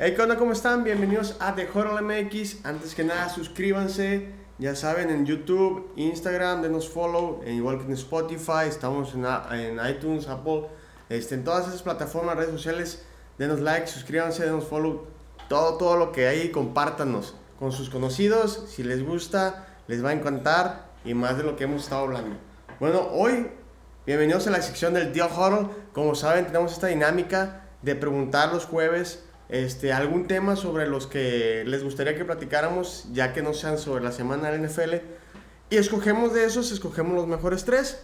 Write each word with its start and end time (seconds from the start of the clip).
Hey. 0.00 0.14
¿Cómo 0.38 0.52
están? 0.52 0.84
Bienvenidos 0.84 1.34
a 1.40 1.56
The 1.56 1.68
Huddle 1.74 2.02
MX. 2.02 2.64
Antes 2.64 2.94
que 2.94 3.02
nada, 3.02 3.28
suscríbanse. 3.28 4.28
Ya 4.60 4.76
saben, 4.76 5.10
en 5.10 5.26
YouTube, 5.26 5.90
Instagram, 5.96 6.62
denos 6.62 6.88
follow. 6.88 7.42
Igual 7.44 7.78
que 7.78 7.86
en 7.86 7.92
Spotify, 7.94 8.68
estamos 8.68 9.12
en, 9.14 9.80
iTunes, 9.90 10.28
Apple. 10.28 10.68
Este, 11.08 11.34
en 11.34 11.42
todas 11.42 11.66
esas 11.66 11.82
plataformas, 11.82 12.36
redes 12.36 12.52
sociales, 12.52 13.02
denos 13.38 13.58
like, 13.58 13.88
suscríbanse, 13.88 14.44
denos 14.44 14.66
follow. 14.66 15.04
Todo, 15.48 15.78
todo 15.78 15.96
lo 15.96 16.12
que 16.12 16.28
hay, 16.28 16.52
compártanos 16.52 17.34
con 17.58 17.72
sus 17.72 17.90
conocidos. 17.90 18.66
Si 18.68 18.84
les 18.84 19.04
gusta, 19.04 19.66
les 19.88 20.04
va 20.04 20.10
a 20.10 20.12
encantar. 20.12 20.90
Y 21.04 21.14
más 21.14 21.36
de 21.36 21.42
lo 21.42 21.56
que 21.56 21.64
hemos 21.64 21.82
estado 21.82 22.02
hablando. 22.02 22.36
Bueno, 22.78 23.08
hoy, 23.10 23.50
bienvenidos 24.06 24.46
a 24.46 24.50
la 24.50 24.62
sección 24.62 24.94
del 24.94 25.12
Deal 25.12 25.28
Huddle. 25.28 25.70
Como 25.92 26.14
saben, 26.14 26.46
tenemos 26.46 26.72
esta 26.72 26.86
dinámica 26.86 27.64
de 27.82 27.96
preguntar 27.96 28.52
los 28.52 28.64
jueves 28.64 29.24
este, 29.48 29.92
algún 29.92 30.26
tema 30.26 30.56
sobre 30.56 30.86
los 30.86 31.06
que 31.06 31.64
les 31.66 31.82
gustaría 31.82 32.16
que 32.16 32.24
platicáramos, 32.24 33.06
ya 33.12 33.32
que 33.32 33.42
no 33.42 33.54
sean 33.54 33.78
sobre 33.78 34.04
la 34.04 34.12
semana 34.12 34.50
del 34.50 34.66
NFL. 34.66 34.94
Y 35.70 35.76
escogemos 35.76 36.34
de 36.34 36.44
esos, 36.44 36.70
escogemos 36.72 37.14
los 37.14 37.26
mejores 37.26 37.64
tres. 37.64 38.02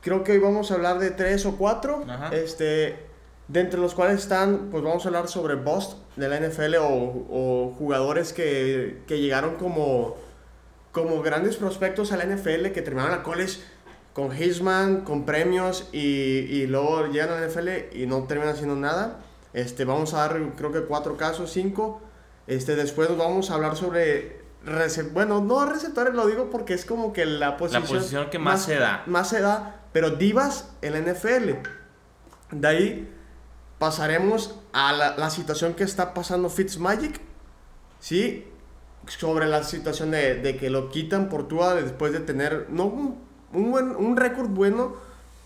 Creo 0.00 0.24
que 0.24 0.32
hoy 0.32 0.38
vamos 0.38 0.70
a 0.70 0.74
hablar 0.74 0.98
de 0.98 1.10
tres 1.10 1.46
o 1.46 1.56
cuatro. 1.56 2.04
Este, 2.32 2.96
de 3.48 3.60
entre 3.60 3.80
los 3.80 3.94
cuales 3.94 4.20
están, 4.20 4.70
pues 4.70 4.82
vamos 4.82 5.04
a 5.04 5.08
hablar 5.08 5.28
sobre 5.28 5.54
bust 5.54 5.94
de 6.16 6.28
la 6.28 6.40
NFL 6.40 6.76
o, 6.76 7.26
o 7.30 7.74
jugadores 7.78 8.32
que, 8.32 9.02
que, 9.06 9.20
llegaron 9.20 9.56
como, 9.56 10.16
como 10.90 11.22
grandes 11.22 11.56
prospectos 11.56 12.12
a 12.12 12.16
la 12.16 12.24
NFL, 12.24 12.68
que 12.72 12.82
terminaron 12.82 13.14
a 13.14 13.22
college 13.22 13.60
con 14.12 14.32
Heisman, 14.32 15.02
con 15.02 15.24
premios 15.24 15.88
y, 15.92 15.98
y 15.98 16.66
luego 16.66 17.06
llegan 17.06 17.30
a 17.30 17.40
la 17.40 17.46
NFL 17.46 17.96
y 17.96 18.06
no 18.06 18.24
terminan 18.24 18.54
haciendo 18.54 18.76
nada. 18.76 19.20
Este, 19.52 19.84
vamos 19.84 20.14
a 20.14 20.18
dar 20.18 20.40
creo 20.56 20.72
que 20.72 20.82
cuatro 20.82 21.16
casos, 21.16 21.52
cinco. 21.52 22.00
Este, 22.46 22.74
después 22.76 23.16
vamos 23.16 23.50
a 23.50 23.54
habber 23.54 23.76
sobre 23.76 24.42
bueno, 25.12 25.40
no 25.40 25.66
receptores 25.66 26.14
lo 26.14 26.26
digo 26.26 26.50
porque 26.50 26.74
es 26.74 26.84
como 26.84 27.12
que 27.12 27.26
la 27.26 27.56
posición, 27.56 27.82
la 27.82 27.88
posición 27.88 28.30
que 28.30 28.38
más, 28.38 28.64
se 28.64 28.76
da. 28.76 29.02
Más 29.06 29.28
se 29.28 29.40
da, 29.40 29.80
pero 29.92 30.10
divas 30.10 30.70
en 30.82 30.92
la 30.92 31.12
NFL. 31.12 31.50
De 32.52 32.68
ahí 32.68 33.12
pasaremos 33.78 34.56
a 34.72 34.92
la, 34.92 35.16
la 35.16 35.30
situación 35.30 35.74
que 35.74 35.84
está 35.84 36.14
pasando 36.14 36.48
Fitzmagic, 36.48 37.20
¿sí? 37.98 38.46
Sobre 39.06 39.46
la 39.46 39.64
situación 39.64 40.12
de, 40.12 40.36
de, 40.36 40.56
que 40.56 40.70
lo 40.70 40.90
quitan 40.90 41.28
por 41.28 41.48
Tua 41.48 41.74
después 41.74 42.12
de 42.12 42.20
tener, 42.20 42.66
no 42.70 42.84
un, 42.84 43.18
un, 43.52 43.72
buen, 43.72 43.96
un 43.96 44.16
récord 44.16 44.48
bueno, 44.48 44.94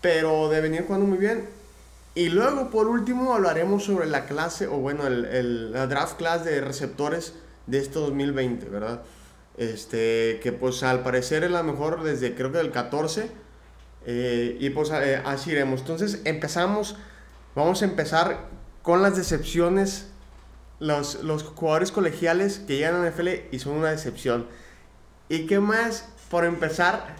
pero 0.01 0.49
de 0.49 0.61
venir 0.61 0.85
jugando 0.85 1.07
muy 1.07 1.17
bien. 1.17 1.49
Y 2.17 2.29
luego, 2.29 2.71
por 2.71 2.87
último, 2.87 3.35
hablaremos 3.35 3.83
sobre 3.83 4.07
la 4.07 4.25
clase, 4.25 4.65
o 4.65 4.79
bueno, 4.79 5.05
el, 5.05 5.25
el, 5.25 5.71
la 5.71 5.85
draft 5.85 6.17
class 6.17 6.43
de 6.43 6.61
receptores 6.61 7.35
de 7.67 7.77
este 7.77 7.99
2020, 7.99 8.69
¿verdad? 8.69 9.03
Este, 9.55 10.39
que 10.41 10.51
pues 10.51 10.81
al 10.81 11.03
parecer 11.03 11.43
es 11.43 11.51
la 11.51 11.61
mejor 11.61 12.01
desde 12.01 12.33
creo 12.33 12.51
que 12.51 12.59
el 12.59 12.71
14. 12.71 13.29
Eh, 14.07 14.57
y 14.59 14.71
pues 14.71 14.89
eh, 14.89 15.21
así 15.25 15.51
iremos. 15.51 15.81
Entonces 15.81 16.21
empezamos, 16.25 16.95
vamos 17.53 17.83
a 17.83 17.85
empezar 17.85 18.49
con 18.81 19.03
las 19.03 19.15
decepciones. 19.15 20.09
Los, 20.79 21.23
los 21.23 21.43
jugadores 21.43 21.91
colegiales 21.91 22.57
que 22.57 22.77
llegan 22.77 22.95
a 22.95 23.03
la 23.03 23.11
NFL 23.11 23.27
y 23.51 23.59
son 23.59 23.73
una 23.73 23.91
decepción. 23.91 24.47
¿Y 25.29 25.45
qué 25.45 25.59
más? 25.59 26.09
Por 26.31 26.45
empezar 26.45 27.15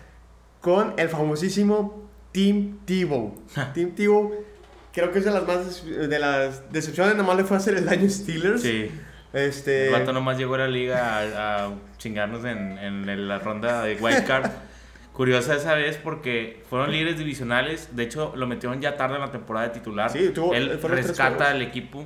con 0.60 0.96
el 0.98 1.10
famosísimo 1.10 2.10
Team 2.32 2.80
Tebow. 2.88 3.36
Team 3.76 3.94
Tebow 3.94 4.57
creo 4.98 5.12
que 5.12 5.20
es 5.20 5.26
de 5.26 5.32
las 5.32 5.48
más 5.48 5.86
de 5.86 6.20
las 6.20 6.74
decepciones, 6.74 7.16
nomás 7.16 7.38
le 7.38 7.44
fue 7.44 7.56
a 7.56 7.60
hacer 7.60 7.76
el 7.76 7.86
daño 7.86 8.10
Steelers. 8.10 8.64
Sí. 8.64 8.90
Este... 9.32 9.88
El 9.88 9.94
vato 9.94 10.12
nomás 10.12 10.40
llegó 10.40 10.56
a 10.56 10.60
la 10.60 10.68
liga 10.68 11.66
a, 11.66 11.72
chingarnos 11.98 12.44
en, 12.46 12.80
en, 12.80 13.28
la 13.28 13.38
ronda 13.38 13.84
de 13.84 13.96
wildcard. 13.96 14.50
Curiosa 15.14 15.56
esa 15.56 15.76
vez 15.76 15.98
porque 15.98 16.64
fueron 16.70 16.92
líderes 16.92 17.20
divisionales. 17.20 17.96
De 17.96 18.04
hecho, 18.04 18.34
lo 18.36 18.48
metieron 18.48 18.82
ya 18.82 18.98
tarde 18.98 19.16
en 19.16 19.22
la 19.22 19.32
temporada 19.32 19.68
de 19.68 19.74
titular. 19.74 20.10
Sí, 20.10 20.30
tuvo, 20.30 20.54
Él 20.54 20.80
rescata 20.82 21.52
al 21.52 21.62
equipo, 21.62 22.06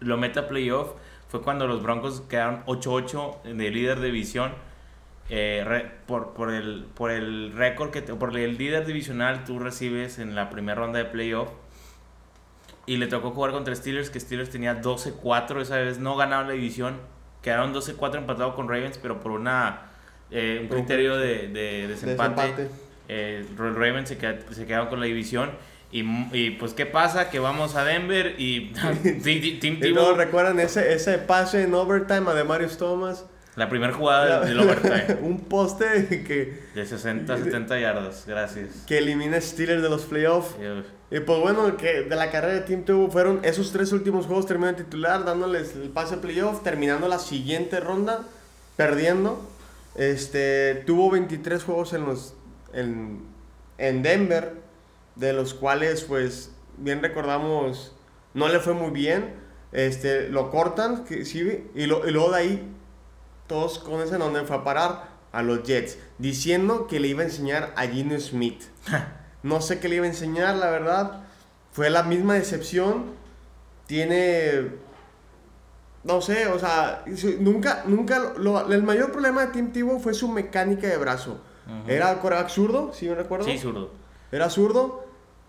lo 0.00 0.16
mete 0.16 0.40
a 0.40 0.48
playoff. 0.48 0.92
Fue 1.28 1.42
cuando 1.42 1.68
los 1.68 1.82
Broncos 1.82 2.22
quedaron 2.28 2.64
8-8 2.66 3.42
de 3.42 3.70
líder 3.70 4.00
de 4.00 4.06
división. 4.06 4.52
Eh, 5.30 5.90
por, 6.06 6.34
por, 6.34 6.52
el, 6.52 6.86
por 6.94 7.10
el 7.10 7.52
récord 7.52 7.90
que 7.90 8.02
por 8.02 8.36
el 8.36 8.58
líder 8.58 8.84
divisional 8.84 9.44
tú 9.44 9.58
recibes 9.58 10.18
en 10.18 10.34
la 10.34 10.50
primera 10.50 10.74
ronda 10.74 10.98
de 10.98 11.06
playoff 11.06 11.48
y 12.86 12.96
le 12.96 13.06
tocó 13.06 13.30
jugar 13.30 13.52
contra 13.52 13.74
Steelers, 13.74 14.10
que 14.10 14.20
Steelers 14.20 14.50
tenía 14.50 14.80
12-4 14.80 15.60
esa 15.60 15.78
vez, 15.78 15.98
no 15.98 16.16
ganaba 16.16 16.48
la 16.48 16.52
división, 16.52 16.98
quedaron 17.42 17.74
12-4 17.74 18.18
empatados 18.18 18.54
con 18.54 18.68
Ravens, 18.68 18.98
pero 18.98 19.20
por 19.20 19.32
una 19.32 19.90
eh, 20.30 20.58
un 20.62 20.68
criterio 20.68 21.16
de, 21.16 21.48
de, 21.48 21.86
desempate, 21.88 22.68
eh, 23.08 23.46
Ravens 23.56 24.08
se, 24.08 24.18
se 24.52 24.66
quedaron 24.66 24.88
con 24.88 25.00
la 25.00 25.06
división. 25.06 25.50
Y, 25.92 26.02
y, 26.32 26.50
pues, 26.58 26.74
¿qué 26.74 26.86
pasa? 26.86 27.30
Que 27.30 27.38
vamos 27.38 27.76
a 27.76 27.84
Denver 27.84 28.34
y 28.36 28.72
Y 29.22 29.92
no 29.94 30.14
recuerdan 30.14 30.58
ese, 30.58 30.92
ese 30.92 31.18
pase 31.18 31.62
en 31.62 31.74
overtime 31.74 32.28
a 32.30 32.34
de 32.34 32.42
Marius 32.42 32.78
Thomas. 32.78 33.26
La 33.54 33.68
primera 33.68 33.92
jugada 33.92 34.40
del 34.44 34.58
overtime. 34.58 35.18
un 35.22 35.44
poste 35.44 36.24
que... 36.26 36.64
De 36.74 36.84
60 36.84 37.38
70 37.38 37.78
yardas, 37.78 38.24
gracias. 38.26 38.82
Que 38.88 38.98
elimina 38.98 39.36
a 39.36 39.40
Steelers 39.40 39.80
de 39.80 39.88
los 39.88 40.02
playoffs. 40.02 40.56
Y 41.10 41.20
pues 41.20 41.40
bueno, 41.40 41.76
que 41.76 42.02
de 42.02 42.16
la 42.16 42.30
carrera 42.30 42.54
de 42.54 42.60
Team 42.60 42.84
2 42.84 43.12
fueron 43.12 43.40
esos 43.44 43.72
tres 43.72 43.92
últimos 43.92 44.26
juegos 44.26 44.46
terminando 44.46 44.82
titular, 44.82 45.24
dándoles 45.24 45.74
el 45.76 45.90
pase 45.90 46.16
a 46.16 46.20
playoff, 46.20 46.62
terminando 46.62 47.08
la 47.08 47.18
siguiente 47.18 47.80
ronda, 47.80 48.22
perdiendo. 48.76 49.46
Este, 49.94 50.82
tuvo 50.86 51.10
23 51.10 51.62
juegos 51.62 51.92
en, 51.92 52.04
los, 52.04 52.34
en, 52.72 53.20
en 53.78 54.02
Denver, 54.02 54.54
de 55.14 55.32
los 55.32 55.54
cuales 55.54 56.02
pues 56.02 56.50
bien 56.78 57.00
recordamos 57.00 57.92
no 58.32 58.48
le 58.48 58.58
fue 58.58 58.74
muy 58.74 58.90
bien. 58.90 59.34
Este, 59.72 60.28
lo 60.28 60.50
cortan, 60.50 61.04
que, 61.04 61.24
sí, 61.24 61.68
y, 61.74 61.86
lo, 61.86 62.08
y 62.08 62.12
luego 62.12 62.30
de 62.30 62.38
ahí 62.38 62.74
todos 63.46 63.78
con 63.78 64.00
ese 64.00 64.18
nombre 64.18 64.44
fue 64.44 64.56
a 64.56 64.64
parar 64.64 65.14
a 65.32 65.42
los 65.42 65.64
Jets, 65.64 65.98
diciendo 66.18 66.86
que 66.86 67.00
le 67.00 67.08
iba 67.08 67.22
a 67.22 67.26
enseñar 67.26 67.72
a 67.76 67.86
Gino 67.86 68.18
Smith. 68.18 68.62
no 69.44 69.60
sé 69.60 69.78
qué 69.78 69.90
le 69.90 69.96
iba 69.96 70.06
a 70.06 70.08
enseñar, 70.08 70.56
la 70.56 70.70
verdad. 70.70 71.20
Fue 71.70 71.90
la 71.90 72.02
misma 72.02 72.34
decepción. 72.34 73.12
Tiene. 73.86 74.70
No 76.02 76.22
sé, 76.22 76.46
o 76.48 76.58
sea, 76.58 77.04
nunca, 77.40 77.84
nunca. 77.86 78.32
el 78.70 78.82
mayor 78.82 79.12
problema 79.12 79.44
de 79.46 79.52
Tim 79.52 79.70
Tebow 79.70 80.00
fue 80.00 80.14
su 80.14 80.28
mecánica 80.28 80.86
de 80.86 80.96
brazo. 80.96 81.40
Era 81.86 82.10
absurdo, 82.10 82.92
si 82.94 83.06
me 83.06 83.14
recuerdo. 83.14 83.44
Sí, 83.44 83.58
zurdo. 83.58 83.90
Era 84.32 84.48
zurdo, 84.48 85.04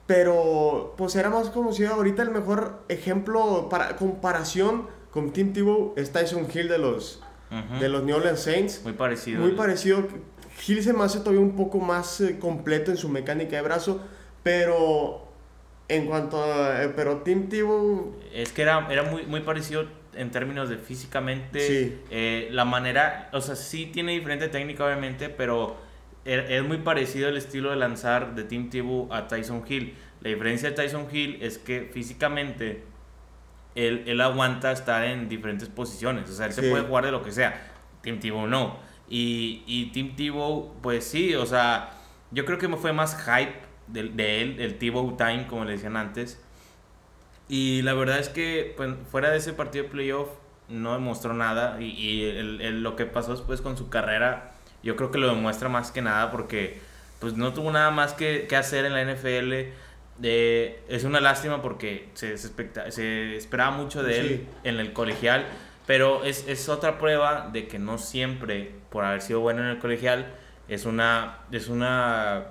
pero 0.06 0.94
pues 0.97 1.16
era 1.16 1.29
más 1.29 1.50
conocido. 1.50 1.94
Ahorita 1.94 2.22
el 2.22 2.31
mejor 2.31 2.83
ejemplo 2.89 3.69
para 3.69 3.95
comparación 3.95 4.88
con 5.12 5.31
Tim 5.31 5.53
Tebow 5.53 5.94
es 5.95 6.12
Tyson 6.12 6.47
Hill 6.53 6.67
de 6.67 6.79
los, 6.79 7.22
de 7.79 7.88
los 7.88 8.03
New 8.03 8.17
Orleans 8.17 8.41
Saints. 8.41 8.81
Muy 8.83 8.94
parecido. 8.94 9.39
Muy 9.41 9.53
parecido. 9.53 10.06
Hill 10.67 10.83
se 10.83 10.93
me 10.93 11.03
hace 11.03 11.19
todavía 11.19 11.41
un 11.41 11.55
poco 11.55 11.79
más 11.79 12.21
eh, 12.21 12.39
completo 12.39 12.91
en 12.91 12.97
su 12.97 13.09
mecánica 13.09 13.55
de 13.55 13.61
brazo, 13.61 14.01
pero 14.43 15.27
en 15.87 16.05
cuanto 16.07 16.43
a... 16.43 16.83
Eh, 16.83 16.93
pero 16.95 17.17
Tim 17.17 17.49
Tebow... 17.49 18.19
Es 18.33 18.51
que 18.51 18.63
era, 18.63 18.87
era 18.91 19.03
muy, 19.03 19.25
muy 19.25 19.41
parecido 19.41 19.87
en 20.15 20.31
términos 20.31 20.69
de 20.69 20.77
físicamente. 20.77 21.59
Sí. 21.59 21.99
Eh, 22.09 22.49
la 22.51 22.65
manera, 22.65 23.29
o 23.33 23.41
sea, 23.41 23.55
sí 23.55 23.87
tiene 23.87 24.13
diferente 24.13 24.47
técnica 24.47 24.85
obviamente, 24.85 25.29
pero 25.29 25.77
er, 26.23 26.51
es 26.51 26.63
muy 26.63 26.77
parecido 26.77 27.29
el 27.29 27.37
estilo 27.37 27.69
de 27.69 27.75
lanzar 27.75 28.35
de 28.35 28.43
Tim 28.43 28.69
Tebow 28.69 29.11
a 29.11 29.27
Tyson 29.27 29.63
Hill. 29.67 29.95
La 30.21 30.29
diferencia 30.29 30.69
de 30.69 30.75
Tyson 30.75 31.07
Hill 31.11 31.39
es 31.41 31.57
que 31.57 31.89
físicamente 31.93 32.83
él, 33.75 34.03
él 34.07 34.21
aguanta 34.21 34.71
estar 34.71 35.03
en 35.03 35.29
diferentes 35.29 35.69
posiciones. 35.69 36.29
O 36.29 36.33
sea, 36.33 36.47
él 36.47 36.53
se 36.53 36.69
puede 36.69 36.83
jugar 36.83 37.06
de 37.06 37.11
lo 37.11 37.21
que 37.21 37.31
sea. 37.31 37.71
Tim 38.01 38.19
Tebow 38.19 38.47
no. 38.47 38.79
Y, 39.10 39.63
y 39.68 39.88
Tim 39.92 40.16
Tebow, 40.16 40.74
pues 40.81 41.06
sí, 41.06 41.36
o 41.36 41.46
sea, 41.46 41.92
yo 42.31 42.46
creo 42.46 42.57
que 42.57 42.68
me 42.68 42.78
fue 42.78 42.94
más 42.94 43.16
hype 43.24 43.56
de, 43.88 44.04
de 44.10 44.42
él, 44.42 44.60
el 44.60 44.78
Tebow 44.78 45.16
Time, 45.16 45.48
como 45.48 45.66
le 45.66 45.74
decían 45.74 45.98
antes. 45.98 46.42
Y 47.48 47.81
la 47.84 47.94
verdad 47.94 48.19
es 48.19 48.30
que 48.30 48.74
pues, 48.75 48.96
fuera 49.12 49.30
de 49.30 49.38
ese 49.38 49.54
partido 49.54 49.84
de 49.86 49.92
playoff 49.92 50.30
no 50.68 50.94
demostró 50.94 51.34
nada. 51.34 51.80
Y, 51.80 51.86
y 51.86 52.24
el, 52.24 52.81
lo 52.81 52.96
que 52.96 53.06
pasó 53.06 53.31
después 53.31 53.62
con 53.62 53.78
su 53.78 53.90
carrera, 53.90 54.54
yo 54.84 54.96
creo 54.96 55.12
que 55.12 55.18
lo 55.18 55.28
demuestra 55.28 55.69
más 55.69 55.92
que 55.92 56.02
nada 56.02 56.31
porque 56.31 56.80
pues 57.19 57.34
no 57.38 57.54
tuvo 57.54 57.72
nada 57.72 57.92
más 57.92 58.13
que, 58.13 58.48
que 58.48 58.56
hacer 58.56 58.86
en 58.86 58.94
la 58.94 59.04
NFL. 59.04 59.72
de 60.18 60.80
es 60.88 61.04
una 61.04 61.19
lástima 61.22 61.62
porque 61.62 62.10
se, 62.13 62.38
se, 62.38 63.36
esperaba 63.36 63.72
mucho 63.72 64.04
de 64.04 64.19
él 64.19 64.48
en 64.63 64.80
el 64.80 64.94
colegial 64.94 65.46
pero 65.85 66.23
es, 66.23 66.45
es, 66.47 66.69
otra 66.69 66.97
prueba 66.97 67.49
de 67.51 67.67
que 67.67 67.79
no 67.79 67.97
siempre, 67.97 68.71
por 68.89 69.05
haber 69.05 69.21
sido 69.21 69.39
bueno 69.39 69.61
en 69.61 69.67
el 69.67 69.79
colegial, 69.79 70.33
es 70.67 70.85
una, 70.85 71.39
es 71.51 71.67
una 71.67 72.47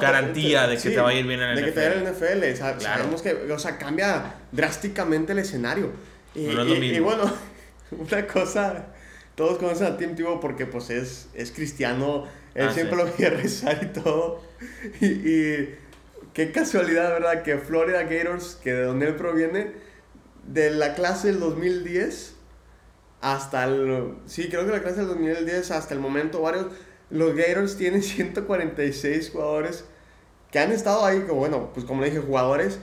garantía 0.00 0.66
de 0.66 0.76
que 0.76 0.90
te 0.90 1.00
va 1.00 1.10
a 1.10 1.14
ir 1.14 1.26
bien 1.26 1.40
en 1.40 1.50
el 1.50 1.56
NFL. 1.56 1.60
De 1.60 1.66
que 1.66 1.72
te 1.72 1.80
va 1.80 1.86
a 1.86 1.90
ir 1.90 2.02
en 2.02 2.06
el 2.06 2.54
NFL. 2.54 2.82
Sabemos 2.82 3.22
que, 3.22 3.52
o 3.52 3.58
sea, 3.58 3.78
cambia 3.78 4.34
drásticamente 4.52 5.32
el 5.32 5.38
escenario. 5.38 5.92
Y, 6.34 6.98
bueno, 6.98 7.32
una 7.92 8.26
cosa, 8.26 8.86
todos 9.34 9.58
conocen 9.58 9.86
a 9.86 9.96
Tim 9.96 10.16
Tebow 10.16 10.40
porque 10.40 10.66
pues 10.66 10.90
es, 10.90 11.28
es 11.34 11.52
cristiano, 11.52 12.26
él 12.54 12.68
ah, 12.68 12.72
siempre 12.72 12.96
lo 12.96 13.06
quiere 13.12 13.36
rezar 13.42 13.78
y 13.82 13.86
todo. 13.86 14.42
Y, 15.00 15.84
qué 16.32 16.50
casualidad, 16.52 17.10
¿verdad? 17.10 17.42
Que 17.42 17.58
Florida 17.58 18.02
Gators, 18.02 18.58
que 18.62 18.72
de 18.72 18.82
donde 18.82 19.06
él 19.06 19.14
proviene, 19.14 19.72
de 20.46 20.70
la 20.70 20.94
clase 20.94 21.28
del 21.28 21.40
2010 21.40 22.34
hasta 23.20 23.64
el... 23.64 24.14
Sí, 24.26 24.48
creo 24.48 24.66
que 24.66 24.72
la 24.72 24.82
clase 24.82 24.98
del 24.98 25.08
2010 25.08 25.70
hasta 25.70 25.94
el 25.94 26.00
momento, 26.00 26.40
varios... 26.40 26.66
Los 27.10 27.34
Gators 27.34 27.76
tienen 27.78 28.02
146 28.02 29.30
jugadores 29.30 29.84
que 30.50 30.58
han 30.58 30.72
estado 30.72 31.04
ahí, 31.04 31.20
como 31.22 31.40
bueno, 31.40 31.70
pues 31.74 31.84
como 31.84 32.00
le 32.00 32.10
dije, 32.10 32.20
jugadores 32.20 32.78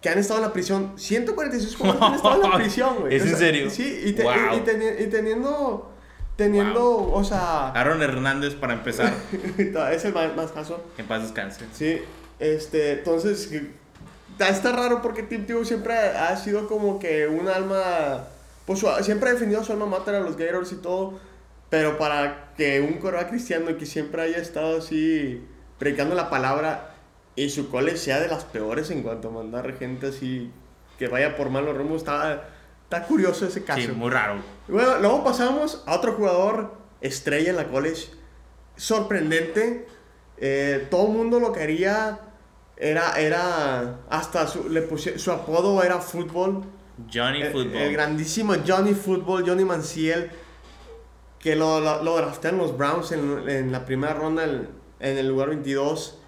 que 0.00 0.08
han 0.08 0.18
estado 0.18 0.40
en 0.40 0.46
la 0.46 0.52
prisión. 0.52 0.92
146 0.96 1.76
jugadores 1.76 2.00
que 2.00 2.06
han 2.06 2.14
estado 2.14 2.34
en 2.44 2.50
la 2.50 2.56
prisión, 2.62 2.96
güey. 3.00 3.14
¿Es 3.14 3.26
en 3.26 3.36
serio? 3.36 3.70
Sí, 3.70 4.02
y, 4.06 4.12
teniendo. 4.12 5.92
Teniendo, 6.36 7.12
o 7.12 7.24
sea. 7.24 7.70
Aaron 7.70 8.00
Hernández 8.00 8.54
para 8.54 8.74
empezar. 8.74 9.12
es 9.58 10.04
el 10.04 10.14
más, 10.14 10.52
caso. 10.52 10.82
En 10.96 11.06
paz 11.06 11.22
descanse. 11.22 11.66
Sí, 11.72 12.00
este, 12.38 12.92
entonces. 12.92 13.50
Está 14.38 14.72
raro 14.72 15.02
porque 15.02 15.22
Tim 15.22 15.46
Tebow 15.46 15.64
siempre 15.64 15.94
ha 15.94 16.36
sido 16.36 16.68
como 16.68 16.98
que 16.98 17.26
un 17.26 17.48
alma. 17.48 18.26
Pues 18.66 18.84
siempre 19.02 19.30
ha 19.30 19.32
defendido 19.32 19.64
su 19.64 19.72
alma 19.72 19.86
mater 19.86 20.14
a 20.14 20.20
los 20.20 20.36
Gators 20.36 20.72
y 20.72 20.76
todo. 20.76 21.18
Pero 21.70 21.98
para 21.98 22.54
que 22.56 22.80
un 22.80 22.98
coreback 22.98 23.30
cristiano 23.30 23.76
que 23.76 23.86
siempre 23.86 24.22
haya 24.22 24.38
estado 24.38 24.78
así 24.78 25.46
predicando 25.78 26.14
la 26.14 26.30
palabra 26.30 26.94
y 27.36 27.50
su 27.50 27.70
cole 27.70 27.96
sea 27.96 28.20
de 28.20 28.28
las 28.28 28.44
peores 28.44 28.90
en 28.90 29.02
cuanto 29.02 29.28
a 29.28 29.30
mandar 29.30 29.76
gente 29.78 30.08
así 30.08 30.50
que 30.98 31.08
vaya 31.08 31.36
por 31.36 31.50
malos 31.50 31.76
rumbos. 31.76 31.98
Está, 31.98 32.48
está 32.84 33.04
curioso 33.04 33.46
ese 33.46 33.64
caso. 33.64 33.80
Sí, 33.80 33.88
muy 33.88 34.10
raro. 34.10 34.42
Bueno, 34.66 34.98
luego 34.98 35.24
pasamos 35.24 35.82
a 35.86 35.94
otro 35.94 36.14
jugador 36.14 36.74
estrella 37.00 37.50
en 37.50 37.56
la 37.56 37.68
college. 37.68 38.08
Sorprendente. 38.76 39.86
Eh, 40.38 40.86
todo 40.90 41.06
el 41.06 41.12
mundo 41.12 41.38
lo 41.38 41.52
quería. 41.52 42.20
Era, 42.80 43.20
era, 43.20 44.00
hasta 44.08 44.46
su, 44.46 44.68
le 44.68 44.86
su 45.18 45.32
apodo 45.32 45.82
era 45.82 45.98
fútbol. 45.98 46.62
Johnny 47.12 47.42
el, 47.42 47.52
Football. 47.52 47.76
El 47.76 47.92
grandísimo 47.92 48.54
Johnny 48.66 48.94
Football, 48.94 49.44
Johnny 49.46 49.64
Manciel, 49.64 50.30
que 51.38 51.56
lo, 51.56 51.80
lo, 51.80 52.02
lo 52.02 52.16
draftean 52.16 52.56
los 52.56 52.76
Browns 52.76 53.12
en, 53.12 53.48
en 53.48 53.72
la 53.72 53.84
primera 53.84 54.14
ronda 54.14 54.44
en, 54.44 54.68
en 55.00 55.18
el 55.18 55.28
lugar 55.28 55.48
22 55.48 56.18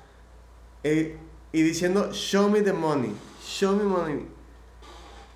eh, 0.82 1.17
y 1.52 1.62
diciendo, 1.62 2.12
show 2.12 2.49
me 2.49 2.62
the 2.62 2.73
money, 2.73 3.12
show 3.44 3.75
me 3.76 3.85
money. 3.85 4.26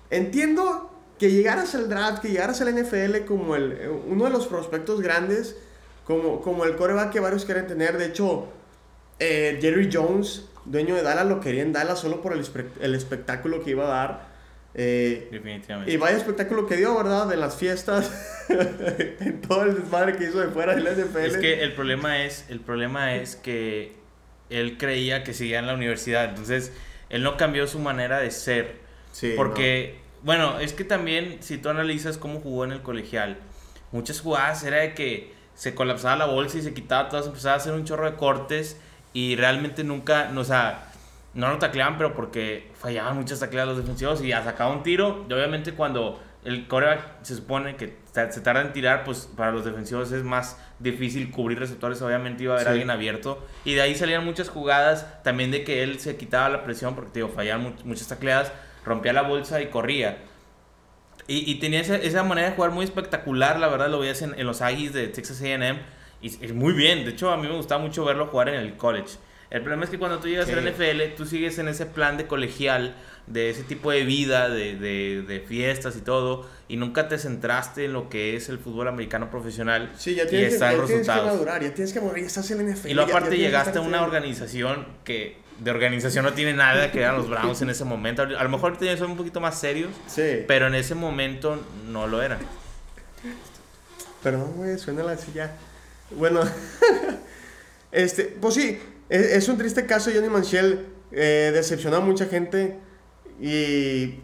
Entiendo 0.09 0.91
que 1.19 1.31
llegaras 1.31 1.75
al 1.75 1.89
draft, 1.89 2.21
que 2.21 2.29
llegaras 2.29 2.61
al 2.61 2.73
NFL 2.73 3.25
como 3.25 3.55
el, 3.55 3.71
eh, 3.73 3.89
uno 3.89 4.25
de 4.25 4.31
los 4.31 4.47
prospectos 4.47 5.01
grandes, 5.01 5.57
como, 6.05 6.41
como 6.41 6.63
el 6.65 6.75
coreback 6.75 7.11
que 7.11 7.19
varios 7.19 7.45
quieren 7.45 7.67
tener. 7.67 7.97
De 7.97 8.07
hecho, 8.07 8.47
eh, 9.19 9.57
Jerry 9.61 9.89
Jones, 9.91 10.45
dueño 10.65 10.95
de 10.95 11.03
Dallas, 11.03 11.25
lo 11.25 11.39
quería 11.39 11.61
en 11.61 11.73
Dallas 11.73 11.99
solo 11.99 12.21
por 12.21 12.33
el, 12.33 12.45
el 12.81 12.95
espectáculo 12.95 13.63
que 13.63 13.71
iba 13.71 13.85
a 13.85 13.87
dar. 13.87 14.35
Definitivamente. 14.73 15.91
Y 15.91 15.97
vaya 15.97 16.17
espectáculo 16.17 16.67
que 16.67 16.75
dio, 16.75 16.95
¿verdad? 16.95 17.31
En 17.31 17.39
las 17.39 17.55
fiestas, 17.55 18.11
en 18.49 19.41
todo 19.41 19.63
el 19.63 19.75
desmadre 19.75 20.17
que 20.17 20.25
hizo 20.25 20.39
de 20.39 20.47
fuera 20.47 20.75
del 20.75 20.83
NFL. 20.83 21.17
Es 21.19 21.37
que 21.37 21.63
el 21.63 21.73
problema 21.73 22.23
es, 22.23 22.45
el 22.49 22.59
problema 22.59 23.15
es 23.15 23.37
que 23.37 23.95
él 24.49 24.77
creía 24.77 25.23
que 25.23 25.33
seguía 25.33 25.59
en 25.59 25.67
la 25.67 25.73
universidad. 25.73 26.25
Entonces, 26.25 26.73
él 27.09 27.23
no 27.23 27.37
cambió 27.37 27.67
su 27.67 27.79
manera 27.79 28.19
de 28.19 28.31
ser. 28.31 28.79
Sí, 29.13 29.33
porque, 29.37 29.99
bueno, 30.23 30.59
es 30.59 30.73
que 30.73 30.83
también, 30.83 31.37
si 31.39 31.57
tú 31.57 31.69
analizas 31.69 32.17
cómo 32.17 32.41
jugó 32.41 32.65
en 32.65 32.73
el 32.73 32.81
colegial, 32.81 33.37
muchas 33.93 34.19
jugadas 34.19 34.61
era 34.65 34.79
de 34.79 34.93
que 34.93 35.33
se 35.53 35.73
colapsaba 35.73 36.17
la 36.17 36.25
bolsa 36.25 36.57
y 36.57 36.61
se 36.61 36.73
quitaba 36.73 37.07
todas, 37.07 37.27
empezaba 37.27 37.53
a 37.53 37.57
hacer 37.57 37.71
un 37.71 37.85
chorro 37.85 38.11
de 38.11 38.17
cortes 38.17 38.77
y 39.15 39.37
realmente 39.37 39.85
nunca, 39.85 40.29
no, 40.29 40.41
o 40.41 40.43
sea, 40.43 40.91
no 41.33 41.49
lo 41.49 41.57
tacleaban, 41.57 41.97
pero 41.97 42.13
porque 42.13 42.69
fallaban 42.77 43.15
muchas 43.15 43.39
tacleadas 43.39 43.69
los 43.69 43.77
defensivos 43.77 44.21
y 44.21 44.31
sacaba 44.31 44.73
un 44.73 44.83
tiro. 44.83 45.25
Y 45.29 45.31
obviamente 45.31 45.71
cuando 45.71 46.21
el 46.43 46.67
coreback 46.67 47.23
se 47.23 47.37
supone 47.37 47.77
que 47.77 47.97
se 48.11 48.41
tarda 48.41 48.61
en 48.61 48.73
tirar, 48.73 49.05
pues 49.05 49.29
para 49.37 49.53
los 49.53 49.63
defensivos 49.63 50.11
es 50.11 50.23
más 50.23 50.59
difícil 50.79 51.31
cubrir 51.31 51.57
receptores. 51.59 52.01
Obviamente 52.01 52.43
iba 52.43 52.55
a 52.55 52.57
haber 52.57 52.67
alguien 52.67 52.89
abierto. 52.89 53.41
Y 53.63 53.75
de 53.75 53.83
ahí 53.83 53.95
salían 53.95 54.25
muchas 54.25 54.49
jugadas 54.49 55.23
también 55.23 55.49
de 55.49 55.63
que 55.63 55.81
él 55.81 55.97
se 56.01 56.17
quitaba 56.17 56.49
la 56.49 56.65
presión 56.65 56.93
porque, 56.93 57.11
digo, 57.13 57.29
fallaban 57.29 57.73
muchas 57.85 58.09
tacleadas, 58.09 58.51
rompía 58.83 59.13
la 59.13 59.21
bolsa 59.21 59.61
y 59.61 59.67
corría. 59.67 60.17
Y, 61.25 61.49
y 61.49 61.55
tenía 61.59 61.79
esa, 61.79 61.95
esa, 61.95 62.23
manera 62.23 62.49
de 62.49 62.55
jugar 62.57 62.71
muy 62.71 62.83
espectacular, 62.83 63.61
la 63.61 63.69
verdad, 63.69 63.89
lo 63.89 63.99
veías 63.99 64.21
en, 64.21 64.37
en 64.37 64.45
los 64.45 64.61
Aggies 64.61 64.91
de 64.91 65.07
Texas 65.07 65.41
AM. 65.41 65.79
Y 66.25 66.43
es 66.43 66.53
muy 66.55 66.73
bien, 66.73 67.05
de 67.05 67.11
hecho 67.11 67.29
a 67.29 67.37
mí 67.37 67.47
me 67.47 67.53
gustaba 67.53 67.79
mucho 67.79 68.03
verlo 68.03 68.25
jugar 68.25 68.49
en 68.49 68.55
el 68.55 68.75
college. 68.77 69.17
El 69.51 69.61
problema 69.61 69.83
es 69.83 69.91
que 69.91 69.99
cuando 69.99 70.17
tú 70.17 70.27
llegas 70.27 70.49
a 70.49 70.55
la 70.55 70.71
NFL, 70.71 71.15
tú 71.15 71.27
sigues 71.27 71.59
en 71.59 71.67
ese 71.67 71.85
plan 71.85 72.17
de 72.17 72.25
colegial 72.25 72.95
de 73.27 73.51
ese 73.51 73.61
tipo 73.61 73.91
de 73.91 74.03
vida, 74.05 74.49
de, 74.49 74.75
de, 74.75 75.21
de, 75.21 75.39
fiestas 75.41 75.95
y 75.95 76.01
todo, 76.01 76.49
y 76.67 76.77
nunca 76.77 77.07
te 77.07 77.19
centraste 77.19 77.85
en 77.85 77.93
lo 77.93 78.09
que 78.09 78.35
es 78.35 78.49
el 78.49 78.57
fútbol 78.57 78.87
americano 78.87 79.29
profesional. 79.29 79.91
Sí, 79.95 80.15
ya 80.15 80.25
tienes, 80.25 80.55
y 80.55 80.57
que, 80.57 80.59
ya 80.59 80.85
tienes 80.85 81.07
que 81.07 81.21
madurar, 81.21 81.61
ya 81.61 81.73
tienes 81.75 81.93
que 81.93 82.01
morir, 82.01 82.25
estás 82.25 82.49
en 82.49 82.57
la 82.57 82.73
NFL. 82.73 82.89
Y 82.89 82.93
luego 82.95 83.11
aparte 83.11 83.37
llegaste 83.37 83.77
a 83.77 83.81
una 83.81 84.01
organización 84.01 84.87
que 85.03 85.37
de 85.59 85.69
organización 85.69 86.25
no 86.25 86.33
tiene 86.33 86.53
nada 86.53 86.91
que 86.91 86.99
ver 86.99 87.09
a 87.09 87.13
los 87.13 87.29
Browns 87.29 87.61
en 87.61 87.69
ese 87.69 87.85
momento. 87.85 88.23
A 88.23 88.43
lo 88.43 88.49
mejor 88.49 88.79
son 88.97 89.11
un 89.11 89.17
poquito 89.17 89.39
más 89.39 89.59
serios, 89.59 89.91
sí. 90.07 90.43
pero 90.47 90.65
en 90.65 90.73
ese 90.73 90.95
momento 90.95 91.63
no 91.87 92.07
lo 92.07 92.23
eran. 92.23 92.39
Perdón, 94.23 94.53
güey, 94.55 94.75
suena 94.79 95.03
la 95.03 95.15
silla. 95.17 95.51
Bueno, 96.15 96.41
este, 97.91 98.25
pues 98.25 98.53
sí, 98.53 98.79
es, 99.09 99.47
un 99.49 99.57
triste 99.57 99.85
caso. 99.85 100.11
Johnny 100.13 100.29
Manziel 100.29 100.85
eh, 101.11 101.51
decepcionó 101.53 101.97
a 101.97 101.99
mucha 101.99 102.25
gente. 102.25 102.79
Y, 103.39 104.15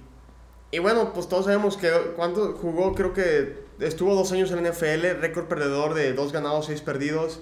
y 0.72 0.80
bueno, 0.80 1.14
pues 1.14 1.28
todos 1.28 1.46
sabemos 1.46 1.78
que 1.78 1.92
cuánto 2.16 2.54
jugó, 2.54 2.96
creo 2.96 3.14
que 3.14 3.62
estuvo 3.80 4.16
dos 4.16 4.32
años 4.32 4.52
en 4.52 4.64
la 4.64 4.70
NFL, 4.70 5.20
récord 5.20 5.48
perdedor 5.48 5.94
de 5.94 6.14
dos 6.14 6.32
ganados, 6.32 6.68
seis 6.68 6.82
perdidos. 6.82 7.42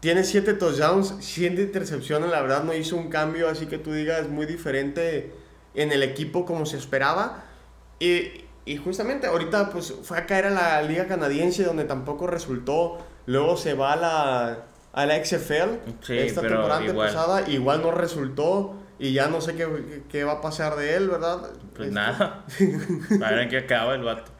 Tiene 0.00 0.24
siete 0.24 0.54
touchdowns, 0.54 1.14
siete 1.20 1.62
intercepciones, 1.62 2.30
la 2.30 2.40
verdad 2.40 2.64
no 2.64 2.72
hizo 2.72 2.96
un 2.96 3.10
cambio 3.10 3.50
así 3.50 3.66
que 3.66 3.76
tú 3.76 3.92
digas 3.92 4.28
muy 4.30 4.46
diferente 4.46 5.30
en 5.74 5.92
el 5.92 6.02
equipo 6.02 6.46
como 6.46 6.66
se 6.66 6.78
esperaba. 6.78 7.44
Y, 7.98 8.46
y 8.64 8.76
justamente 8.78 9.26
ahorita 9.26 9.70
pues 9.70 9.94
fue 10.02 10.18
a 10.18 10.26
caer 10.26 10.46
a 10.46 10.50
la 10.50 10.82
liga 10.82 11.06
canadiense 11.06 11.64
donde 11.64 11.84
tampoco 11.84 12.26
resultó. 12.26 12.98
Luego 13.30 13.56
se 13.56 13.74
va 13.74 13.92
a 13.92 13.96
la, 13.96 14.58
a 14.92 15.06
la 15.06 15.24
XFL 15.24 15.92
esta 16.08 16.40
temporada 16.40 16.94
pasada, 16.94 17.48
igual 17.48 17.80
no 17.80 17.92
resultó 17.92 18.74
y 18.98 19.12
ya 19.12 19.28
no 19.28 19.40
sé 19.40 19.54
qué, 19.54 20.02
qué, 20.10 20.24
va 20.24 20.32
a 20.32 20.40
pasar 20.40 20.74
de 20.74 20.96
él, 20.96 21.08
¿verdad? 21.08 21.48
Pues 21.76 21.92
nada. 21.92 22.44
a 23.24 23.30
ver 23.30 23.38
en 23.38 23.48
qué 23.48 23.58
acaba 23.58 23.94
el 23.94 24.02
vato. 24.02 24.32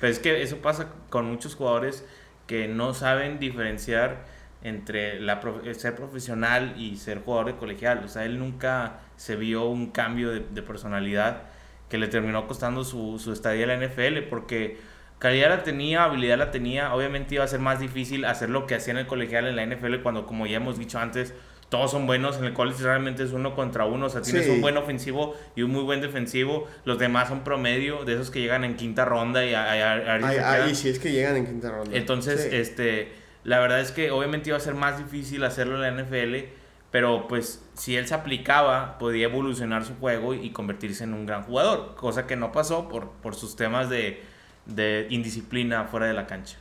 Pero 0.00 0.12
es 0.12 0.20
que 0.20 0.40
eso 0.40 0.58
pasa 0.58 0.86
con 1.10 1.26
muchos 1.26 1.56
jugadores 1.56 2.04
que 2.46 2.68
no 2.68 2.94
saben 2.94 3.40
diferenciar 3.40 4.24
entre 4.62 5.18
la, 5.18 5.40
ser 5.74 5.96
profesional 5.96 6.74
y 6.78 6.96
ser 6.96 7.18
jugador 7.24 7.46
de 7.46 7.56
colegial. 7.56 8.02
O 8.04 8.08
sea, 8.08 8.24
él 8.24 8.38
nunca 8.38 9.00
se 9.16 9.34
vio 9.34 9.64
un 9.64 9.90
cambio 9.90 10.30
de, 10.30 10.46
de 10.48 10.62
personalidad 10.62 11.42
que 11.88 11.98
le 11.98 12.06
terminó 12.06 12.46
costando 12.46 12.84
su, 12.84 13.18
su 13.18 13.32
estadía 13.32 13.64
en 13.64 13.80
la 13.80 13.86
NFL 13.88 14.28
porque 14.30 14.78
calidad 15.18 15.48
la 15.48 15.62
tenía, 15.62 16.04
habilidad 16.04 16.38
la 16.38 16.50
tenía. 16.50 16.94
Obviamente 16.94 17.34
iba 17.34 17.44
a 17.44 17.48
ser 17.48 17.60
más 17.60 17.80
difícil 17.80 18.24
hacer 18.24 18.50
lo 18.50 18.66
que 18.66 18.74
hacía 18.74 18.92
en 18.92 18.98
el 18.98 19.06
colegial 19.06 19.46
en 19.46 19.56
la 19.56 19.66
NFL 19.66 19.96
cuando, 20.02 20.26
como 20.26 20.46
ya 20.46 20.56
hemos 20.56 20.78
dicho 20.78 20.98
antes, 20.98 21.34
todos 21.68 21.90
son 21.90 22.06
buenos. 22.06 22.38
En 22.38 22.44
el 22.44 22.54
college 22.54 22.82
realmente 22.82 23.22
es 23.22 23.32
uno 23.32 23.54
contra 23.54 23.84
uno. 23.84 24.06
O 24.06 24.08
sea, 24.08 24.22
tienes 24.22 24.48
un 24.48 24.60
buen 24.60 24.76
ofensivo 24.76 25.34
y 25.54 25.62
un 25.62 25.70
muy 25.70 25.82
buen 25.82 26.00
defensivo. 26.00 26.66
Los 26.84 26.98
demás 26.98 27.28
son 27.28 27.44
promedio, 27.44 28.04
de 28.04 28.14
esos 28.14 28.30
que 28.30 28.40
llegan 28.40 28.64
en 28.64 28.76
quinta 28.76 29.04
ronda 29.04 29.44
y 29.44 29.54
ahí 29.54 30.74
sí 30.74 30.88
es 30.88 30.98
que 30.98 31.12
llegan 31.12 31.36
en 31.36 31.46
quinta 31.46 31.70
ronda. 31.70 31.96
Entonces, 31.96 32.48
este, 32.52 33.12
la 33.44 33.58
verdad 33.58 33.80
es 33.80 33.92
que 33.92 34.10
obviamente 34.10 34.50
iba 34.50 34.56
a 34.56 34.60
ser 34.60 34.74
más 34.74 34.98
difícil 34.98 35.44
hacerlo 35.44 35.82
en 35.84 35.96
la 35.96 36.02
NFL. 36.02 36.54
Pero 36.90 37.28
pues 37.28 37.62
si 37.74 37.96
él 37.96 38.06
se 38.06 38.14
aplicaba, 38.14 38.96
podía 38.98 39.26
evolucionar 39.26 39.84
su 39.84 39.94
juego 39.96 40.32
y 40.32 40.50
convertirse 40.52 41.04
en 41.04 41.12
un 41.12 41.26
gran 41.26 41.42
jugador. 41.42 41.94
Cosa 41.96 42.26
que 42.26 42.34
no 42.34 42.50
pasó 42.50 42.88
por, 42.88 43.10
por 43.10 43.34
sus 43.34 43.56
temas 43.56 43.90
de, 43.90 44.22
de 44.68 45.08
indisciplina 45.10 45.84
fuera 45.84 46.06
de 46.06 46.14
la 46.14 46.26
cancha. 46.26 46.56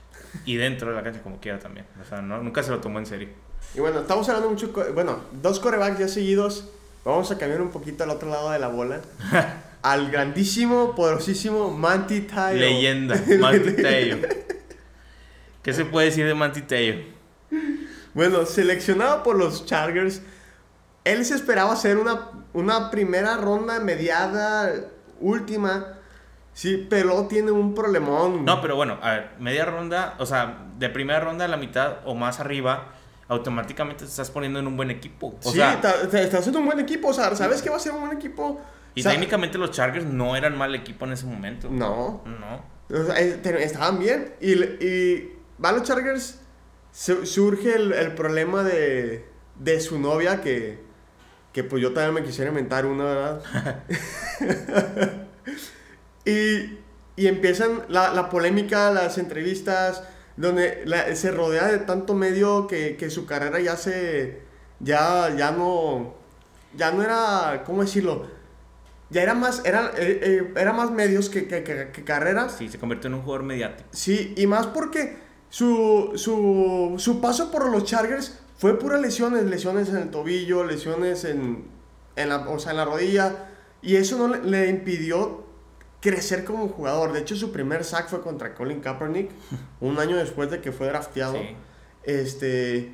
Y 0.46 0.56
dentro 0.56 0.90
de 0.90 0.96
la 0.96 1.04
cancha 1.04 1.22
como 1.22 1.40
quiera 1.40 1.60
también. 1.60 1.86
O 2.02 2.06
sea, 2.06 2.22
no, 2.22 2.42
nunca 2.42 2.64
se 2.64 2.72
lo 2.72 2.80
tomó 2.80 3.00
en 3.00 3.06
serio. 3.06 3.30
Y 3.76 3.80
bueno, 3.80 4.00
estamos 4.00 4.28
hablando 4.30 4.50
mucho, 4.50 4.72
bueno, 4.94 5.20
dos 5.42 5.60
corebacks 5.60 6.00
ya 6.00 6.08
seguidos. 6.08 6.70
Vamos 7.06 7.30
a 7.32 7.38
cambiar 7.38 7.62
un 7.62 7.70
poquito 7.70 8.04
al 8.04 8.10
otro 8.10 8.30
lado 8.30 8.50
de 8.52 8.60
la 8.60 8.68
bola. 8.68 9.02
al 9.82 10.12
grandísimo, 10.12 10.96
poderosísimo 10.96 11.72
Manti 11.72 12.22
Tayo. 12.22 12.60
Leyenda, 12.60 13.16
Manti 13.40 13.82
Tayo. 13.82 14.18
¿Qué 15.62 15.74
se 15.74 15.86
puede 15.86 16.08
decir 16.08 16.26
de 16.26 16.34
Manti 16.34 16.62
Tayo? 16.62 16.96
Bueno, 18.14 18.46
seleccionado 18.46 19.24
por 19.24 19.38
los 19.38 19.66
Chargers, 19.66 20.22
él 21.04 21.24
se 21.24 21.36
esperaba 21.36 21.74
hacer 21.74 21.98
una, 21.98 22.32
una 22.54 22.90
primera 22.90 23.38
ronda 23.38 23.80
mediada, 23.80 24.74
última. 25.20 25.97
Sí, 26.58 26.88
pero 26.90 27.28
tiene 27.28 27.52
un 27.52 27.76
problemón. 27.76 28.44
No, 28.44 28.62
pero 28.62 28.76
bueno, 28.76 28.98
a 29.04 29.12
ver, 29.12 29.30
media 29.38 29.64
ronda, 29.64 30.16
o 30.18 30.26
sea, 30.26 30.66
de 30.80 30.90
primera 30.90 31.20
ronda 31.20 31.46
a 31.46 31.48
la 31.48 31.56
mitad 31.56 31.98
o 32.04 32.16
más 32.16 32.40
arriba, 32.40 32.96
automáticamente 33.28 34.06
te 34.06 34.10
estás 34.10 34.32
poniendo 34.32 34.58
en 34.58 34.66
un 34.66 34.76
buen 34.76 34.90
equipo. 34.90 35.38
sí, 35.40 35.62
estás 35.62 36.34
haciendo 36.34 36.58
un 36.58 36.66
buen 36.66 36.80
equipo, 36.80 37.10
o 37.10 37.14
sea, 37.14 37.36
sabes 37.36 37.62
que 37.62 37.70
va 37.70 37.76
a 37.76 37.80
ser 37.80 37.92
un 37.92 38.00
buen 38.00 38.18
equipo. 38.18 38.60
Y 38.96 39.04
técnicamente 39.04 39.60
los 39.60 39.70
Chargers 39.70 40.08
no 40.08 40.36
eran 40.36 40.58
mal 40.58 40.74
equipo 40.74 41.06
en 41.06 41.12
ese 41.12 41.28
momento. 41.28 41.70
No. 41.70 42.24
No. 42.26 42.66
O 42.90 43.06
sea, 43.06 43.20
estaban 43.20 44.00
bien. 44.00 44.34
Y, 44.42 44.54
y 44.54 45.38
van 45.60 45.76
los 45.76 45.84
Chargers, 45.84 46.42
surge 46.92 47.76
el, 47.76 47.94
el 47.94 48.16
problema 48.16 48.64
de, 48.64 49.30
de 49.58 49.80
su 49.80 50.00
novia 50.00 50.42
que, 50.42 50.80
que 51.54 51.64
pues 51.64 51.84
yo 51.84 51.94
también 51.94 52.16
me 52.16 52.24
quisiera 52.24 52.50
inventar 52.50 52.88
una, 52.88 53.04
¿verdad? 53.04 53.44
Y, 56.28 56.78
y 57.16 57.28
empiezan 57.28 57.84
la, 57.88 58.14
la, 58.14 58.30
polémica, 58.30 58.92
las 58.92 59.18
entrevistas, 59.18 60.04
donde 60.36 60.86
se 61.16 61.32
rodea 61.32 61.68
de 61.68 61.80
tanto 61.80 62.14
medio 62.14 62.68
que, 62.68 62.98
que, 62.98 63.10
su 63.10 63.26
carrera 63.26 63.62
ya 63.62 63.78
se. 63.78 64.42
Ya, 64.82 65.34
ya 65.36 65.52
no. 65.52 66.16
Ya 66.76 66.92
no 66.92 67.02
era. 67.02 67.64
¿Cómo 67.66 67.82
decirlo? 67.82 68.28
Ya 69.10 69.24
era 69.24 69.34
más, 69.34 69.62
era, 69.64 69.94
eh, 69.98 70.20
eh, 70.22 70.54
era 70.58 70.74
más 70.74 70.92
medios 70.92 71.30
que, 71.30 71.48
que, 71.48 71.64
que, 71.64 72.04
carrera. 72.04 72.50
Sí, 72.50 72.68
se 72.68 72.78
convirtió 72.78 73.08
en 73.08 73.14
un 73.14 73.22
jugador 73.22 73.46
mediático. 73.46 73.88
Sí, 73.94 74.34
y 74.36 74.48
más 74.48 74.68
porque 74.68 75.16
su, 75.50 76.12
su, 76.16 76.96
su 76.98 77.22
paso 77.22 77.50
por 77.50 77.72
los 77.72 77.86
Chargers 77.86 78.38
fue 78.58 78.78
pura 78.78 79.00
lesiones, 79.00 79.46
lesiones 79.46 79.88
en 79.90 79.96
el 79.96 80.10
tobillo, 80.12 80.66
lesiones 80.66 81.24
en, 81.24 81.66
en, 82.18 82.30
la, 82.30 82.50
o 82.50 82.60
sea, 82.60 82.72
en 82.72 82.78
la 82.78 82.86
rodilla, 82.86 83.48
y 83.82 83.96
eso 83.96 84.18
no 84.18 84.28
le, 84.28 84.44
le 84.44 84.70
impidió 84.70 85.47
crecer 86.02 86.44
como 86.44 86.68
jugador. 86.70 87.14
De 87.14 87.20
hecho, 87.20 87.36
su 87.36 87.52
primer 87.52 87.84
sack 87.84 88.10
fue 88.10 88.22
contra 88.22 88.54
Colin 88.56 88.80
Kaepernick, 88.80 89.32
un 89.82 90.00
año 90.00 90.18
después 90.18 90.52
de 90.52 90.62
que 90.62 90.72
fue 90.72 90.88
drafteado. 90.88 91.38
Este, 92.04 92.92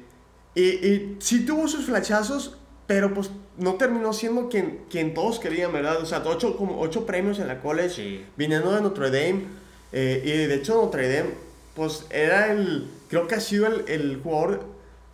y, 0.56 0.64
y 0.64 1.18
sí 1.20 1.46
tuvo 1.46 1.68
sus 1.68 1.86
flachazos, 1.86 2.58
pero 2.88 3.14
pues 3.14 3.30
no 3.58 3.76
terminó 3.76 4.14
siendo 4.14 4.50
quien, 4.50 4.86
quien 4.90 5.14
todos 5.14 5.40
querían, 5.40 5.72
¿verdad? 5.72 6.02
O 6.02 6.06
sea, 6.06 6.24
ocho, 6.26 6.58
como 6.58 6.80
ocho 6.80 7.06
premios 7.06 7.40
en 7.40 7.48
la 7.48 7.60
college, 7.60 8.26
viniendo 8.36 8.72
de 8.72 8.82
Notre 8.82 9.12
Dame. 9.12 9.44
Eh, 9.92 10.22
y 10.26 10.48
de 10.48 10.56
hecho, 10.56 10.82
Notre 10.82 11.08
Dame, 11.16 11.32
pues 11.76 12.06
era 12.10 12.52
el, 12.52 12.90
creo 13.10 13.28
que 13.28 13.36
ha 13.36 13.40
sido 13.40 13.68
el, 13.68 13.86
el 13.88 14.22
jugador, 14.22 14.66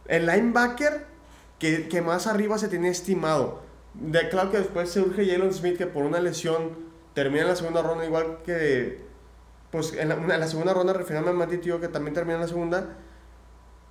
el 0.07 0.25
linebacker 0.25 1.05
que, 1.59 1.89
que, 1.89 2.01
más 2.01 2.27
arriba 2.27 2.57
se 2.57 2.69
tenía 2.69 2.91
estimado. 2.91 3.61
De, 3.93 4.29
claro 4.29 4.51
que 4.51 4.57
después 4.57 4.89
se 4.89 5.01
urge 5.01 5.25
Jalen 5.25 5.53
Smith, 5.53 5.77
que 5.77 5.85
por 5.85 6.05
una 6.05 6.19
lesión 6.19 6.88
termina 7.19 7.41
en 7.41 7.49
la 7.49 7.55
segunda 7.57 7.81
ronda 7.81 8.05
igual 8.05 8.37
que, 8.45 9.01
pues 9.71 9.93
en 9.93 10.07
la, 10.07 10.47
segunda 10.47 10.73
ronda 10.73 10.93
refiriéndome 10.93 11.35
a 11.35 11.45
Mati 11.45 11.57
Tío 11.57 11.81
que 11.81 11.89
también 11.89 12.13
termina 12.13 12.35
en 12.35 12.41
la 12.41 12.47
segunda. 12.47 12.95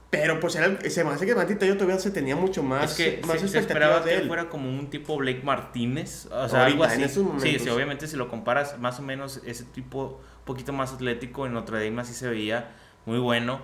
Pero 0.09 0.41
pues 0.41 0.57
era 0.57 0.81
se 0.89 1.05
me 1.05 1.11
hace 1.11 1.27
que 1.27 1.35
Mati 1.35 1.57
Tío 1.57 1.75
todavía 1.75 1.99
se 1.99 2.11
tenía 2.11 2.37
mucho 2.37 2.63
más. 2.63 2.93
Es 2.93 2.97
que 2.97 3.27
más 3.27 3.39
se, 3.39 3.59
esperaba 3.59 4.03
que 4.03 4.21
fuera 4.21 4.49
como 4.49 4.71
un 4.71 4.89
tipo 4.89 5.19
Blake 5.19 5.43
Martínez. 5.45 6.27
O 6.33 6.49
sea, 6.49 6.65
algo 6.65 6.85
así. 6.85 7.07
sí, 7.07 7.59
sí, 7.59 7.69
obviamente 7.69 8.07
si 8.07 8.17
lo 8.17 8.31
comparas 8.31 8.79
más 8.79 8.99
o 8.99 9.03
menos 9.03 9.43
ese 9.45 9.65
tipo 9.65 10.21
un 10.39 10.45
poquito 10.47 10.73
más 10.73 10.95
atlético 10.95 11.45
en 11.45 11.53
Notre 11.53 11.85
Dame 11.85 12.01
así 12.01 12.15
se 12.15 12.31
veía 12.31 12.71
muy 13.05 13.19
bueno. 13.19 13.61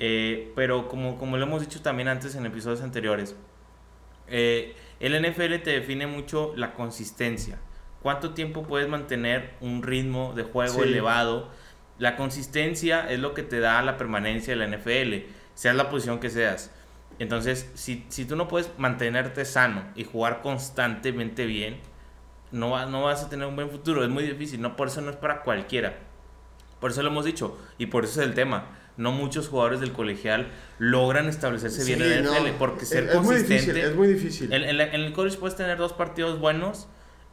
Eh, 0.00 0.52
pero 0.54 0.86
como, 0.86 1.16
como 1.16 1.38
lo 1.38 1.46
hemos 1.46 1.62
dicho 1.62 1.80
también 1.80 2.08
antes 2.08 2.34
en 2.34 2.44
episodios 2.44 2.82
anteriores, 2.82 3.34
eh, 4.26 4.76
el 5.00 5.18
NFL 5.18 5.62
te 5.62 5.70
define 5.70 6.06
mucho 6.06 6.52
la 6.56 6.74
consistencia. 6.74 7.58
¿Cuánto 8.02 8.30
tiempo 8.30 8.62
puedes 8.62 8.88
mantener 8.88 9.54
un 9.60 9.82
ritmo 9.82 10.32
de 10.34 10.44
juego 10.44 10.84
elevado? 10.84 11.48
La 11.98 12.16
consistencia 12.16 13.10
es 13.10 13.18
lo 13.18 13.34
que 13.34 13.42
te 13.42 13.58
da 13.58 13.82
la 13.82 13.96
permanencia 13.96 14.56
de 14.56 14.66
la 14.66 14.76
NFL, 14.76 15.30
seas 15.54 15.74
la 15.74 15.90
posición 15.90 16.20
que 16.20 16.30
seas. 16.30 16.70
Entonces, 17.18 17.68
si, 17.74 18.04
si 18.08 18.24
tú 18.24 18.36
no 18.36 18.46
puedes 18.46 18.70
mantenerte 18.78 19.44
sano 19.44 19.84
y 19.96 20.04
jugar 20.04 20.40
constantemente 20.40 21.46
bien, 21.46 21.78
no, 22.52 22.86
no 22.86 23.02
vas 23.02 23.24
a 23.24 23.28
tener 23.28 23.46
un 23.46 23.56
buen 23.56 23.70
futuro. 23.70 24.04
Es 24.04 24.10
muy 24.10 24.22
difícil, 24.22 24.60
no, 24.60 24.76
por 24.76 24.88
eso 24.88 25.00
no 25.00 25.10
es 25.10 25.16
para 25.16 25.42
cualquiera. 25.42 25.98
Por 26.80 26.92
eso 26.92 27.02
lo 27.02 27.08
hemos 27.08 27.24
dicho 27.24 27.58
y 27.76 27.86
por 27.86 28.04
eso 28.04 28.20
es 28.20 28.28
el 28.28 28.34
tema. 28.34 28.66
No 28.96 29.12
muchos 29.12 29.48
jugadores 29.48 29.80
del 29.80 29.92
colegial 29.92 30.48
logran 30.78 31.28
establecerse 31.28 31.84
bien 31.84 32.02
en 32.02 32.24
la 32.24 32.40
NFL 32.40 32.50
porque 32.58 32.84
ser 32.84 33.10
consistente. 33.10 33.80
es 33.84 33.94
muy 33.94 34.08
difícil. 34.08 34.52
En, 34.52 34.62
en, 34.62 34.80
en, 34.80 35.00
el 35.00 35.12
college 35.12 35.38
puedes 35.38 35.56
tener 35.56 35.78
dos 35.78 35.92
partidos 35.92 36.38
buenos 36.38 36.88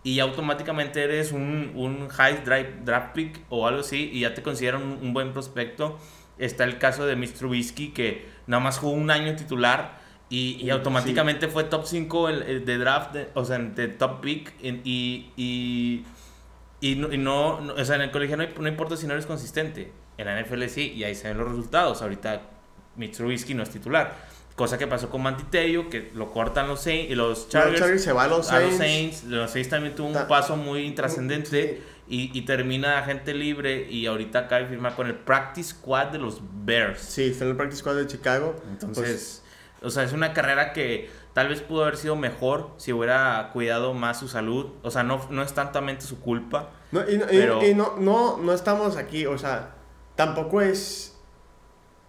y 0.05 0.19
automáticamente 0.19 1.03
eres 1.03 1.31
un, 1.31 1.71
un 1.73 2.09
high 2.09 2.43
drive, 2.45 2.75
draft 2.83 3.15
pick 3.15 3.41
o 3.49 3.65
algo 3.65 3.79
así 3.79 4.11
y 4.13 4.19
ya 4.19 4.35
te 4.35 4.43
consideran 4.43 4.83
un, 4.83 5.13
buen 5.13 5.33
prospecto. 5.33 5.97
Está 6.37 6.63
el 6.63 6.77
caso 6.77 7.07
de 7.07 7.15
Mr. 7.15 7.47
Whiskey 7.47 7.89
que 7.89 8.29
nada 8.45 8.61
más 8.61 8.77
jugó 8.77 8.93
un 8.93 9.09
año 9.09 9.35
titular 9.35 9.97
y, 10.29 10.63
y 10.63 10.69
automáticamente 10.69 11.47
fue 11.47 11.63
top 11.63 11.87
5 11.87 12.27
de 12.27 12.77
draft, 12.77 13.15
o 13.33 13.45
sea, 13.45 13.57
de 13.57 13.87
top 13.87 14.21
pick 14.21 14.53
y, 14.61 15.31
y, 15.35 16.05
y, 16.81 16.95
no, 16.95 17.55
o 17.55 17.83
sea, 17.85 17.95
en 17.95 18.03
el 18.03 18.11
colegio 18.11 18.37
no, 18.37 18.45
no, 18.59 18.67
importa 18.67 18.97
si 18.97 19.07
no 19.07 19.13
eres 19.13 19.25
consistente. 19.25 19.91
En 20.19 20.27
la 20.27 20.39
NFL 20.39 20.65
sí, 20.67 20.93
y 20.95 21.03
ahí 21.03 21.15
se 21.15 21.29
ven 21.29 21.39
los 21.39 21.49
resultados. 21.49 22.03
Ahorita 22.03 22.43
Mr. 22.95 23.25
Whiskey 23.25 23.55
no 23.55 23.63
es 23.63 23.71
titular. 23.71 24.13
Cosa 24.55 24.77
que 24.77 24.87
pasó 24.87 25.09
con 25.09 25.21
Mantitello, 25.21 25.89
que 25.89 26.11
lo 26.15 26.31
cortan 26.31 26.69
los, 26.69 26.79
Saints, 26.79 27.11
y 27.11 27.15
los 27.15 27.49
Chargers. 27.49 28.01
se 28.01 28.13
va 28.13 28.23
a 28.23 28.27
los 28.27 28.47
Saints. 28.47 29.25
Los 29.25 29.51
Saints. 29.51 29.69
también 29.69 29.95
tuvo 29.95 30.07
un 30.07 30.27
paso 30.29 30.55
muy 30.55 30.85
intrascendente 30.85 31.81
y, 32.07 32.31
y, 32.37 32.41
termina 32.43 33.03
gente 33.03 33.33
libre. 33.33 33.85
Y 33.91 34.05
ahorita 34.05 34.39
acaba 34.39 34.61
de 34.61 34.67
firmar 34.67 34.95
con 34.95 35.07
el 35.07 35.15
Practice 35.15 35.71
Squad 35.71 36.07
de 36.07 36.19
los 36.19 36.41
Bears. 36.63 37.01
Sí, 37.01 37.23
está 37.23 37.43
en 37.43 37.51
el 37.51 37.57
Practice 37.57 37.81
Squad 37.81 37.95
de 37.95 38.07
Chicago. 38.07 38.55
Entonces, 38.69 39.43
o 39.81 39.89
sea, 39.89 40.03
es 40.03 40.13
una 40.13 40.31
carrera 40.31 40.71
que 40.71 41.09
tal 41.33 41.49
vez 41.49 41.59
pudo 41.59 41.81
haber 41.81 41.97
sido 41.97 42.15
mejor 42.15 42.71
si 42.77 42.93
hubiera 42.93 43.49
cuidado 43.51 43.93
más 43.93 44.21
su 44.21 44.29
salud. 44.29 44.67
O 44.83 44.89
sea, 44.89 45.03
no, 45.03 45.27
no 45.31 45.41
es 45.41 45.53
tantamente 45.53 46.05
su 46.05 46.21
culpa. 46.21 46.69
No, 46.93 47.01
y, 47.01 47.15
y 47.15 47.75
no, 47.75 47.97
no, 47.97 48.37
no 48.37 48.53
estamos 48.53 48.95
aquí, 48.95 49.25
o 49.25 49.37
sea, 49.37 49.75
tampoco 50.15 50.61
es. 50.61 51.17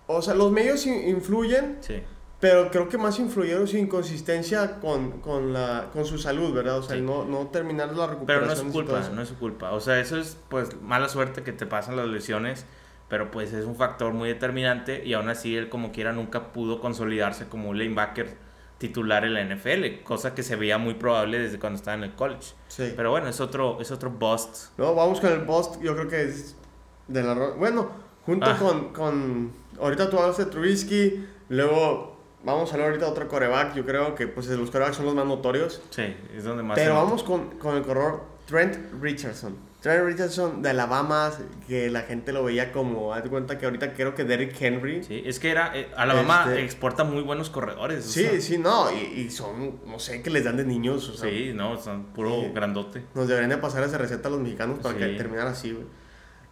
O 0.06 0.22
sea, 0.22 0.34
los 0.34 0.52
medios 0.52 0.86
influyen. 0.86 1.78
Sí 1.80 2.04
pero 2.46 2.70
creo 2.70 2.88
que 2.88 2.96
más 2.96 3.18
influyeron 3.18 3.66
su 3.66 3.76
inconsistencia 3.76 4.78
con, 4.78 5.20
con, 5.20 5.52
la, 5.52 5.90
con 5.92 6.04
su 6.04 6.16
salud, 6.16 6.54
¿verdad? 6.54 6.78
O 6.78 6.82
sea, 6.84 6.94
no, 6.94 7.24
no 7.24 7.48
terminar 7.48 7.88
la 7.88 8.06
recuperación. 8.06 8.26
Pero 8.26 8.46
no 8.46 8.52
es 8.52 8.58
su 8.60 8.72
culpa, 8.72 9.10
no 9.12 9.22
es 9.22 9.28
su 9.28 9.34
culpa. 9.36 9.72
O 9.72 9.80
sea, 9.80 9.98
eso 9.98 10.16
es 10.16 10.38
pues 10.48 10.80
mala 10.80 11.08
suerte 11.08 11.42
que 11.42 11.50
te 11.50 11.66
pasan 11.66 11.96
las 11.96 12.06
lesiones, 12.06 12.64
pero 13.08 13.32
pues 13.32 13.52
es 13.52 13.64
un 13.64 13.74
factor 13.74 14.12
muy 14.12 14.28
determinante 14.28 15.04
y 15.04 15.14
aún 15.14 15.28
así 15.28 15.56
él 15.56 15.68
como 15.68 15.90
quiera 15.90 16.12
nunca 16.12 16.52
pudo 16.52 16.80
consolidarse 16.80 17.48
como 17.48 17.70
un 17.70 17.78
linebacker 17.78 18.36
titular 18.78 19.24
en 19.24 19.34
la 19.34 19.42
NFL, 19.42 20.04
cosa 20.04 20.32
que 20.32 20.44
se 20.44 20.54
veía 20.54 20.78
muy 20.78 20.94
probable 20.94 21.40
desde 21.40 21.58
cuando 21.58 21.78
estaba 21.78 21.96
en 21.96 22.04
el 22.04 22.14
college. 22.14 22.54
Sí. 22.68 22.92
Pero 22.94 23.10
bueno, 23.10 23.26
es 23.26 23.40
otro, 23.40 23.80
es 23.80 23.90
otro 23.90 24.10
bust. 24.10 24.78
No, 24.78 24.94
vamos 24.94 25.20
con 25.20 25.32
el 25.32 25.40
bust, 25.40 25.82
yo 25.82 25.96
creo 25.96 26.06
que 26.06 26.22
es 26.22 26.54
de 27.08 27.24
la... 27.24 27.34
Bueno, 27.34 27.90
junto 28.24 28.46
ah. 28.46 28.56
con, 28.56 28.92
con... 28.92 29.52
Ahorita 29.80 30.08
tú 30.08 30.20
hablas 30.20 30.36
de 30.36 30.46
Trubisky, 30.46 31.26
luego 31.48 32.15
Vamos 32.46 32.70
a 32.70 32.74
hablar 32.74 32.90
ahorita 32.90 33.06
de 33.06 33.10
otro 33.10 33.26
coreback. 33.26 33.74
Yo 33.74 33.84
creo 33.84 34.14
que 34.14 34.28
pues, 34.28 34.46
los 34.46 34.70
corebacks 34.70 34.96
son 34.96 35.06
los 35.06 35.16
más 35.16 35.26
notorios. 35.26 35.82
Sí, 35.90 36.14
es 36.34 36.44
donde 36.44 36.62
más. 36.62 36.78
Pero 36.78 36.94
vamos 36.94 37.24
con, 37.24 37.58
con 37.58 37.76
el 37.76 37.82
corredor 37.82 38.22
Trent 38.46 38.76
Richardson. 39.00 39.56
Trent 39.80 40.04
Richardson 40.04 40.62
de 40.62 40.70
Alabama, 40.70 41.32
que 41.66 41.90
la 41.90 42.02
gente 42.02 42.32
lo 42.32 42.44
veía 42.44 42.70
como, 42.70 43.12
haz 43.12 43.24
de 43.24 43.30
cuenta 43.30 43.58
que 43.58 43.66
ahorita 43.66 43.94
creo 43.94 44.14
que 44.14 44.22
Derrick 44.22 44.54
Henry. 44.60 45.02
Sí, 45.02 45.24
es 45.26 45.40
que 45.40 45.50
era, 45.50 45.76
eh, 45.76 45.88
Alabama 45.96 46.44
este 46.46 46.64
exporta 46.64 47.02
muy 47.02 47.22
buenos 47.22 47.50
corredores. 47.50 48.04
Sí, 48.04 48.40
sí, 48.40 48.58
no, 48.58 48.92
y, 48.92 49.22
y, 49.22 49.30
son, 49.30 49.80
no 49.84 49.98
sé, 49.98 50.22
que 50.22 50.30
les 50.30 50.44
dan 50.44 50.56
de 50.56 50.64
niños. 50.64 51.08
O 51.08 51.14
sea, 51.14 51.28
sí, 51.28 51.50
no, 51.52 51.76
son 51.82 52.04
puro 52.06 52.52
grandote. 52.54 53.02
Nos 53.16 53.26
deberían 53.26 53.50
de 53.50 53.58
pasar 53.58 53.82
esa 53.82 53.98
receta 53.98 54.28
a 54.28 54.30
los 54.30 54.40
mexicanos 54.40 54.78
para 54.78 54.96
que 54.96 55.06
terminara 55.14 55.50
así, 55.50 55.72
güey. 55.72 55.84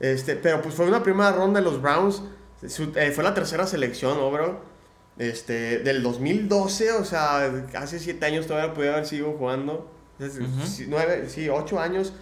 Este, 0.01 0.35
pero 0.35 0.61
pues 0.61 0.75
fue 0.75 0.87
una 0.87 1.05
primera 1.05 1.31
ronda 1.31 1.61
de 1.61 1.65
los 1.65 1.81
Browns, 1.81 2.21
eh, 2.63 3.13
fue 3.13 3.23
la 3.23 3.33
tercera 3.33 3.65
selección, 3.65 4.19
¿no, 4.19 4.29
bro? 4.33 4.74
Este, 5.17 5.79
del 5.79 6.03
2012, 6.03 6.93
o 6.93 7.05
sea, 7.05 7.47
hace 7.77 8.01
7 8.01 8.25
años 8.27 8.47
todavía 8.47 8.75
podía 8.75 8.93
haber 8.95 9.07
seguido 9.07 9.33
jugando. 9.33 9.91
9, 10.19 11.29
sí, 11.29 11.49
8 11.49 11.81
años. 11.81 12.13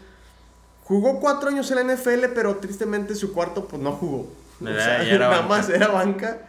Jugó 0.84 1.20
4 1.20 1.48
años 1.50 1.70
en 1.70 1.86
la 1.86 1.94
NFL, 1.94 2.26
pero 2.34 2.56
tristemente 2.56 3.14
su 3.14 3.32
cuarto 3.32 3.66
pues 3.66 3.80
no 3.80 3.92
jugó. 3.92 4.28
O 4.60 4.66
sea, 4.66 5.02
nada 5.18 5.42
más 5.42 5.70
era 5.70 5.88
banca. 5.88 6.48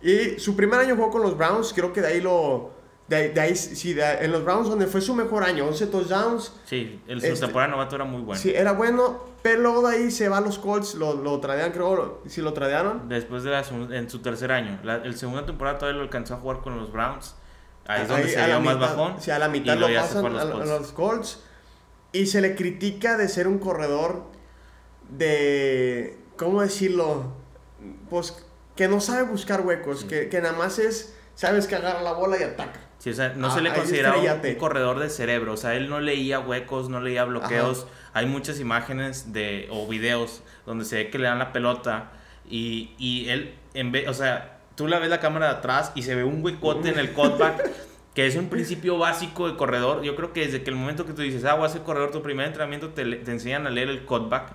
Y 0.00 0.38
su 0.38 0.56
primer 0.56 0.80
año 0.80 0.96
jugó 0.96 1.10
con 1.10 1.22
los 1.22 1.36
Browns, 1.36 1.72
creo 1.74 1.92
que 1.92 2.00
de 2.00 2.08
ahí 2.08 2.20
lo... 2.20 2.74
De, 3.08 3.38
ahí, 3.40 3.54
sí, 3.54 3.96
en 4.00 4.32
los 4.32 4.44
Browns 4.44 4.68
donde 4.68 4.88
fue 4.88 5.00
su 5.00 5.14
mejor 5.14 5.44
año, 5.44 5.64
11 5.68 5.86
touchdowns. 5.86 6.52
Sí, 6.64 7.00
el, 7.06 7.20
su 7.20 7.26
este, 7.28 7.46
temporada 7.46 7.70
novato 7.70 7.94
era 7.94 8.04
muy 8.04 8.20
bueno. 8.22 8.40
Sí, 8.40 8.50
era 8.52 8.72
bueno, 8.72 9.20
pero 9.46 9.62
luego 9.62 9.88
de 9.88 9.96
ahí 9.96 10.10
se 10.10 10.28
va 10.28 10.38
a 10.38 10.40
los 10.40 10.58
Colts, 10.58 10.96
lo, 10.96 11.14
lo 11.14 11.38
tradean, 11.38 11.70
creo, 11.70 12.20
si 12.26 12.42
lo 12.42 12.52
tradearon. 12.52 13.08
Después 13.08 13.44
de 13.44 13.50
la, 13.50 13.64
en 13.92 14.10
su 14.10 14.18
tercer 14.18 14.50
año. 14.50 14.80
La, 14.82 14.96
el 14.96 15.16
segunda 15.16 15.46
temporada 15.46 15.78
todavía 15.78 15.98
lo 15.98 16.02
alcanzó 16.02 16.34
a 16.34 16.38
jugar 16.38 16.62
con 16.62 16.76
los 16.76 16.90
Browns. 16.90 17.36
Ahí 17.86 18.02
es 18.02 18.08
donde 18.08 18.28
se 18.28 18.44
dio 18.44 18.60
más 18.60 18.80
bajón. 18.80 19.14
A 19.32 19.38
la 19.38 19.48
mitad 19.48 19.76
lo 19.76 19.86
pasan 19.86 20.36
a, 20.36 20.44
los 20.46 20.90
Colts. 20.90 21.44
Y 22.10 22.26
se 22.26 22.40
le 22.40 22.56
critica 22.56 23.16
de 23.16 23.28
ser 23.28 23.46
un 23.46 23.60
corredor 23.60 24.24
de, 25.10 26.18
¿cómo 26.36 26.60
decirlo? 26.60 27.34
Pues 28.10 28.44
que 28.74 28.88
no 28.88 29.00
sabe 29.00 29.22
buscar 29.22 29.60
huecos, 29.60 30.02
que, 30.02 30.28
que, 30.28 30.40
nada 30.40 30.58
más 30.58 30.80
es, 30.80 31.14
sabes 31.36 31.68
que 31.68 31.76
agarra 31.76 32.02
la 32.02 32.14
bola 32.14 32.36
y 32.36 32.42
ataca. 32.42 32.80
Sí, 33.06 33.10
o 33.10 33.14
sea, 33.14 33.34
no 33.36 33.52
se 33.52 33.60
le 33.60 33.72
considera 33.72 34.16
un, 34.16 34.54
corredor 34.56 34.98
de 34.98 35.10
cerebro, 35.10 35.52
o 35.52 35.56
sea, 35.56 35.76
él 35.76 35.88
no 35.88 36.00
leía 36.00 36.40
huecos, 36.40 36.88
no 36.88 37.00
leía 37.00 37.22
bloqueos. 37.22 37.86
Hay 38.12 38.26
muchas 38.26 38.58
imágenes 38.58 39.32
de, 39.32 39.68
o 39.70 39.86
videos 39.86 40.42
donde 40.66 40.84
se 40.84 40.96
ve 40.96 41.10
que 41.10 41.20
le 41.20 41.28
dan 41.28 41.38
la 41.38 41.52
pelota 41.52 42.10
y, 42.50 42.90
y 42.98 43.28
él, 43.28 43.54
en 43.74 43.92
vez, 43.92 44.08
o 44.08 44.12
sea, 44.12 44.58
tú 44.74 44.88
la 44.88 44.98
ves 44.98 45.08
la 45.08 45.20
cámara 45.20 45.46
de 45.46 45.52
atrás 45.52 45.92
y 45.94 46.02
se 46.02 46.16
ve 46.16 46.24
un 46.24 46.44
huecote 46.44 46.88
en 46.88 46.98
el 46.98 47.12
cutback. 47.12 47.70
que 48.12 48.26
es 48.26 48.34
un 48.34 48.48
principio 48.50 48.98
básico 48.98 49.48
de 49.48 49.56
corredor. 49.56 50.02
Yo 50.02 50.16
creo 50.16 50.32
que 50.32 50.44
desde 50.44 50.64
que 50.64 50.70
el 50.70 50.76
momento 50.76 51.06
que 51.06 51.12
tú 51.12 51.22
dices, 51.22 51.44
ah, 51.44 51.54
voy 51.54 51.66
a 51.66 51.68
ser 51.68 51.82
corredor, 51.82 52.10
tu 52.10 52.22
primer 52.22 52.48
entrenamiento 52.48 52.88
te, 52.88 53.04
te 53.04 53.30
enseñan 53.30 53.68
a 53.68 53.70
leer 53.70 53.88
el 53.88 54.04
cutback. 54.04 54.52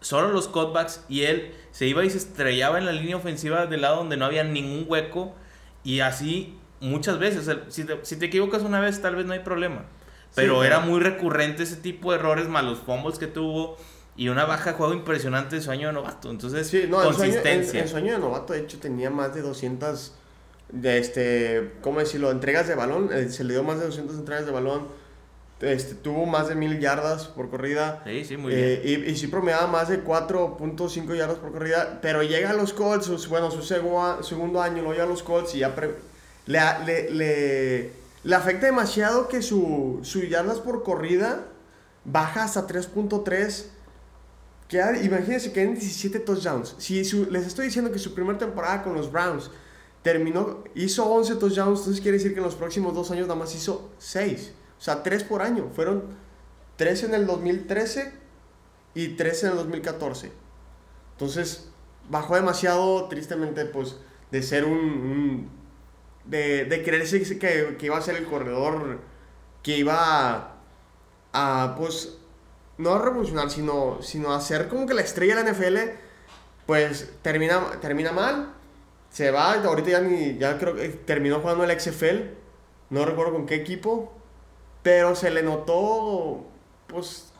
Solo 0.00 0.28
los 0.28 0.46
cutbacks 0.46 1.04
y 1.08 1.22
él 1.22 1.56
se 1.72 1.88
iba 1.88 2.04
y 2.04 2.10
se 2.10 2.18
estrellaba 2.18 2.78
en 2.78 2.86
la 2.86 2.92
línea 2.92 3.16
ofensiva 3.16 3.66
del 3.66 3.80
lado 3.80 3.96
donde 3.96 4.16
no 4.16 4.26
había 4.26 4.44
ningún 4.44 4.84
hueco. 4.86 5.34
Y 5.82 6.00
así 6.00 6.59
muchas 6.80 7.18
veces. 7.18 7.50
si, 7.68 7.84
te, 7.84 7.98
si, 8.02 8.16
te, 8.16 8.26
equivocas 8.26 8.62
una 8.62 8.80
vez, 8.80 9.00
tal 9.00 9.16
vez 9.16 9.26
no 9.26 9.32
hay 9.32 9.40
problema. 9.40 9.84
Pero 10.34 10.64
era 10.64 10.80
muy 10.80 11.00
recurrente 11.00 11.64
ese 11.64 11.76
tipo 11.76 12.12
de 12.12 12.18
errores, 12.18 12.48
más 12.48 12.64
los 12.64 12.78
fumbles 12.78 13.18
que 13.18 13.26
tuvo 13.26 13.76
y 14.16 14.28
una 14.28 14.44
baja 14.44 14.72
de 14.72 14.76
juego 14.76 14.92
impresionante 14.92 15.56
de 15.56 15.62
su 15.62 15.70
año 15.70 15.88
de 15.88 15.94
novato. 15.94 16.30
Entonces, 16.30 16.68
sí, 16.68 16.84
no, 16.88 17.02
consistencia. 17.02 17.80
En 17.80 17.88
su, 17.88 17.96
año, 17.96 18.12
de 18.12 18.18
novato, 18.18 18.52
de 18.52 18.60
hecho, 18.60 18.78
tenía 18.78 19.10
más 19.10 19.34
de 19.34 19.42
200, 19.42 20.12
de 20.72 20.98
este, 20.98 21.72
¿cómo 21.80 22.00
decirlo? 22.00 22.30
Entregas 22.30 22.68
de 22.68 22.74
balón. 22.74 23.10
Eh, 23.12 23.30
se 23.30 23.44
le 23.44 23.54
dio 23.54 23.62
más 23.62 23.78
de 23.78 23.86
200 23.86 24.18
entregas 24.18 24.46
de 24.46 24.52
balón. 24.52 24.88
Este, 25.60 25.94
tuvo 25.94 26.26
más 26.26 26.48
de 26.48 26.54
mil 26.54 26.80
yardas 26.80 27.28
por 27.28 27.50
corrida. 27.50 28.02
Sí, 28.04 28.24
sí, 28.24 28.36
muy 28.36 28.52
eh, 28.54 28.80
bien. 28.84 29.04
Y, 29.06 29.10
y, 29.10 29.16
sí 29.16 29.26
promediaba 29.26 29.66
más 29.66 29.88
de 29.88 30.04
4.5 30.04 31.16
yardas 31.16 31.38
por 31.38 31.52
corrida. 31.52 32.00
Pero 32.02 32.22
llega 32.22 32.50
a 32.50 32.54
los 32.54 32.72
Colts, 32.72 33.28
bueno, 33.28 33.50
su 33.50 33.62
segundo 33.62 34.62
año 34.62 34.82
lo 34.82 34.92
llega 34.92 35.04
a 35.04 35.06
los 35.06 35.22
Colts 35.22 35.54
y 35.54 35.60
ya 35.60 35.74
le, 36.46 37.10
le, 37.10 37.92
le, 38.24 38.34
afecta 38.34 38.66
demasiado 38.66 39.28
que 39.28 39.42
su, 39.42 40.00
su 40.02 40.22
yardas 40.22 40.58
por 40.58 40.82
corrida 40.82 41.46
baja 42.04 42.44
hasta 42.44 42.66
3.3. 42.66 43.66
Imagínense 45.02 45.52
que 45.52 45.62
en 45.62 45.74
17 45.74 46.20
touchdowns. 46.20 46.76
Si 46.78 47.02
les 47.30 47.46
estoy 47.46 47.66
diciendo 47.66 47.90
que 47.90 47.98
su 47.98 48.14
primera 48.14 48.38
temporada 48.38 48.82
con 48.82 48.94
los 48.94 49.10
Browns 49.10 49.50
terminó, 50.02 50.64
hizo 50.74 51.04
11 51.06 51.36
touchdowns, 51.36 51.80
entonces 51.80 52.00
quiere 52.00 52.18
decir 52.18 52.32
que 52.32 52.38
en 52.38 52.44
los 52.44 52.54
próximos 52.54 52.94
dos 52.94 53.10
años 53.10 53.26
nada 53.26 53.38
más 53.38 53.54
hizo 53.54 53.90
6. 53.98 54.52
O 54.78 54.82
sea, 54.82 55.02
3 55.02 55.24
por 55.24 55.42
año. 55.42 55.68
Fueron 55.74 56.04
3 56.76 57.04
en 57.04 57.14
el 57.14 57.26
2013 57.26 58.12
y 58.94 59.08
3 59.08 59.44
en 59.44 59.50
el 59.50 59.56
2014. 59.56 60.32
Entonces, 61.12 61.68
bajó 62.08 62.36
demasiado, 62.36 63.08
tristemente, 63.08 63.66
pues, 63.66 63.96
de 64.30 64.42
ser 64.42 64.64
un 64.64 65.59
de, 66.24 66.64
de 66.64 66.82
creerse 66.82 67.20
que, 67.38 67.76
que, 67.76 67.86
iba 67.86 67.96
a 67.96 68.02
ser 68.02 68.16
el 68.16 68.26
corredor 68.26 68.98
que 69.62 69.76
iba 69.78 70.56
a, 71.32 71.74
pues, 71.78 72.16
no 72.78 72.94
a 72.94 73.02
revolucionar, 73.02 73.50
sino, 73.50 74.00
sino 74.02 74.32
a 74.32 74.40
ser 74.40 74.68
como 74.68 74.86
que 74.86 74.94
la 74.94 75.02
estrella 75.02 75.36
de 75.36 75.44
la 75.44 75.52
NFL, 75.52 75.76
pues 76.66 77.12
termina, 77.22 77.78
termina 77.80 78.12
mal, 78.12 78.54
se 79.10 79.30
va, 79.30 79.54
ahorita 79.54 79.90
ya 79.90 80.00
ni, 80.00 80.38
ya 80.38 80.58
creo 80.58 80.74
que 80.74 80.88
terminó 80.88 81.40
jugando 81.40 81.64
el 81.64 81.78
XFL, 81.78 82.30
no 82.90 83.04
recuerdo 83.04 83.32
con 83.32 83.46
qué 83.46 83.56
equipo, 83.56 84.12
pero 84.82 85.14
se 85.14 85.30
le 85.30 85.42
notó, 85.42 86.46
pues, 86.86 87.32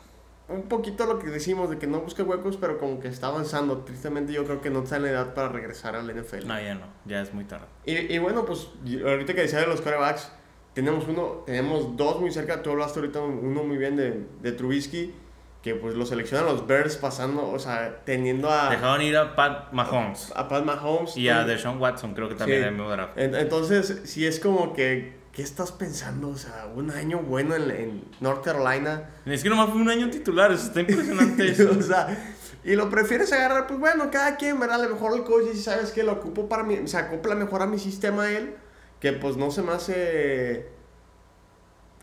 un 0.51 0.63
poquito 0.63 1.05
lo 1.05 1.19
que 1.19 1.27
decimos 1.27 1.69
de 1.69 1.77
que 1.77 1.87
no 1.87 2.01
busca 2.01 2.23
huecos, 2.23 2.57
pero 2.57 2.77
como 2.77 2.99
que 2.99 3.07
está 3.07 3.27
avanzando. 3.27 3.79
Tristemente 3.79 4.33
yo 4.33 4.45
creo 4.45 4.61
que 4.61 4.69
no 4.69 4.83
está 4.83 4.97
en 4.97 5.03
la 5.03 5.09
edad 5.09 5.33
para 5.33 5.49
regresar 5.49 5.95
al 5.95 6.07
NFL. 6.07 6.47
No, 6.47 6.59
ya 6.59 6.75
no, 6.75 6.85
ya 7.05 7.21
es 7.21 7.33
muy 7.33 7.45
tarde. 7.45 7.65
Y, 7.85 8.13
y 8.13 8.19
bueno, 8.19 8.45
pues 8.45 8.69
ahorita 9.05 9.33
que 9.33 9.41
decía 9.41 9.59
de 9.59 9.67
los 9.67 9.81
corebacks, 9.81 10.31
tenemos 10.73 11.07
uno, 11.07 11.43
tenemos 11.45 11.97
dos 11.97 12.19
muy 12.19 12.31
cerca, 12.31 12.61
tú 12.61 12.71
hablaste 12.71 12.99
ahorita 12.99 13.19
uno 13.21 13.63
muy 13.63 13.77
bien 13.77 13.95
de, 13.95 14.25
de 14.41 14.51
Trubisky, 14.51 15.13
que 15.61 15.75
pues 15.75 15.95
lo 15.95 16.05
seleccionan 16.05 16.47
los 16.47 16.65
Bears 16.65 16.97
pasando, 16.97 17.49
o 17.49 17.59
sea, 17.59 18.01
teniendo 18.03 18.49
a... 18.49 18.69
Dejaron 18.69 19.01
ir 19.01 19.15
a 19.17 19.35
Pat 19.35 19.71
Mahomes. 19.73 20.31
A, 20.35 20.47
Pat 20.47 20.63
Mahomes. 20.63 21.15
Y 21.17 21.29
a 21.29 21.43
Deshaun 21.43 21.79
Watson, 21.79 22.13
creo 22.13 22.29
que 22.29 22.35
también 22.35 22.75
sí. 22.75 22.83
draft. 22.83 23.17
Entonces, 23.17 24.01
sí 24.05 24.25
es 24.25 24.39
como 24.39 24.73
que 24.73 25.20
¿qué 25.33 25.41
estás 25.41 25.71
pensando? 25.71 26.29
O 26.29 26.37
sea, 26.37 26.69
un 26.75 26.91
año 26.91 27.19
bueno 27.19 27.55
en, 27.55 27.71
en 27.71 28.03
North 28.19 28.43
Carolina. 28.43 29.09
Es 29.25 29.43
que 29.43 29.49
nomás 29.49 29.69
fue 29.69 29.81
un 29.81 29.89
año 29.89 30.09
titular, 30.09 30.51
eso 30.51 30.67
está 30.67 30.81
impresionante 30.81 31.51
eso. 31.51 31.71
o 31.79 31.81
sea, 31.81 32.35
y 32.63 32.75
lo 32.75 32.89
prefieres 32.89 33.31
agarrar, 33.33 33.67
pues 33.67 33.79
bueno, 33.79 34.11
cada 34.11 34.35
quien, 34.37 34.59
¿verdad? 34.59 34.81
A 34.81 34.87
lo 34.87 34.95
mejor 34.95 35.17
el 35.17 35.23
coach 35.23 35.45
si 35.53 35.61
sabes 35.61 35.91
que 35.91 36.03
lo 36.03 36.13
ocupo 36.13 36.47
para 36.47 36.63
mí, 36.63 36.79
se 36.85 36.97
acopla 36.97 37.35
mejor 37.35 37.61
a 37.61 37.67
mi 37.67 37.79
sistema 37.79 38.29
él, 38.29 38.55
que 38.99 39.13
pues 39.13 39.37
no 39.37 39.51
se 39.51 39.63
me 39.63 39.71
hace 39.71 40.67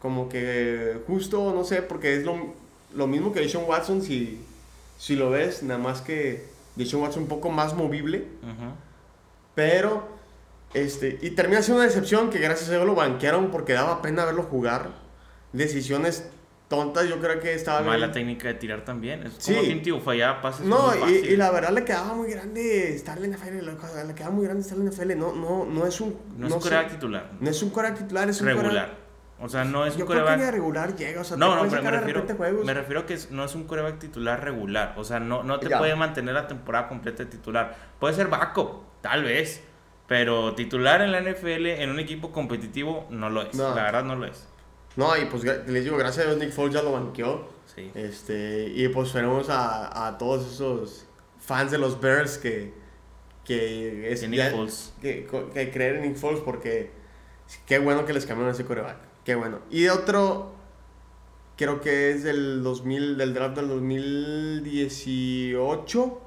como 0.01 0.29
que 0.29 1.01
justo, 1.07 1.53
no 1.55 1.64
sé, 1.64 1.83
porque 1.83 2.17
es 2.17 2.25
lo, 2.25 2.55
lo 2.95 3.07
mismo 3.07 3.33
que 3.33 3.41
Deshaun 3.41 3.69
Watson, 3.69 4.03
si, 4.03 4.41
si 4.97 5.17
lo 5.17 5.31
ves, 5.31 5.62
nada 5.62 5.79
más 5.79 6.01
que 6.01 6.47
Deshaun 6.77 7.03
Watson 7.03 7.25
un 7.25 7.29
poco 7.29 7.51
más 7.51 7.75
movible, 7.75 8.27
pero 9.55 10.18
este, 10.75 11.19
y 11.23 11.31
termina 11.31 11.63
siendo 11.63 11.81
una 11.81 11.89
decepción 11.89 12.31
que 12.31 12.39
gracias 12.39 12.69
a 12.69 12.73
Dios 12.73 12.87
lo 12.87 12.95
banquearon 12.95 13.51
porque 13.51 13.73
daba 13.73 14.03
pena 14.03 14.25
verlo 14.25 14.43
jugar. 14.43 14.91
Decisiones 15.53 16.29
tontas, 16.69 17.09
yo 17.09 17.19
creo 17.19 17.41
que 17.41 17.55
estaba 17.55 17.81
bien. 17.81 18.01
la 18.01 18.13
técnica 18.13 18.49
de 18.49 18.55
tirar 18.55 18.85
también. 18.85 19.27
Es 19.27 19.35
sí. 19.39 19.55
como 19.55 19.83
tío 19.83 20.01
fallaba 20.01 20.41
pases. 20.41 20.67
No, 20.67 20.93
y, 21.09 21.13
y, 21.13 21.37
la 21.37 21.51
verdad 21.51 21.71
le 21.71 21.85
quedaba 21.85 22.15
muy 22.15 22.31
grande 22.31 22.95
estar 22.95 23.17
en 23.19 23.31
la 23.31 23.37
NFL. 23.37 23.65
Le 24.07 24.15
quedaba 24.15 24.31
muy 24.31 24.45
grande 24.45 24.63
estar 24.63 24.77
en 24.79 24.85
la 24.85 24.91
NFL. 24.91 25.17
No, 25.17 25.35
no, 25.35 25.65
no 25.65 25.87
es 25.87 26.01
un. 26.01 26.17
No, 26.37 26.47
es 26.47 26.53
un 26.53 26.61
coreback 26.61 26.91
titular. 26.91 27.31
No 27.41 27.51
es 27.51 27.63
un 27.63 27.71
coreback 27.71 27.99
titular, 27.99 28.29
es 28.29 28.41
un 28.41 28.47
Regular. 28.47 29.09
O 29.41 29.49
sea, 29.49 29.65
no 29.65 29.87
es 29.87 29.97
un 29.97 30.05
coreback. 30.05 30.35
Creo 30.35 30.47
que 30.47 30.51
regular 30.51 30.97
llega, 30.97 31.21
o 31.21 31.25
sea, 31.25 31.37
no, 31.37 31.55
no, 31.55 31.71
pero 31.71 31.81
me 31.81 31.91
refiero, 31.93 32.25
me 32.65 32.75
refiero 32.75 33.01
a 33.03 33.07
que 33.07 33.17
no 33.31 33.45
es 33.45 33.55
un 33.55 33.65
coreback 33.65 34.01
titular 34.01 34.43
regular. 34.43 34.95
O 34.97 35.05
sea, 35.05 35.21
no, 35.21 35.45
no 35.45 35.61
te 35.61 35.71
puede 35.71 35.95
mantener 35.95 36.35
la 36.35 36.49
temporada 36.49 36.89
completa 36.89 37.25
de 37.25 37.31
titular. 37.31 37.75
Puede 38.01 38.15
ser 38.15 38.27
backup, 38.27 39.01
tal 39.01 39.23
vez. 39.23 39.63
Pero 40.09 40.55
titular 40.55 41.03
en 41.03 41.12
la 41.12 41.21
NFL 41.21 41.66
en 41.66 41.90
un 41.90 42.01
equipo 42.01 42.33
competitivo 42.33 43.07
no 43.11 43.29
lo 43.29 43.42
es. 43.42 43.55
La 43.55 43.75
verdad 43.75 44.05
no 44.05 44.16
lo 44.16 44.25
es. 44.25 44.49
No, 44.97 45.14
y 45.16 45.27
pues 45.27 45.44
les 45.44 45.85
digo, 45.85 45.99
gracias 45.99 46.25
a 46.25 46.31
Dios 46.31 46.40
Nick 46.40 46.51
Foles 46.51 46.75
ya 46.75 46.83
lo 46.83 46.92
banqueó. 46.92 47.47
Sí. 47.73 47.92
Este, 47.94 48.73
y 48.75 48.88
pues 48.88 49.12
tenemos 49.12 49.49
a, 49.51 50.09
a 50.09 50.18
todos 50.18 50.51
esos 50.51 51.07
fans 51.38 51.71
de 51.71 51.79
los 51.79 52.01
Bears 52.01 52.38
que, 52.38 52.73
que 53.44 54.11
es 54.11 54.27
Nick 54.29 54.51
Foles. 54.51 54.92
Que, 55.01 55.29
que, 55.53 55.71
creer 55.71 55.97
en 55.97 56.03
Nick 56.03 56.16
Foles 56.16 56.40
porque 56.40 56.90
qué 57.66 57.79
bueno 57.79 58.07
que 58.07 58.14
les 58.14 58.25
cambiaron 58.25 58.55
ese 58.55 58.64
coreback. 58.64 58.97
Qué 59.25 59.35
bueno. 59.35 59.59
Y 59.71 59.88
otro, 59.88 60.55
creo 61.59 61.83
que 61.83 62.12
es 62.12 62.25
del 62.25 62.62
2000, 62.62 63.18
del 63.18 63.35
draft 63.35 63.57
del 63.57 63.68
2018, 63.68 66.21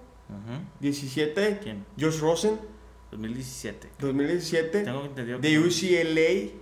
17. 0.80 1.60
¿Quién? 1.64 1.84
Josh 2.00 2.20
Rosen 2.20 2.60
2017. 3.12 3.90
2017. 4.00 4.84
Tengo 4.84 5.06
entendido 5.06 5.40
de 5.40 5.60
UCLA. 5.60 6.62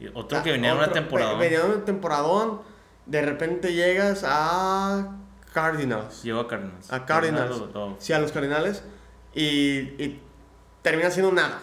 Y 0.00 0.08
otro 0.14 0.42
que 0.42 0.52
venía 0.52 0.72
de 0.72 0.78
una 0.78 0.92
temporada. 0.92 1.34
Venía 1.34 1.60
de 1.60 1.74
una 1.74 1.84
temporada. 1.84 2.60
De 3.06 3.22
repente 3.22 3.72
llegas 3.72 4.24
a 4.26 5.16
Cardinals. 5.52 6.22
Llegó 6.22 6.40
a 6.40 6.48
Cardinals. 6.48 6.92
A 6.92 7.06
Cardinals. 7.06 7.62
Sí, 7.98 8.12
a 8.12 8.18
los 8.18 8.32
Cardinals. 8.32 8.82
Y, 9.34 9.78
y 10.02 10.20
termina 10.82 11.10
siendo 11.10 11.32
nada. 11.32 11.60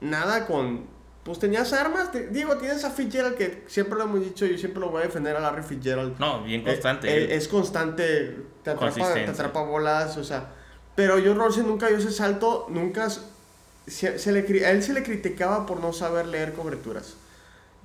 Nada 0.00 0.46
con. 0.46 0.90
Pues 1.22 1.38
tenías 1.38 1.72
armas. 1.72 2.10
digo, 2.30 2.56
tienes 2.56 2.84
a 2.84 2.90
Fitzgerald 2.90 3.36
que 3.36 3.64
siempre 3.68 3.96
lo 3.96 4.04
hemos 4.04 4.20
dicho. 4.20 4.44
Yo 4.44 4.58
siempre 4.58 4.80
lo 4.80 4.90
voy 4.90 5.02
a 5.02 5.04
defender 5.06 5.36
a 5.36 5.40
Larry 5.40 5.62
Fitzgerald. 5.62 6.18
No, 6.18 6.42
bien 6.42 6.64
constante. 6.64 7.34
es 7.34 7.48
constante. 7.48 8.36
Te 8.62 8.70
atrapa, 8.70 9.14
te 9.14 9.30
atrapa 9.30 9.62
bolas. 9.62 10.16
O 10.16 10.24
sea. 10.24 10.54
Pero 10.94 11.18
yo 11.18 11.34
Rosen 11.34 11.66
nunca 11.66 11.88
dio 11.88 11.98
ese 11.98 12.10
salto. 12.10 12.66
Nunca 12.68 13.08
se, 13.92 14.32
le, 14.32 14.66
a 14.66 14.70
él 14.70 14.82
se 14.82 14.92
le 14.92 15.02
criticaba 15.02 15.66
por 15.66 15.80
no 15.80 15.92
saber 15.92 16.26
leer 16.26 16.52
coberturas. 16.52 17.14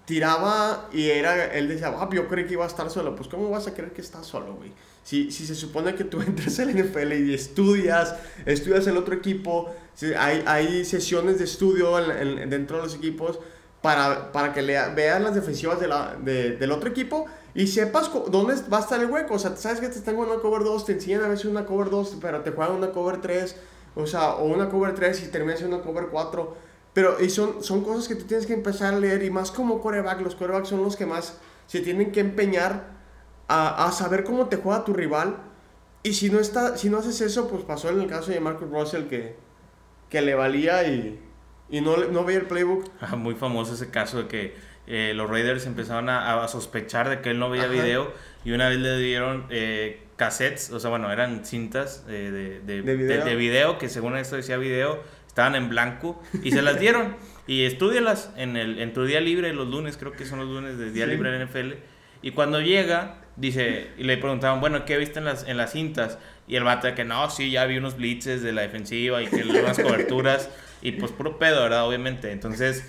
Tiraba 0.05 0.87
y 0.93 1.09
era, 1.09 1.53
él 1.53 1.67
decía, 1.67 1.93
ah, 1.97 2.09
yo 2.11 2.27
creí 2.27 2.45
que 2.45 2.53
iba 2.53 2.63
a 2.63 2.67
estar 2.67 2.89
solo. 2.89 3.15
Pues, 3.15 3.27
¿cómo 3.27 3.49
vas 3.49 3.67
a 3.67 3.73
creer 3.73 3.91
que 3.91 4.01
estás 4.01 4.25
solo, 4.25 4.55
güey? 4.55 4.71
Si, 5.03 5.31
si 5.31 5.45
se 5.45 5.55
supone 5.55 5.95
que 5.95 6.03
tú 6.03 6.21
entras 6.27 6.59
al 6.59 6.73
NFL 6.73 7.13
y 7.13 7.33
estudias, 7.33 8.15
estudias 8.45 8.87
el 8.87 8.97
otro 8.97 9.15
equipo, 9.15 9.73
hay, 10.17 10.43
hay 10.45 10.85
sesiones 10.85 11.39
de 11.39 11.45
estudio 11.45 11.95
dentro 11.97 12.77
de 12.77 12.83
los 12.83 12.95
equipos 12.95 13.39
para, 13.81 14.31
para 14.31 14.53
que 14.53 14.61
lea, 14.61 14.89
veas 14.89 15.21
las 15.21 15.35
defensivas 15.35 15.79
de 15.79 15.87
la, 15.87 16.15
del 16.15 16.71
otro 16.71 16.89
equipo 16.89 17.25
y 17.53 17.67
sepas 17.67 18.11
dónde 18.29 18.55
va 18.71 18.77
a 18.77 18.81
estar 18.81 19.01
el 19.01 19.09
hueco. 19.09 19.35
O 19.35 19.39
sea, 19.39 19.55
sabes 19.55 19.79
que 19.79 19.87
te 19.87 19.97
están 19.97 20.15
jugando 20.15 20.35
una 20.35 20.43
cover 20.43 20.63
2, 20.63 20.85
te 20.85 20.93
enseñan 20.93 21.23
a 21.23 21.27
veces 21.27 21.45
una 21.45 21.65
cover 21.65 21.89
2, 21.89 22.17
pero 22.21 22.41
te 22.41 22.51
juegan 22.51 22.75
una 22.75 22.91
cover 22.91 23.19
3 23.21 23.55
o 23.97 24.07
sea, 24.07 24.35
o 24.35 24.45
una 24.45 24.69
cover 24.69 24.93
3 24.93 25.23
y 25.23 25.27
termina 25.27 25.57
siendo 25.57 25.77
una 25.77 25.85
cover 25.85 26.07
4. 26.11 26.55
Pero 26.93 27.21
y 27.21 27.29
son, 27.29 27.63
son 27.63 27.83
cosas 27.83 28.07
que 28.07 28.15
tú 28.15 28.25
tienes 28.25 28.45
que 28.45 28.53
empezar 28.53 28.93
a 28.93 28.99
leer 28.99 29.23
y 29.23 29.29
más 29.29 29.51
como 29.51 29.81
coreback. 29.81 30.21
Los 30.21 30.35
corebacks 30.35 30.69
son 30.69 30.83
los 30.83 30.95
que 30.95 31.05
más 31.05 31.37
se 31.67 31.81
tienen 31.81 32.11
que 32.11 32.21
empeñar 32.21 32.87
a, 33.47 33.85
a 33.85 33.91
saber 33.91 34.23
cómo 34.23 34.47
te 34.47 34.57
juega 34.57 34.83
tu 34.83 34.93
rival 34.93 35.37
Y 36.03 36.13
si 36.13 36.29
no, 36.29 36.39
está, 36.39 36.77
si 36.77 36.89
no 36.89 36.97
haces 36.97 37.21
eso, 37.21 37.47
pues 37.49 37.63
pasó 37.63 37.89
en 37.89 38.01
el 38.01 38.07
caso 38.07 38.31
de 38.31 38.39
Marcus 38.39 38.69
Russell 38.69 39.03
que, 39.03 39.35
que 40.09 40.21
le 40.21 40.35
valía 40.35 40.87
y, 40.87 41.19
y 41.69 41.81
no, 41.81 41.97
no 41.97 42.23
veía 42.23 42.39
el 42.39 42.47
playbook. 42.47 42.85
Ah, 43.01 43.15
muy 43.15 43.35
famoso 43.35 43.73
ese 43.73 43.89
caso 43.89 44.23
de 44.23 44.27
que 44.27 44.55
eh, 44.87 45.13
los 45.13 45.29
Raiders 45.29 45.65
empezaron 45.65 46.09
a, 46.09 46.43
a, 46.43 46.47
sospechar 46.47 47.09
de 47.09 47.21
que 47.21 47.31
él 47.31 47.39
no 47.39 47.49
veía 47.49 47.67
video 47.67 48.11
y 48.47 48.53
una 48.53 48.69
vez 48.69 48.79
le 48.79 48.97
dieron 48.97 49.45
eh, 49.49 50.03
cassettes, 50.15 50.71
o 50.71 50.79
sea, 50.79 50.89
bueno, 50.89 51.11
eran 51.11 51.43
cintas 51.43 52.05
eh, 52.07 52.61
de, 52.65 52.81
de, 52.81 52.81
¿De, 52.81 53.35
video? 53.35 53.77
que 53.77 53.89
según 53.89 54.15
esto 54.15 54.37
decía 54.37 54.55
video, 54.55 55.03
estaban 55.27 55.55
en 55.55 55.67
blanco 55.67 56.23
y 56.43 56.51
se 56.51 56.61
las 56.61 56.79
dieron. 56.79 57.17
y 57.45 57.65
estudialas 57.65 58.31
en, 58.37 58.55
el, 58.55 58.79
en 58.79 58.93
tu 58.93 59.03
día 59.03 59.19
libre, 59.19 59.51
los 59.53 59.67
lunes, 59.67 59.97
creo 59.97 60.13
que 60.13 60.23
son 60.23 60.39
los 60.39 60.47
lunes 60.47 60.77
de 60.77 60.93
día 60.93 61.05
libre 61.07 61.35
en 61.35 61.45
NFL. 61.45 61.73
Y 62.21 62.31
cuando 62.31 62.61
llega, 62.61 63.17
dice, 63.35 63.89
y 63.97 64.05
le 64.05 64.15
preguntaban, 64.15 64.61
bueno, 64.61 64.85
¿qué 64.85 64.97
viste 64.97 65.19
en 65.19 65.25
las, 65.25 65.45
en 65.45 65.57
las 65.57 65.73
cintas? 65.73 66.17
Y 66.47 66.55
el 66.55 66.63
vato 66.63 66.87
de 66.87 66.95
que 66.95 67.03
no, 67.03 67.29
sí, 67.29 67.51
ya 67.51 67.65
vi 67.65 67.77
unos 67.77 67.97
blitzes 67.97 68.43
de 68.43 68.53
la 68.53 68.61
defensiva 68.61 69.21
y 69.21 69.27
que 69.27 69.43
unas 69.43 69.77
coberturas. 69.81 70.49
y 70.81 70.93
pues 70.93 71.11
puro 71.11 71.37
pedo, 71.37 71.63
¿verdad? 71.63 71.85
Obviamente. 71.85 72.31
Entonces, 72.31 72.85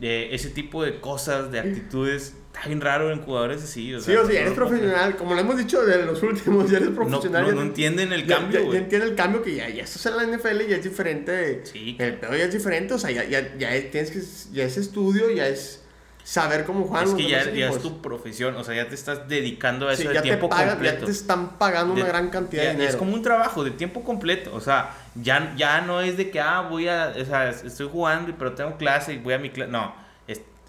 eh, 0.00 0.28
ese 0.32 0.50
tipo 0.50 0.82
de 0.82 1.00
cosas, 1.00 1.52
de 1.52 1.60
actitudes, 1.60 2.34
está 2.52 2.66
bien 2.66 2.80
raro 2.80 3.12
en 3.12 3.20
jugadores 3.20 3.62
así. 3.62 3.94
O 3.94 4.00
sea, 4.00 4.14
sí, 4.14 4.20
o 4.20 4.26
sea, 4.26 4.40
eres 4.40 4.54
profesional, 4.54 5.16
como 5.16 5.34
lo 5.34 5.40
hemos 5.40 5.56
dicho 5.56 5.84
de 5.84 6.04
los 6.04 6.22
últimos, 6.22 6.70
ya 6.70 6.78
eres 6.78 6.90
profesional. 6.90 7.46
No, 7.46 7.52
no, 7.52 7.62
entienden 7.62 8.12
el 8.12 8.26
cambio, 8.26 8.60
ya, 8.64 8.72
ya, 8.72 8.78
entienden 8.78 9.10
el 9.10 9.14
cambio 9.14 9.42
que 9.42 9.54
ya, 9.54 9.68
ya 9.68 9.84
estás 9.84 10.06
en 10.06 10.16
la 10.16 10.24
NFL 10.24 10.62
y 10.62 10.68
ya 10.68 10.76
es 10.76 10.84
diferente. 10.84 11.60
Sí. 11.64 11.96
El 11.98 12.14
pedo 12.14 12.36
ya 12.36 12.44
es 12.44 12.52
diferente, 12.52 12.94
o 12.94 12.98
sea, 12.98 13.10
ya, 13.10 13.24
ya, 13.24 13.56
ya 13.56 13.90
tienes 13.90 14.10
que, 14.10 14.20
ya 14.52 14.64
es 14.64 14.76
estudio, 14.76 15.30
ya 15.30 15.46
es 15.46 15.80
saber 16.24 16.64
cómo 16.64 16.84
juegan 16.84 17.08
es 17.08 17.14
que 17.14 17.28
ya, 17.28 17.40
es 17.42 17.78
tu 17.82 18.00
profesión, 18.00 18.54
o 18.56 18.64
sea, 18.64 18.74
ya 18.74 18.88
te 18.88 18.94
estás 18.94 19.28
dedicando 19.28 19.88
a 19.88 19.92
eso 19.92 20.08
de 20.08 20.20
tiempo 20.20 20.48
completo. 20.48 20.82
Ya 20.82 20.98
te 20.98 21.10
están 21.10 21.58
pagando 21.58 21.94
una 21.94 22.06
gran 22.06 22.30
cantidad 22.30 22.62
de 22.62 22.70
dinero. 22.72 22.90
Es 22.90 22.96
como 22.96 23.14
un 23.14 23.22
trabajo 23.22 23.64
de 23.64 23.72
tiempo 23.72 24.02
completo, 24.02 24.54
o 24.54 24.60
sea, 24.60 24.94
ya, 25.14 25.54
ya 25.56 25.80
no 25.80 26.00
es 26.00 26.16
de 26.16 26.30
que, 26.30 26.40
ah, 26.40 26.62
voy 26.62 26.88
a, 26.88 27.14
o 27.20 27.24
sea, 27.24 27.50
estoy 27.50 27.88
jugando, 27.90 28.34
pero 28.38 28.54
tengo 28.54 28.76
clase 28.76 29.14
y 29.14 29.18
voy 29.18 29.34
a 29.34 29.38
mi 29.38 29.50
clase. 29.50 29.70
No, 29.70 29.94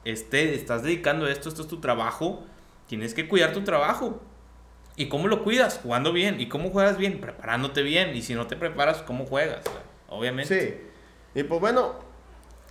este, 0.04 0.56
estás 0.56 0.84
dedicando 0.84 1.26
a 1.26 1.32
esto, 1.32 1.50
esto 1.50 1.62
es 1.62 1.68
tu 1.68 1.80
trabajo, 1.80 2.44
tienes 2.88 3.14
que 3.14 3.28
cuidar 3.28 3.54
tu 3.54 3.64
trabajo. 3.64 4.22
¿Y 4.96 5.08
cómo 5.08 5.28
lo 5.28 5.44
cuidas? 5.44 5.80
Jugando 5.82 6.12
bien. 6.12 6.42
¿Y 6.42 6.48
cómo 6.50 6.70
juegas 6.70 6.98
bien? 6.98 7.22
Preparándote 7.22 7.82
bien. 7.82 8.16
Y 8.16 8.22
si 8.22 8.36
no 8.36 8.48
te 8.48 8.56
preparas, 8.56 9.02
¿cómo 9.04 9.26
juegas? 9.26 9.64
Obviamente. 10.10 10.92
Sí. 11.34 11.40
Y 11.40 11.44
pues 11.44 11.62
bueno, 11.62 11.96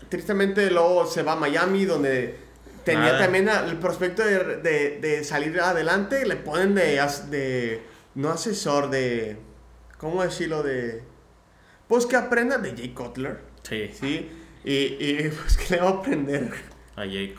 tristemente 0.08 0.70
luego 0.70 1.06
se 1.06 1.22
va 1.22 1.32
a 1.32 1.36
Miami, 1.36 1.86
donde 1.86 2.38
tenía 2.84 3.18
también 3.18 3.48
el 3.48 3.78
prospecto 3.78 4.22
de, 4.24 4.98
de, 5.00 5.24
salir 5.24 5.58
adelante. 5.60 6.26
Le 6.26 6.36
ponen 6.36 6.74
de, 6.74 7.00
de, 7.30 7.82
no 8.14 8.30
asesor, 8.30 8.90
de, 8.90 9.38
¿cómo 9.96 10.22
decirlo? 10.22 10.62
De, 10.62 11.02
pues 11.90 12.06
que 12.06 12.14
aprenda 12.14 12.56
de 12.56 12.70
Jay 12.70 12.94
Cutler. 12.94 13.40
Sí. 13.64 13.90
Sí. 13.92 14.30
Y, 14.64 14.72
y 14.72 15.30
pues 15.36 15.56
que 15.56 15.74
le 15.74 15.82
va 15.82 15.88
a 15.88 15.92
aprender 15.94 16.52
a 16.94 17.00
Jay 17.00 17.34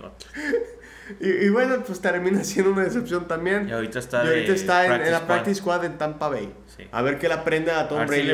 y, 1.19 1.49
bueno, 1.49 1.83
pues 1.85 1.99
termina 1.99 2.43
siendo 2.43 2.71
una 2.71 2.83
decepción 2.83 3.27
también. 3.27 3.67
Y 3.67 3.71
ahorita 3.71 3.99
está, 3.99 4.21
ahorita 4.21 4.53
está 4.53 4.85
en, 4.85 5.11
la 5.11 5.25
Practice 5.25 5.55
Squad 5.55 5.85
en 5.85 5.97
Tampa 5.97 6.29
Bay. 6.29 6.53
A 6.91 7.01
ver 7.01 7.17
qué 7.17 7.27
le 7.27 7.33
aprende 7.35 7.71
a 7.71 7.87
Tom 7.87 8.05
Brady. 8.05 8.33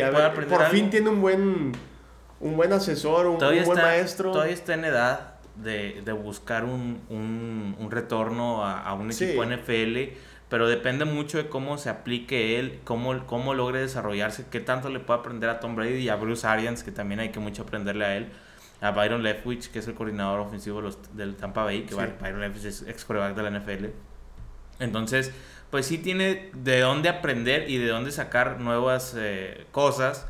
por 0.50 0.66
fin 0.68 0.90
tiene 0.90 1.10
un 1.10 1.22
buen, 1.22 1.72
un 2.40 2.58
buen 2.58 2.74
asesor, 2.74 3.28
un, 3.28 3.38
buen 3.38 3.78
maestro. 3.78 4.32
Todavía 4.32 4.54
está 4.54 4.74
en 4.74 4.86
edad 4.86 5.36
de, 5.56 6.02
de 6.04 6.12
buscar 6.12 6.66
un, 6.66 7.02
un, 7.10 7.76
un, 7.80 7.92
retorno 7.92 8.64
a, 8.64 8.82
a 8.82 8.94
un 8.94 9.12
equipo 9.12 9.44
NFL, 9.44 9.98
pero 10.50 10.68
depende 10.68 11.06
mucho 11.06 11.38
de 11.38 11.50
cómo 11.50 11.78
se 11.78 11.90
aplique 11.90 12.60
él, 12.60 12.80
cómo, 12.84 13.26
cómo 13.26 13.54
logre 13.54 13.82
desarrollarse, 13.82 14.46
qué 14.50 14.60
tanto 14.60 14.90
le 14.90 15.00
puede 15.00 15.20
aprender 15.20 15.50
a 15.50 15.60
Tom 15.60 15.76
Brady 15.76 15.98
y 15.98 16.10
a 16.10 16.16
Bruce 16.16 16.48
Arians, 16.48 16.84
que 16.84 16.92
también 16.92 17.20
hay 17.20 17.30
que 17.30 17.40
mucho 17.40 17.64
aprenderle 17.64 18.06
a 18.06 18.16
él 18.16 18.30
a 18.82 18.92
Byron 18.92 19.24
Leftwich, 19.24 19.72
que 19.72 19.80
es 19.80 19.88
el 19.88 19.96
coordinador 19.96 20.40
ofensivo 20.40 20.82
del 21.14 21.36
Tampa 21.36 21.64
Bay, 21.64 21.84
que 21.84 21.96
Byron 21.96 22.40
Leftwich 22.40 22.66
es 22.66 22.82
ex 22.84 23.06
coreback 23.06 23.36
de 23.36 23.44
la 23.44 23.60
NFL. 23.60 23.86
Entonces, 24.80 25.34
pues 25.72 25.86
sí 25.88 25.98
tiene 25.98 26.52
de 26.54 26.82
dónde 26.82 27.10
aprender 27.10 27.70
y 27.70 27.78
de 27.78 27.88
dónde 27.88 28.12
sacar 28.12 28.60
nuevas 28.60 29.16
eh, 29.18 29.66
cosas, 29.72 30.28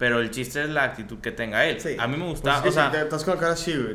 pero 0.00 0.18
el 0.20 0.30
chiste 0.30 0.62
es 0.62 0.70
la 0.70 0.84
actitud 0.84 1.18
que 1.18 1.30
tenga 1.30 1.66
él. 1.66 1.78
A 1.98 2.06
mí 2.06 2.16
me 2.16 2.24
gusta, 2.24 2.62
pues 2.62 2.74
o 2.74 2.74
sea, 2.74 2.90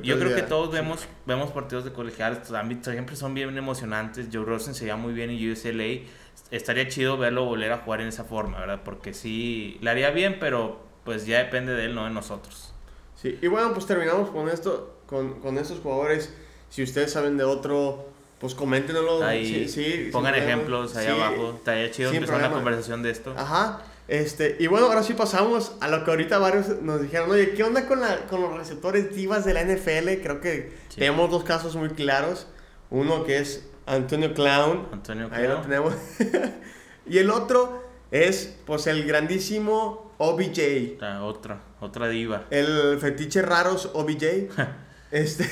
yo 0.03 0.19
creo 0.19 0.35
que 0.35 0.43
todos 0.43 0.71
vemos, 0.71 1.07
vemos 1.25 1.49
partidos 1.49 1.83
de 1.83 1.93
colegiales, 1.93 2.47
siempre 2.83 3.15
son 3.15 3.33
bien 3.33 3.57
emocionantes. 3.57 4.27
Joe 4.31 4.45
Rosen 4.45 4.75
se 4.75 4.85
llama 4.85 5.01
muy 5.01 5.13
bien 5.13 5.31
en 5.31 5.51
USLA. 5.51 6.07
Estaría 6.51 6.87
chido 6.89 7.17
verlo 7.17 7.45
volver 7.45 7.71
a 7.71 7.79
jugar 7.79 8.01
en 8.01 8.09
esa 8.09 8.23
forma, 8.23 8.59
¿verdad? 8.59 8.81
Porque 8.85 9.15
sí, 9.15 9.79
le 9.81 9.89
haría 9.89 10.11
bien, 10.11 10.37
pero 10.39 10.79
pues 11.03 11.25
ya 11.25 11.39
depende 11.39 11.73
de 11.73 11.85
él, 11.85 11.95
no 11.95 12.03
de 12.03 12.11
nosotros. 12.11 12.71
Sí, 13.19 13.39
y 13.41 13.47
bueno, 13.47 13.73
pues 13.73 13.87
terminamos 13.87 14.29
con 14.29 14.47
esto, 14.47 14.99
con, 15.07 15.39
con 15.39 15.57
estos 15.57 15.79
jugadores. 15.79 16.31
Si 16.69 16.83
ustedes 16.83 17.13
saben 17.13 17.35
de 17.35 17.45
otro, 17.45 18.09
pues 18.39 18.53
coméntenlo. 18.53 19.23
Ahí, 19.23 19.67
sí, 19.67 20.09
pongan 20.11 20.35
ejemplos 20.35 20.95
ahí 20.95 21.07
abajo. 21.07 21.55
Estaría 21.57 21.89
chido 21.89 22.11
empezar 22.11 22.37
una 22.37 22.51
conversación 22.51 23.01
de 23.01 23.09
esto. 23.09 23.33
Ajá. 23.35 23.81
Este, 24.07 24.55
y 24.59 24.67
bueno, 24.67 24.85
ahora 24.85 25.01
sí 25.01 25.13
pasamos 25.13 25.73
a 25.81 25.87
lo 25.87 26.03
que 26.03 26.11
ahorita 26.11 26.37
varios 26.37 26.81
nos 26.81 27.01
dijeron, 27.01 27.31
oye, 27.31 27.51
¿qué 27.51 27.63
onda 27.63 27.87
con, 27.87 28.01
la, 28.01 28.27
con 28.27 28.41
los 28.41 28.55
receptores 28.55 29.15
divas 29.15 29.45
de 29.45 29.53
la 29.53 29.63
NFL? 29.63 30.21
Creo 30.21 30.41
que 30.41 30.73
tenemos 30.93 31.31
dos 31.31 31.43
casos 31.43 31.75
muy 31.75 31.89
claros. 31.89 32.47
Uno 32.91 33.23
que 33.23 33.39
es 33.39 33.67
Antonio 33.87 34.33
Clown. 34.33 34.87
Antonio 34.91 35.27
Clown. 35.29 35.41
Ahí 35.41 35.47
lo 35.49 35.61
tenemos. 35.61 35.93
y 37.07 37.17
el 37.17 37.31
otro 37.31 37.83
es, 38.11 38.55
pues, 38.65 38.85
el 38.87 39.05
grandísimo 39.05 40.13
OBJ. 40.19 41.01
Ah, 41.01 41.23
otra, 41.23 41.61
otra 41.79 42.07
diva. 42.07 42.45
El 42.51 42.99
fetiche 42.99 43.41
raros 43.41 43.89
OBJ. 43.93 44.49
este. 45.11 45.49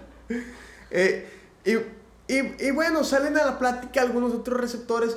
Eh, 0.94 1.26
y, 1.64 2.66
y, 2.66 2.70
bueno, 2.70 3.02
salen 3.02 3.38
a 3.38 3.46
la 3.46 3.58
plática 3.58 4.02
algunos 4.02 4.34
otros 4.34 4.60
receptores 4.60 5.16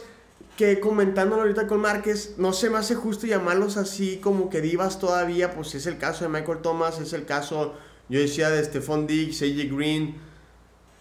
que 0.57 0.79
comentándolo 0.79 1.41
ahorita 1.41 1.67
con 1.67 1.81
Márquez, 1.81 2.35
no 2.37 2.53
se 2.53 2.69
me 2.69 2.77
hace 2.77 2.95
justo 2.95 3.27
llamarlos 3.27 3.77
así 3.77 4.17
como 4.17 4.49
que 4.49 4.61
divas 4.61 4.99
todavía, 4.99 5.51
pues 5.51 5.75
es 5.75 5.85
el 5.85 5.97
caso 5.97 6.23
de 6.23 6.29
Michael 6.29 6.59
Thomas, 6.61 6.99
es 6.99 7.13
el 7.13 7.25
caso, 7.25 7.73
yo 8.07 8.19
decía, 8.19 8.49
de 8.49 8.63
Stephon 8.63 9.05
Diggs, 9.05 9.41
AJ 9.41 9.75
Green, 9.75 10.15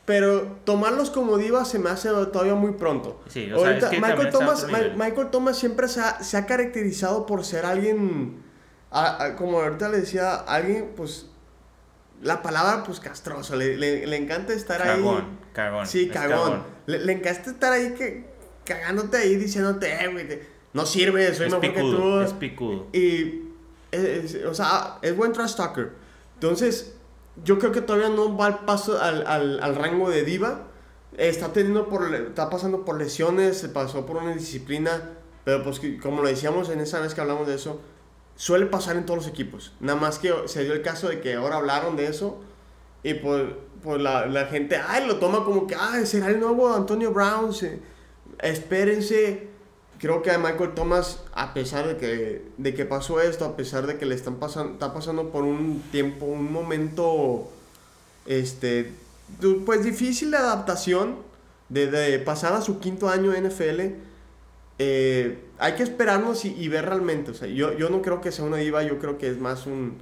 pero 0.04 0.58
tomarlos 0.64 1.10
como 1.10 1.38
divas 1.38 1.68
se 1.68 1.78
me 1.78 1.88
hace 1.88 2.08
todavía 2.08 2.54
muy 2.54 2.72
pronto. 2.72 3.22
Sí, 3.28 3.50
o 3.52 3.60
sea, 3.60 3.90
Michael, 3.90 4.30
Thomas, 4.30 4.66
Michael 4.96 5.30
Thomas 5.30 5.56
siempre 5.56 5.88
se 5.88 6.00
ha, 6.00 6.22
se 6.22 6.36
ha, 6.36 6.46
caracterizado 6.46 7.24
por 7.24 7.44
ser 7.44 7.64
alguien, 7.64 8.42
como 9.38 9.60
ahorita 9.60 9.88
le 9.88 10.00
decía, 10.00 10.34
alguien, 10.34 10.92
pues, 10.94 11.30
la 12.20 12.42
palabra, 12.42 12.84
pues, 12.84 13.00
castroso. 13.00 13.56
Le, 13.56 13.76
le, 13.76 14.16
encanta 14.16 14.52
estar 14.52 14.82
ahí. 14.82 14.96
Cagón, 14.96 15.38
cagón. 15.52 15.86
Sí, 15.86 16.08
cagón. 16.08 16.62
Le, 16.86 17.12
encanta 17.12 17.50
estar 17.50 17.72
ahí 17.72 17.94
que, 17.94 18.33
cagándote 18.64 19.16
ahí, 19.16 19.36
diciéndote, 19.36 19.92
eh, 19.92 20.08
güey, 20.08 20.26
no 20.72 20.86
sirve, 20.86 21.32
soy 21.34 21.50
mejor 21.50 21.72
que 21.72 21.80
tú. 21.80 22.20
Es 22.20 22.32
picudo. 22.32 22.86
Y, 22.92 23.50
o 24.46 24.54
sea, 24.54 24.98
es 25.02 25.16
buen 25.16 25.32
trash 25.32 25.54
talker. 25.54 25.92
Entonces, 26.34 26.94
yo 27.44 27.58
creo 27.58 27.72
que 27.72 27.80
todavía 27.80 28.08
no 28.08 28.36
va 28.36 28.46
al 28.46 28.64
paso 28.64 29.00
al, 29.00 29.26
al, 29.26 29.62
al 29.62 29.76
rango 29.76 30.10
de 30.10 30.24
diva. 30.24 30.68
Está 31.16 31.52
teniendo 31.52 31.88
por 31.88 32.12
está 32.12 32.50
pasando 32.50 32.84
por 32.84 32.98
lesiones, 32.98 33.56
se 33.58 33.68
pasó 33.68 34.04
por 34.04 34.16
una 34.16 34.34
disciplina, 34.34 35.10
pero 35.44 35.62
pues 35.62 35.80
como 36.02 36.22
lo 36.22 36.28
decíamos 36.28 36.70
en 36.70 36.80
esa 36.80 36.98
vez 36.98 37.14
que 37.14 37.20
hablamos 37.20 37.46
de 37.46 37.54
eso, 37.54 37.80
suele 38.34 38.66
pasar 38.66 38.96
en 38.96 39.06
todos 39.06 39.18
los 39.18 39.28
equipos. 39.28 39.72
Nada 39.78 39.98
más 39.98 40.18
que 40.18 40.32
se 40.46 40.64
dio 40.64 40.72
el 40.72 40.82
caso 40.82 41.08
de 41.08 41.20
que 41.20 41.34
ahora 41.34 41.56
hablaron 41.56 41.94
de 41.94 42.06
eso 42.08 42.40
y 43.04 43.14
pues, 43.14 43.44
pues 43.82 44.00
la, 44.00 44.26
la 44.26 44.46
gente, 44.46 44.76
ay, 44.76 45.06
lo 45.06 45.16
toma 45.16 45.44
como 45.44 45.68
que, 45.68 45.76
ay, 45.78 46.04
será 46.04 46.28
el 46.30 46.40
nuevo 46.40 46.74
Antonio 46.74 47.12
Brown, 47.12 47.52
espérense 48.40 49.54
creo 49.98 50.22
que 50.22 50.30
a 50.30 50.38
Michael 50.38 50.74
Thomas, 50.74 51.22
a 51.32 51.54
pesar 51.54 51.88
de 51.88 51.96
que, 51.96 52.42
de 52.58 52.74
que 52.74 52.84
pasó 52.84 53.20
esto, 53.20 53.44
a 53.44 53.56
pesar 53.56 53.86
de 53.86 53.96
que 53.96 54.06
le 54.06 54.14
están 54.14 54.36
pasando, 54.36 54.74
está 54.74 54.92
pasando 54.92 55.30
por 55.30 55.44
un 55.44 55.82
tiempo, 55.90 56.26
un 56.26 56.52
momento, 56.52 57.48
este, 58.26 58.92
pues 59.64 59.84
difícil 59.84 60.30
de 60.30 60.36
adaptación, 60.36 61.16
de, 61.68 62.18
pasar 62.18 62.52
a 62.52 62.60
su 62.60 62.80
quinto 62.80 63.08
año 63.08 63.32
NFL, 63.32 63.80
eh, 64.78 65.38
hay 65.58 65.72
que 65.72 65.82
esperarnos 65.82 66.44
y, 66.44 66.68
ver 66.68 66.84
realmente. 66.84 67.30
O 67.30 67.34
sea, 67.34 67.48
yo, 67.48 67.72
yo 67.72 67.88
no 67.88 68.02
creo 68.02 68.20
que 68.20 68.32
sea 68.32 68.44
una 68.44 68.58
diva, 68.58 68.82
yo 68.82 68.98
creo 68.98 69.16
que 69.16 69.30
es 69.30 69.38
más 69.38 69.66
un, 69.66 69.96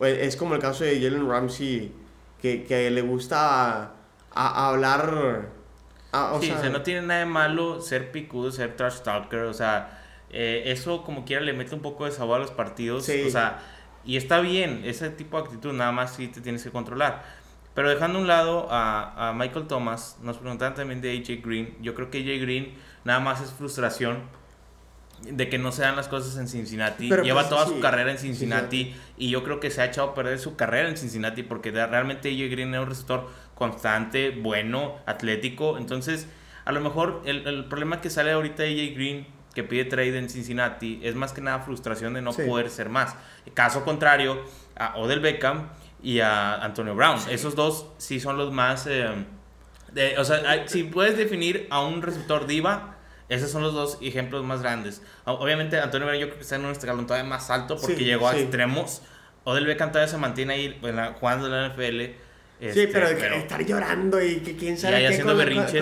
es 0.00 0.36
como 0.36 0.54
el 0.54 0.60
caso 0.60 0.84
de 0.84 1.00
Jalen 1.00 1.28
Ramsey, 1.28 1.92
que, 2.40 2.64
que 2.64 2.90
le 2.90 3.02
gusta 3.02 3.92
a 4.30 4.68
hablar 4.68 5.55
Ah, 6.16 6.38
sí, 6.40 6.50
o 6.50 6.58
sea, 6.58 6.70
no 6.70 6.82
tiene 6.82 7.02
nada 7.02 7.20
de 7.20 7.26
malo 7.26 7.80
ser 7.80 8.10
picudo, 8.10 8.50
ser 8.50 8.76
trash 8.76 9.00
talker, 9.00 9.40
o 9.40 9.52
sea, 9.52 10.00
eh, 10.30 10.64
eso 10.66 11.02
como 11.02 11.24
quiera 11.24 11.42
le 11.42 11.52
mete 11.52 11.74
un 11.74 11.82
poco 11.82 12.04
de 12.06 12.10
sabor 12.10 12.36
a 12.36 12.38
los 12.40 12.50
partidos, 12.50 13.08
o 13.08 13.30
sea, 13.30 13.60
y 14.04 14.16
está 14.16 14.40
bien, 14.40 14.82
ese 14.84 15.10
tipo 15.10 15.36
de 15.36 15.44
actitud 15.44 15.72
nada 15.72 15.92
más 15.92 16.14
sí 16.14 16.28
te 16.28 16.40
tienes 16.40 16.62
que 16.62 16.70
controlar. 16.70 17.22
Pero 17.74 17.90
dejando 17.90 18.18
a 18.18 18.22
un 18.22 18.26
lado 18.26 18.68
a, 18.70 19.28
a 19.28 19.32
Michael 19.34 19.66
Thomas, 19.66 20.16
nos 20.22 20.38
preguntan 20.38 20.74
también 20.74 21.02
de 21.02 21.18
AJ 21.18 21.44
Green, 21.44 21.76
yo 21.82 21.94
creo 21.94 22.10
que 22.10 22.18
AJ 22.18 22.40
Green 22.40 22.74
nada 23.04 23.20
más 23.20 23.42
es 23.42 23.52
frustración 23.52 24.22
de 25.22 25.48
que 25.48 25.58
no 25.58 25.72
se 25.72 25.82
dan 25.82 25.96
las 25.96 26.08
cosas 26.08 26.36
en 26.36 26.48
Cincinnati. 26.48 27.08
Lleva 27.08 27.40
pues, 27.40 27.48
toda 27.48 27.66
su 27.66 27.80
carrera 27.80 28.10
en 28.10 28.18
Cincinnati, 28.18 28.94
y 29.16 29.30
yo 29.30 29.42
creo 29.44 29.60
que 29.60 29.70
se 29.70 29.80
ha 29.82 29.86
echado 29.86 30.08
a 30.08 30.14
perder 30.14 30.38
su 30.38 30.56
carrera 30.56 30.88
en 30.88 30.96
Cincinnati 30.96 31.42
porque 31.42 31.70
realmente 31.70 32.28
AJ 32.28 32.50
Green 32.50 32.74
es 32.74 32.80
un 32.80 32.88
receptor 32.88 33.28
constante, 33.56 34.30
bueno, 34.30 34.98
atlético. 35.06 35.78
Entonces, 35.78 36.28
a 36.64 36.70
lo 36.70 36.80
mejor 36.80 37.22
el, 37.24 37.44
el 37.48 37.64
problema 37.64 38.00
que 38.00 38.10
sale 38.10 38.30
ahorita 38.30 38.62
de 38.62 38.70
AJ 38.70 38.94
Green 38.94 39.36
que 39.56 39.64
pide 39.64 39.86
trade 39.86 40.18
en 40.18 40.28
Cincinnati 40.28 41.00
es 41.02 41.14
más 41.14 41.32
que 41.32 41.40
nada 41.40 41.60
frustración 41.60 42.12
de 42.12 42.20
no 42.20 42.32
poder 42.32 42.68
ser 42.68 42.90
más. 42.90 43.16
Caso 43.54 43.86
contrario, 43.86 44.44
a 44.76 44.96
Odell 44.98 45.20
Beckham 45.20 45.70
y 46.02 46.20
a 46.20 46.56
Antonio 46.56 46.94
Brown. 46.94 47.18
Esos 47.30 47.56
dos 47.56 47.86
sí 47.96 48.20
son 48.20 48.36
los 48.36 48.52
más... 48.52 48.86
Eh, 48.86 49.08
o 50.18 50.24
sea, 50.24 50.68
si 50.68 50.84
puedes 50.84 51.16
definir 51.16 51.66
a 51.70 51.80
un 51.80 52.02
receptor 52.02 52.46
diva, 52.46 52.96
esos 53.30 53.50
son 53.50 53.62
los 53.62 53.72
dos 53.72 53.96
ejemplos 54.02 54.44
más 54.44 54.60
grandes. 54.60 55.02
Obviamente, 55.24 55.80
Antonio 55.80 56.06
Brown 56.06 56.20
yo 56.20 56.26
creo 56.26 56.36
que 56.36 56.42
está 56.42 56.56
en 56.56 56.66
un 56.66 56.72
escalón 56.72 57.06
todavía 57.06 57.28
más 57.28 57.48
alto 57.48 57.78
porque 57.80 58.04
llegó 58.04 58.28
a 58.28 58.36
extremos. 58.36 59.00
Odell 59.44 59.64
Beckham 59.64 59.90
todavía 59.90 60.10
se 60.10 60.18
mantiene 60.18 60.52
ahí 60.52 60.80
jugando 61.18 61.46
en 61.46 61.52
la 61.52 61.68
NFL 61.70 62.25
sí, 62.60 62.66
este, 62.66 62.88
pero, 62.88 63.08
estar 63.08 63.64
llorando 63.64 64.22
y 64.22 64.36
que 64.36 64.56
quién 64.56 64.78
sabe 64.78 65.00
qué 65.00 65.08
haciendo 65.08 65.36
berrinches, 65.36 65.74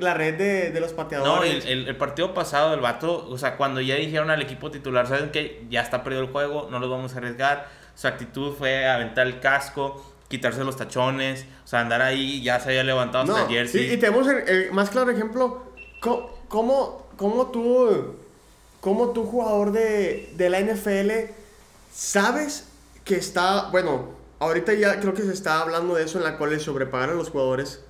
la, 0.00 0.14
red, 0.14 0.34
de, 0.72 0.80
los 0.80 0.92
pateadores. 0.92 1.64
No, 1.64 1.70
el, 1.70 1.96
partido 1.96 2.34
pasado 2.34 2.74
el 2.74 2.80
vato, 2.80 3.28
o 3.28 3.38
sea, 3.38 3.56
cuando 3.56 3.80
ya 3.80 3.94
dijeron 3.94 4.30
al 4.30 4.42
equipo 4.42 4.70
titular, 4.70 5.06
¿saben 5.06 5.30
que 5.30 5.64
Ya 5.70 5.80
está 5.80 6.02
perdido 6.02 6.22
el 6.22 6.28
juego, 6.28 6.68
no 6.70 6.80
los 6.80 6.90
vamos 6.90 7.14
a 7.14 7.18
arriesgar. 7.18 7.68
Su 7.94 8.08
actitud 8.08 8.54
fue 8.54 8.88
aventar 8.88 9.26
el 9.26 9.40
casco, 9.40 10.14
quitarse 10.28 10.64
los 10.64 10.76
tachones, 10.76 11.46
o 11.64 11.68
sea, 11.68 11.80
andar 11.80 12.02
ahí, 12.02 12.42
ya 12.42 12.58
se 12.60 12.70
había 12.70 12.84
levantado 12.84 13.32
hasta 13.32 13.46
el 13.46 13.56
jersey. 13.56 13.88
Sí, 13.88 13.94
y 13.94 13.96
tenemos 13.96 14.26
el, 14.28 14.72
más 14.72 14.90
claro 14.90 15.10
ejemplo, 15.10 15.72
¿cómo, 16.00 17.06
cómo, 17.16 17.46
tú, 17.46 18.16
cómo 18.80 19.10
tú 19.10 19.24
jugador 19.24 19.72
de, 19.72 20.32
de 20.36 20.50
la 20.50 20.60
NFL, 20.60 21.32
sabes 21.92 22.68
que 23.04 23.16
está, 23.16 23.70
bueno, 23.70 24.17
ahorita 24.40 24.74
ya 24.74 25.00
creo 25.00 25.14
que 25.14 25.22
se 25.22 25.32
está 25.32 25.60
hablando 25.60 25.94
de 25.94 26.04
eso 26.04 26.18
en 26.18 26.24
la 26.24 26.38
cual 26.38 26.58
sobre 26.60 26.86
pagar 26.86 27.10
a 27.10 27.14
los 27.14 27.30
jugadores. 27.30 27.84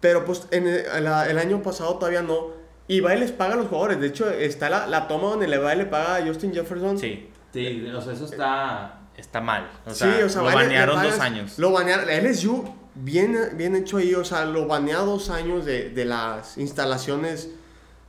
Pero 0.00 0.24
pues 0.24 0.46
en 0.50 0.66
el, 0.66 1.06
año 1.38 1.62
pasado 1.62 1.96
todavía 1.96 2.22
no. 2.22 2.48
Y 2.88 3.00
va 3.00 3.14
y 3.14 3.20
les 3.20 3.30
paga 3.30 3.54
a 3.54 3.56
los 3.56 3.68
jugadores. 3.68 4.00
De 4.00 4.08
hecho, 4.08 4.28
está 4.28 4.68
la, 4.68 4.86
la 4.86 5.06
toma 5.06 5.28
donde 5.28 5.46
le 5.46 5.58
va 5.58 5.74
y 5.74 5.78
le 5.78 5.86
paga 5.86 6.16
a 6.16 6.26
Justin 6.26 6.52
Jefferson. 6.52 6.98
Sí, 6.98 7.30
sí, 7.52 7.86
o 7.86 8.00
sea, 8.00 8.12
eso 8.12 8.24
está, 8.24 9.00
está 9.16 9.40
mal. 9.40 9.70
O 9.86 9.94
sea, 9.94 10.16
sí, 10.16 10.22
o 10.22 10.28
sea, 10.28 10.42
lo 10.42 10.52
banearon 10.52 11.02
dos 11.02 11.20
años. 11.20 11.58
Lo 11.58 11.70
banearon, 11.70 12.06
LSU, 12.08 12.74
bien, 12.94 13.50
bien 13.54 13.76
hecho 13.76 13.98
ahí, 13.98 14.14
o 14.14 14.24
sea, 14.24 14.44
lo 14.44 14.66
banea 14.66 14.98
dos 14.98 15.30
años 15.30 15.64
de, 15.64 15.90
de 15.90 16.04
las 16.04 16.58
instalaciones 16.58 17.50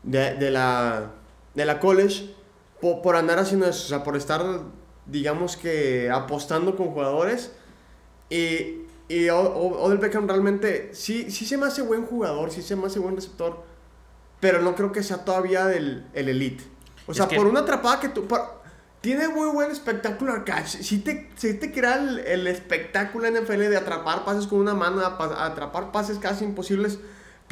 de, 0.02 0.34
de, 0.36 0.52
la, 0.52 1.12
de 1.54 1.66
la 1.66 1.80
college 1.80 2.34
por, 2.82 3.02
por 3.02 3.16
andar 3.16 3.40
haciendo 3.40 3.68
eso, 3.68 3.86
o 3.86 3.88
sea, 3.90 4.04
por 4.04 4.18
estar 4.18 4.42
digamos 5.06 5.58
que 5.58 6.10
apostando 6.10 6.76
con 6.76 6.88
jugadores. 6.88 7.52
Y, 8.30 8.84
y 9.08 9.30
Odell 9.30 9.98
Beckham 9.98 10.28
realmente 10.28 10.92
sí, 10.94 11.30
sí 11.30 11.46
se 11.46 11.58
me 11.58 11.68
hace 11.68 11.82
buen 11.82 12.06
jugador, 12.06 12.52
sí 12.52 12.62
se 12.62 12.76
me 12.76 12.88
hace 12.88 13.00
buen 13.00 13.16
receptor, 13.16 13.64
pero 14.40 14.62
no 14.62 14.76
creo 14.76 14.92
que 14.92 15.04
sea 15.04 15.26
todavía 15.26 15.72
el, 15.74 16.08
el 16.14 16.30
elite. 16.30 16.64
O 17.06 17.14
sea, 17.14 17.28
por 17.28 17.48
una 17.48 17.62
atrapada 17.62 18.00
que 18.00 18.10
tú... 18.10 18.28
tiene 19.02 19.28
muy 19.28 19.50
buen 19.50 19.70
espectacular 19.72 20.46
catch. 20.46 20.68
Si 20.82 21.00
te, 21.00 21.30
si 21.36 21.54
te 21.56 21.72
crea 21.72 21.96
el, 21.96 22.20
el 22.20 22.48
espectáculo 22.48 23.30
NFL 23.30 23.60
de 23.60 23.78
atrapar 23.78 24.24
pases 24.24 24.48
con 24.48 24.60
una 24.60 24.74
mano, 24.74 25.02
atrapar 25.06 25.92
pases 25.92 26.18
casi 26.18 26.46
imposibles. 26.46 27.00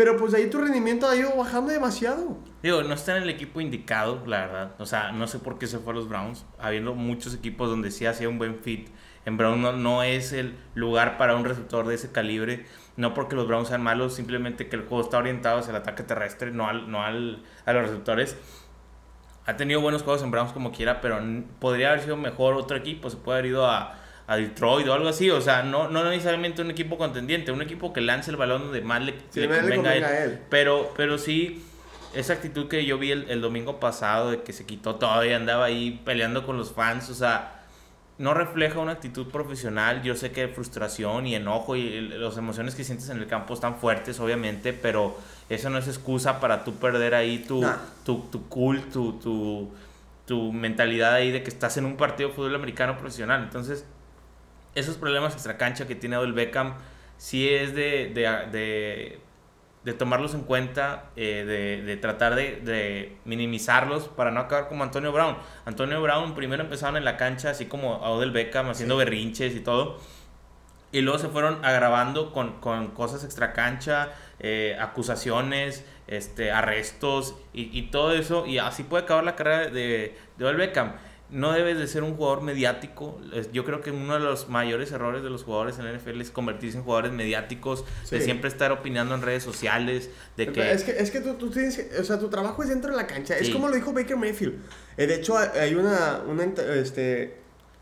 Pero 0.02 0.18
pues 0.18 0.34
ahí 0.34 0.50
tu 0.50 0.58
rendimiento 0.58 1.08
ha 1.08 1.16
ido 1.16 1.36
bajando 1.36 1.72
demasiado. 1.72 2.36
Digo, 2.64 2.82
no 2.82 2.96
está 2.96 3.16
en 3.16 3.22
el 3.22 3.30
equipo 3.30 3.62
indicado, 3.62 4.24
la 4.26 4.48
verdad. 4.48 4.72
O 4.80 4.88
sea, 4.88 5.12
no 5.12 5.28
sé 5.28 5.38
por 5.38 5.60
qué 5.60 5.68
se 5.68 5.78
fue 5.78 5.94
a 5.94 5.96
los 5.96 6.10
Browns. 6.10 6.44
Habiendo 6.58 6.96
muchos 6.96 7.36
equipos 7.36 7.70
donde 7.70 7.92
sí 7.92 8.08
hacía 8.08 8.28
un 8.28 8.40
buen 8.40 8.56
fit. 8.64 8.90
En 9.28 9.38
Browns 9.38 9.60
no, 9.60 9.74
no 9.74 10.02
es 10.02 10.34
el 10.34 10.58
lugar 10.74 11.20
para 11.20 11.36
un 11.36 11.46
receptor 11.46 11.86
de 11.86 11.94
ese 11.94 12.12
calibre. 12.12 12.66
No 12.98 13.14
porque 13.14 13.36
los 13.36 13.48
Browns 13.48 13.68
sean 13.68 13.84
malos, 13.84 14.16
simplemente 14.16 14.68
que 14.70 14.76
el 14.76 14.88
juego 14.88 15.04
está 15.04 15.20
orientado 15.20 15.60
hacia 15.60 15.70
el 15.70 15.78
ataque 15.78 16.02
terrestre, 16.02 16.50
no, 16.50 16.68
al, 16.68 16.90
no 16.90 17.04
al, 17.04 17.44
a 17.68 17.74
los 17.74 17.84
receptores. 17.84 18.38
Ha 19.46 19.56
tenido 19.56 19.82
buenos 19.82 20.02
juegos 20.02 20.24
en 20.24 20.32
Browns 20.32 20.52
como 20.52 20.72
quiera, 20.72 21.00
pero 21.00 21.20
podría 21.60 21.90
haber 21.90 22.02
sido 22.02 22.18
mejor 22.18 22.56
otro 22.56 22.76
equipo. 22.76 23.12
Se 23.12 23.18
puede 23.18 23.38
haber 23.38 23.52
ido 23.52 23.68
a, 23.68 24.01
a 24.32 24.38
Detroit 24.38 24.88
o 24.88 24.94
algo 24.94 25.10
así. 25.10 25.30
O 25.30 25.41
sea, 25.41 25.62
no, 25.63 25.89
no 25.89 26.10
necesariamente 26.10 26.62
un 26.62 26.72
equipo 26.72 26.98
contendiente, 26.98 27.52
un 27.52 27.62
equipo 27.62 27.91
que 27.91 28.00
lance 28.00 28.32
el 28.32 28.38
balón 28.38 28.63
donde 28.63 28.82
más 28.82 29.02
le, 29.02 29.15
convenga, 29.15 29.89
a 29.89 30.24
él. 30.24 30.39
Pero, 30.50 30.94
pero 30.96 31.17
sí, 31.17 31.63
esa 32.13 32.34
actitud 32.34 32.70
que 32.70 32.86
yo 32.86 32.98
vi 32.98 33.12
el, 33.12 33.41
domingo 33.41 33.80
pasado 33.80 34.32
de 34.32 34.41
que 34.41 34.54
se 34.54 34.65
quitó 34.65 34.96
todo 34.96 35.26
y 35.26 35.34
andaba 35.34 35.65
ahí 35.65 36.02
peleando 36.06 36.46
con 36.46 36.58
los 36.58 36.72
fans, 36.72 37.10
o 37.10 37.13
sea, 37.13 37.58
no 38.17 38.34
refleja 38.34 38.80
una 38.80 38.94
actitud 38.94 39.28
profesional. 39.28 40.02
Yo 40.02 40.15
sé 40.15 40.32
que 40.32 40.48
frustración 40.48 41.28
y 41.28 41.36
enojo 41.36 41.76
y 41.76 42.00
las 42.00 42.38
emociones 42.38 42.74
que 42.74 42.86
sientes 42.86 43.10
en 43.10 43.17
el 43.17 43.28
campo 43.28 43.54
están 43.54 43.80
fuertes, 43.80 44.17
obviamente, 44.22 44.72
pero 44.72 45.17
eso 45.50 45.70
no 45.70 45.78
es 45.78 45.89
excusa 45.89 46.39
para 46.39 46.63
tú 46.63 46.76
perder 46.76 47.15
ahí 47.15 47.39
tu, 47.39 47.65
tu, 48.06 48.20
tu 48.32 48.48
cool, 48.48 48.89
tu, 48.89 49.20
tu, 49.20 49.72
tu 50.26 50.54
mentalidad 50.54 51.15
ahí 51.15 51.32
de 51.32 51.44
que 51.44 51.50
estás 51.50 51.76
en 51.76 51.84
un 51.84 51.98
partido 51.98 52.30
de 52.30 52.36
fútbol 52.36 52.56
americano 52.56 52.98
profesional. 52.98 53.44
Entonces, 53.44 53.84
esos 54.76 54.98
problemas 54.98 55.34
extracancha 55.34 55.88
que 55.88 55.96
tiene 55.96 56.18
Odell 56.18 56.34
Beckham, 56.34 56.76
sí 57.18 57.50
es 57.50 57.76
de, 57.76 58.12
de, 58.14 59.20
de, 59.84 59.94
tomarlos 59.94 60.34
en 60.34 60.42
cuenta, 60.42 61.10
eh, 61.16 61.84
de, 61.86 61.98
tratar 61.98 62.36
de, 62.36 63.18
minimizarlos 63.26 64.08
para 64.08 64.32
no 64.32 64.42
acabar 64.42 64.68
como 64.68 64.84
Antonio 64.84 65.12
Brown. 65.12 65.38
Antonio 65.66 66.02
Brown 66.02 66.34
primero 66.36 66.64
empezaron 66.64 66.98
en 66.98 67.06
la 67.06 67.18
cancha, 67.18 67.52
así 67.52 67.66
como 67.66 67.98
Odell 67.98 68.32
Beckham, 68.32 68.70
haciendo 68.70 68.98
berrinches 68.98 69.56
y 69.56 69.60
todo. 69.60 70.00
Y 70.94 71.02
luego 71.02 71.20
se 71.20 71.30
fueron 71.30 71.64
agravando 71.64 72.34
con, 72.34 72.60
con 72.60 72.90
cosas 72.90 73.24
extracancha, 73.24 74.10
eh, 74.40 74.76
acusaciones, 74.80 75.86
este, 76.08 76.52
arrestos 76.52 77.36
y, 77.54 77.78
y, 77.78 77.84
todo 77.84 78.14
eso. 78.14 78.46
Y 78.46 78.58
así 78.58 78.84
puede 78.84 79.04
acabar 79.04 79.24
la 79.24 79.36
carrera 79.36 79.70
de, 79.70 80.18
de 80.38 80.46
Odell 80.46 80.58
Beckham 80.58 80.94
no 81.32 81.54
debes 81.54 81.80
de 81.80 81.88
ser 81.88 82.04
un 82.04 82.15
jugador 82.15 82.41
mediático. 82.41 83.20
Yo 83.54 83.63
creo 83.63 83.82
que 83.82 83.91
uno 83.91 84.13
de 84.13 84.20
los 84.20 84.50
mayores 84.50 84.91
errores 84.91 85.24
de 85.24 85.30
los 85.30 85.44
jugadores 85.44 85.80
en 85.80 85.86
la 85.86 85.94
NFL 85.94 86.20
es 86.20 86.30
convertirse 86.30 86.78
en 86.78 86.84
jugadores 86.84 87.13
mediáticos, 87.13 87.86
de 88.10 88.22
siempre 88.22 88.50
estar 88.50 88.72
opinando 88.72 89.15
en 89.15 89.22
redes 89.22 89.41
sociales, 89.44 90.10
de 90.36 90.52
que... 90.52 90.72
Es 90.72 90.84
que, 90.84 90.91
es 90.91 91.10
que 91.10 91.22
tú, 91.22 91.36
tú 91.36 91.50
tienes, 91.50 91.88
o 92.00 92.04
sea, 92.04 92.20
tu 92.20 92.30
trabajo 92.30 92.62
es 92.63 92.70
dentro 92.70 92.91
de 92.91 92.98
la 92.98 93.08
cancha. 93.08 93.38
Es 93.38 93.50
como 93.50 93.70
lo 93.70 93.76
dijo 93.76 93.94
Baker 93.94 94.17
Mayfield. 94.17 94.56
Eh, 94.98 95.08
de 95.08 95.15
hecho, 95.15 95.38
hay 95.38 95.74
una, 95.74 96.22
una 96.28 96.44
este, 96.44 97.38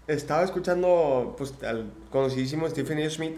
estaba 0.08 0.44
escuchando, 0.44 1.34
pues, 1.38 1.56
al 1.64 1.92
conocidísimo 2.12 2.70
Stephen 2.70 3.00
A. 3.00 3.10
Smith, 3.10 3.36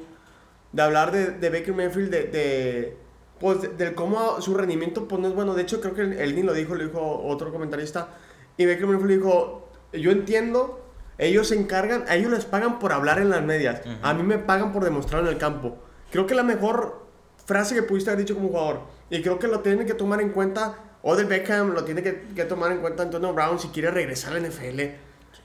de 0.74 0.82
hablar 0.82 1.12
de, 1.12 1.32
de 1.32 1.50
Baker 1.50 1.74
Mayfield, 1.74 2.10
de, 2.10 2.24
de 2.24 2.98
pues, 3.40 3.78
de, 3.78 3.94
cómo 3.96 4.42
su 4.42 4.54
rendimiento, 4.56 5.08
pues, 5.08 5.22
no 5.22 5.30
es 5.30 5.34
bueno. 5.34 5.54
De 5.54 5.62
hecho, 5.62 5.80
creo 5.80 5.96
que 5.96 6.02
él 6.02 6.36
ni 6.36 6.44
lo 6.44 6.54
dijo, 6.54 6.76
lo 6.76 6.84
dijo 6.84 7.22
otro 7.26 7.52
comentarista. 7.52 8.10
Y 8.58 8.66
Baker 8.66 8.88
Mayfield 8.88 9.12
dijo, 9.12 9.61
yo 9.94 10.12
entiendo, 10.12 10.86
ellos 11.18 11.50
se 11.50 11.56
encargan, 11.56 12.06
a 12.08 12.16
ellos 12.16 12.32
les 12.32 12.46
pagan 12.46 12.80
por 12.80 12.94
hablar 12.94 13.20
en 13.20 13.30
las 13.30 13.44
medias, 13.44 13.82
a 14.02 14.14
mí 14.14 14.24
me 14.24 14.38
pagan 14.38 14.72
por 14.72 14.84
demostrar 14.84 15.22
en 15.22 15.28
el 15.28 15.38
campo. 15.38 15.78
Creo 16.12 16.28
que 16.28 16.36
la 16.36 16.44
mejor 16.44 17.06
frase 17.46 17.76
que 17.76 17.84
pudiste 17.84 18.10
haber 18.10 18.26
dicho 18.26 18.36
como 18.36 18.50
jugador, 18.50 18.82
y 19.10 19.22
creo 19.22 19.40
que 19.40 19.48
lo 19.48 19.60
tienen 19.60 19.86
que 19.86 19.94
tomar 19.94 20.22
en 20.22 20.30
cuenta 20.30 20.76
Odell 21.04 21.26
Beckham, 21.26 21.74
lo 21.74 21.84
tiene 21.84 22.04
que, 22.04 22.28
que 22.36 22.46
tomar 22.46 22.72
en 22.72 22.80
cuenta 22.80 23.04
Antonio 23.04 23.34
Brown 23.34 23.60
si 23.60 23.70
quiere 23.70 23.92
regresar 23.92 24.34
a 24.34 24.40
la 24.40 24.48
NFL. 24.48 24.80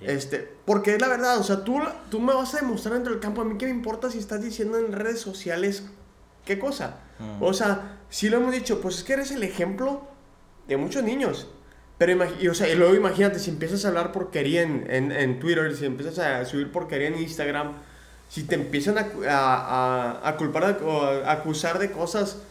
Este, 0.01 0.47
porque 0.67 0.95
es 0.95 1.01
la 1.01 1.09
verdad, 1.09 1.39
o 1.39 1.43
sea, 1.43 1.65
tú, 1.65 1.81
tú 2.11 2.21
me 2.21 2.35
vas 2.35 2.55
a 2.55 2.59
demostrar 2.61 2.95
dentro 2.95 3.13
del 3.13 3.21
campo, 3.21 3.41
a 3.41 3.45
mí 3.45 3.57
qué 3.57 3.67
me 3.67 3.73
importa 3.73 4.11
si 4.11 4.19
estás 4.19 4.43
diciendo 4.43 4.79
en 4.79 4.93
redes 4.93 5.21
sociales 5.21 5.85
qué 6.45 6.59
cosa. 6.59 7.01
O 7.41 7.55
sea, 7.55 7.99
si 8.11 8.29
lo 8.29 8.37
hemos 8.37 8.53
dicho, 8.53 8.81
pues 8.83 8.99
es 8.99 9.05
que 9.05 9.15
eres 9.15 9.31
el 9.31 9.43
ejemplo 9.43 10.03
de 10.69 10.77
muchos 10.77 11.03
niños. 11.03 11.49
Pero 11.99 12.23
o 12.51 12.55
sea, 12.55 12.75
luego 12.75 12.95
imagínate, 12.95 13.39
si 13.39 13.51
empiezas 13.51 13.85
a 13.85 13.89
hablar 13.89 14.13
porquería 14.13 14.63
en, 14.63 14.87
en, 14.91 15.13
en, 15.13 15.41
Twitter, 15.41 15.75
si 15.75 15.87
empiezas 15.87 16.19
a 16.19 16.45
subir 16.45 16.71
porquería 16.71 17.09
en 17.09 17.19
Instagram, 17.19 17.73
si 18.29 18.45
te 18.45 18.55
empiezan 18.55 18.99
a, 18.99 19.07
a, 19.29 20.29
a 20.29 20.37
culpar 20.37 20.79
o 20.85 21.05
a 21.05 21.33
acusar 21.33 21.79
de 21.79 21.91
cosas, 21.91 22.43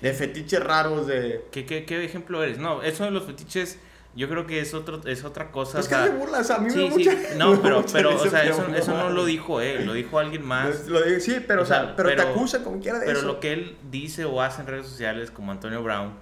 de 0.00 0.12
fetiches 0.14 0.62
raros, 0.62 1.06
de... 1.06 1.44
¿Qué, 1.50 1.66
qué, 1.66 1.84
¿Qué 1.84 2.04
ejemplo 2.04 2.42
eres? 2.42 2.58
No, 2.58 2.82
eso 2.82 3.04
de 3.04 3.10
los 3.10 3.24
fetiches... 3.24 3.78
Yo 4.14 4.30
creo 4.30 4.46
que 4.46 4.60
es 4.60 4.72
otro 4.72 5.02
es 5.04 5.24
otra 5.24 5.50
cosa. 5.50 5.78
Es 5.78 5.88
que 5.88 5.94
me 5.94 6.08
burlas, 6.08 6.50
a 6.50 6.56
mí 6.56 6.70
sí, 6.70 6.88
me 6.88 7.04
sí. 7.04 7.10
No, 7.36 7.60
pero, 7.62 7.84
pero 7.92 8.16
o 8.16 8.26
sea, 8.26 8.44
eso, 8.44 8.66
eso, 8.74 8.96
no 8.96 9.10
lo 9.10 9.26
dijo 9.26 9.60
él, 9.60 9.84
lo 9.84 9.92
dijo 9.92 10.18
alguien 10.18 10.42
más. 10.42 10.86
Lo 10.86 11.02
digo, 11.02 11.20
sí, 11.20 11.36
pero, 11.46 11.60
o 11.60 11.66
sea, 11.66 11.94
pero, 11.94 12.16
te 12.16 12.22
acusa 12.22 12.64
como 12.64 12.80
quiera 12.80 12.98
de 12.98 13.04
pero 13.04 13.18
eso. 13.18 13.26
Pero 13.26 13.34
lo 13.34 13.40
que 13.40 13.52
él 13.52 13.76
dice 13.90 14.24
o 14.24 14.40
hace 14.40 14.62
en 14.62 14.68
redes 14.68 14.86
sociales, 14.86 15.30
como 15.30 15.52
Antonio 15.52 15.82
Brown, 15.82 16.14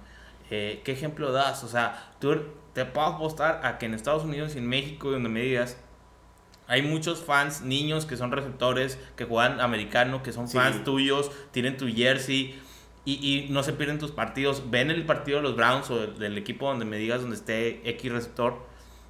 eh, 0.51 0.81
¿qué 0.83 0.91
ejemplo 0.91 1.31
das? 1.31 1.63
O 1.63 1.69
sea, 1.69 2.11
tú 2.19 2.33
te 2.75 2.83
puedo 2.83 3.07
apostar 3.07 3.61
a 3.63 3.77
que 3.77 3.85
en 3.85 3.93
Estados 3.93 4.25
Unidos 4.25 4.53
y 4.55 4.57
en 4.57 4.67
México, 4.67 5.09
donde 5.09 5.29
me 5.29 5.39
digas, 5.39 5.77
hay 6.67 6.81
muchos 6.81 7.23
fans, 7.23 7.61
niños 7.61 8.05
que 8.05 8.17
son 8.17 8.33
receptores, 8.33 8.99
que 9.15 9.23
juegan 9.23 9.61
americano, 9.61 10.21
que 10.21 10.33
son 10.33 10.49
fans 10.49 10.83
tuyos, 10.83 11.31
tienen 11.51 11.77
tu 11.77 11.87
jersey. 11.87 12.59
y, 13.05 13.47
no 13.49 13.63
se 13.63 13.71
pierden 13.71 13.97
tus 13.97 14.11
partidos. 14.11 14.69
Ven 14.71 14.91
el 14.91 15.05
partido 15.05 15.37
de 15.37 15.43
los 15.43 15.55
Browns 15.55 15.89
o 15.89 16.05
del, 16.05 16.37
equipo 16.37 16.67
donde 16.67 16.83
me 16.83 16.97
digas 16.97 17.21
donde 17.21 17.37
esté 17.37 17.87
X 17.89 18.11
receptor. 18.11 18.57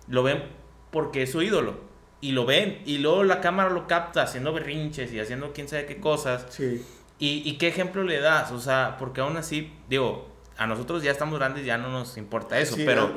Lo 0.08 0.21
ven 0.21 0.43
porque 0.91 1.23
es 1.23 1.32
su 1.32 1.41
ídolo. 1.41 1.80
Y 2.21 2.34
lo 2.34 2.45
ven. 2.45 2.84
Y 2.86 2.99
luego 2.99 3.23
la 3.23 3.41
cámara 3.41 3.71
lo 3.71 3.88
capta 3.88 4.21
haciendo 4.21 4.54
berrinches 4.54 5.12
y 5.12 5.19
haciendo 5.19 5.54
quién 5.54 5.67
sabe 5.67 5.88
qué 5.88 5.99
cosas. 5.99 6.45
Sí. 6.49 6.86
¿Y, 7.17 7.54
qué 7.54 7.69
ejemplo 7.69 8.04
le 8.04 8.19
das? 8.19 8.51
O 8.51 8.60
sea, 8.60 8.97
porque 8.99 9.21
aún 9.21 9.38
así, 9.38 9.73
digo, 9.89 10.35
a 10.58 10.68
nosotros 10.68 11.04
ya 11.04 11.12
estamos 11.12 11.38
grandes, 11.38 11.65
ya 11.65 11.78
no 11.78 11.89
nos 11.89 12.18
importa 12.18 12.60
eso. 12.60 12.76
pero, 12.78 13.13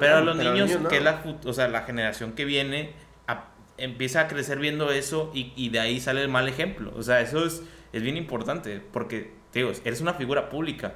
pero 0.00 0.16
a 0.16 0.20
los 0.20 0.36
niños, 0.36 0.70
que 0.88 0.98
es 0.98 1.02
la, 1.02 1.22
o 1.44 1.52
sea, 1.52 1.68
la 1.68 1.82
generación 1.82 2.32
que 2.32 2.44
viene, 2.44 2.94
empieza 3.78 4.22
a 4.22 4.28
crecer 4.28 4.58
viendo 4.58 4.90
eso 4.90 5.30
y, 5.32 5.52
y, 5.56 5.70
de 5.70 5.80
ahí 5.80 6.00
sale 6.00 6.22
el 6.22 6.28
mal 6.28 6.48
ejemplo. 6.48 6.92
O 6.96 7.02
sea, 7.02 7.20
eso 7.20 7.44
es, 7.44 7.62
es 7.92 8.02
bien 8.02 8.16
importante 8.16 8.82
porque 8.92 9.32
digo, 9.54 9.72
eres 9.84 10.00
una 10.00 10.14
figura 10.14 10.50
pública. 10.50 10.94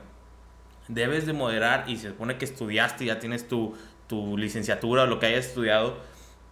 Debes 0.88 1.26
de 1.26 1.32
moderar 1.32 1.84
y 1.86 1.96
se 1.96 2.08
supone 2.08 2.36
que 2.38 2.44
estudiaste 2.44 3.04
ya 3.04 3.18
tienes 3.18 3.48
tu, 3.48 3.76
tu 4.08 4.36
licenciatura 4.36 5.04
o 5.04 5.06
lo 5.06 5.18
que 5.18 5.26
hayas 5.26 5.46
estudiado. 5.46 5.96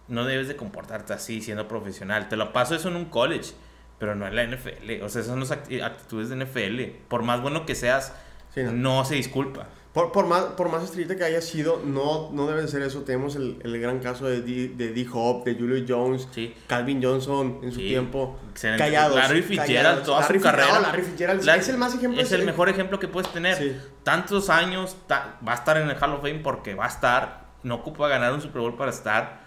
No 0.07 0.25
debes 0.25 0.47
de 0.47 0.55
comportarte 0.55 1.13
así 1.13 1.41
siendo 1.41 1.67
profesional. 1.67 2.29
Te 2.29 2.37
lo 2.37 2.53
paso 2.53 2.75
eso 2.75 2.87
en 2.87 2.95
un 2.95 3.05
college, 3.05 3.51
pero 3.99 4.15
no 4.15 4.25
en 4.25 4.35
la 4.35 4.43
NFL. 4.45 5.03
O 5.03 5.09
sea, 5.09 5.21
esas 5.21 5.27
son 5.27 5.41
las 5.41 5.51
actitudes 5.51 6.29
de 6.29 6.37
NFL. 6.37 7.03
Por 7.07 7.23
más 7.23 7.41
bueno 7.41 7.65
que 7.65 7.75
seas, 7.75 8.13
no 8.55 9.05
se 9.05 9.15
disculpa. 9.15 9.67
Por, 9.93 10.13
por, 10.13 10.25
más, 10.25 10.43
por 10.55 10.69
más 10.69 10.83
estricta 10.83 11.17
que 11.17 11.25
haya 11.25 11.41
sido, 11.41 11.81
no, 11.83 12.31
no 12.31 12.47
debe 12.47 12.65
ser 12.69 12.81
eso. 12.81 13.01
Tenemos 13.01 13.35
el, 13.35 13.59
el 13.61 13.77
gran 13.81 13.99
caso 13.99 14.25
de 14.25 14.41
D, 14.41 14.69
de 14.69 14.93
D 14.93 15.05
Hop, 15.11 15.43
de 15.43 15.55
Julio 15.55 15.83
Jones, 15.85 16.29
Calvin 16.67 17.03
Johnson 17.03 17.59
en 17.61 17.73
su 17.73 17.79
tiempo. 17.79 18.39
Callados. 18.53 19.17
Larry 19.17 19.41
Fitzgerald, 19.41 20.03
toda 20.03 20.25
su 20.25 20.39
carrera. 20.39 20.79
Larry 20.79 21.01
Fitzgerald 21.01 21.47
es 21.47 21.67
el 21.67 21.77
más 21.77 21.93
ejemplo. 21.93 22.21
Es 22.21 22.31
el 22.31 22.45
mejor 22.45 22.69
ejemplo 22.69 22.99
que 22.99 23.09
puedes 23.09 23.31
tener. 23.33 23.81
Tantos 24.03 24.49
años, 24.49 24.95
va 25.09 25.51
a 25.51 25.55
estar 25.55 25.77
en 25.77 25.89
el 25.89 25.97
Hall 26.01 26.13
of 26.13 26.21
Fame 26.21 26.39
porque 26.39 26.73
va 26.73 26.85
a 26.85 26.89
estar. 26.89 27.41
No 27.63 27.75
ocupa 27.75 28.07
ganar 28.07 28.33
un 28.33 28.41
Super 28.41 28.61
Bowl 28.61 28.77
para 28.77 28.91
estar. 28.91 29.41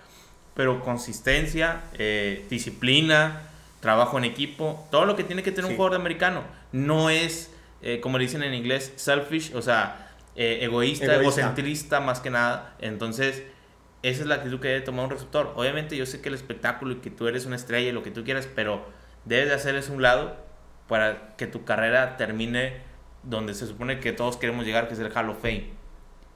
Pero 0.55 0.81
consistencia, 0.83 1.81
eh, 1.95 2.47
disciplina, 2.49 3.49
trabajo 3.81 4.19
en 4.19 4.25
equipo, 4.25 4.87
todo 4.91 5.05
lo 5.05 5.17
que 5.17 5.25
tiene 5.25 5.43
que 5.43 5.51
tener 5.51 5.71
un 5.71 5.77
jugador 5.77 5.93
de 5.93 6.01
americano. 6.01 6.43
No 6.71 7.11
es, 7.11 7.51
eh, 7.85 8.01
como 8.01 8.19
le 8.19 8.25
dicen 8.25 8.43
en 8.43 8.55
inglés, 8.55 8.95
selfish, 8.97 9.55
o 9.55 9.63
sea 9.63 10.05
eh, 10.37 10.61
egoísta, 10.63 11.15
egocentrista 11.15 12.01
más 12.01 12.21
que 12.21 12.31
nada. 12.31 12.75
Entonces, 12.81 13.45
esa 14.03 14.23
es 14.23 14.27
la 14.27 14.37
actitud 14.37 14.59
que 14.59 14.69
debe 14.69 14.81
tomar 14.81 15.05
un 15.05 15.11
receptor. 15.11 15.53
Obviamente 15.55 15.97
yo 15.97 16.07
sé 16.07 16.21
que 16.21 16.29
el 16.29 16.35
espectáculo 16.35 16.95
y 16.95 16.97
que 16.97 17.11
tú 17.11 17.29
eres 17.29 17.47
una 17.47 17.57
estrella 17.57 17.91
y 17.91 17.93
lo 17.93 18.03
que 18.03 18.11
tú 18.11 18.25
quieras, 18.25 18.49
pero 18.53 18.85
debes 19.25 19.49
de 19.49 19.55
hacer 19.55 19.77
eso 19.77 19.93
un 19.93 20.03
lado 20.03 20.37
para 20.89 21.37
que 21.37 21.47
tu 21.47 21.65
carrera 21.65 22.17
termine 22.17 22.79
donde 23.23 23.55
se 23.55 23.67
supone 23.67 24.01
que 24.01 24.13
todos 24.13 24.37
queremos 24.37 24.65
llegar, 24.67 24.89
que 24.89 24.95
es 24.95 25.01
el 25.01 25.13
Hall 25.17 25.31
of 25.31 25.41
Fame. 25.41 25.71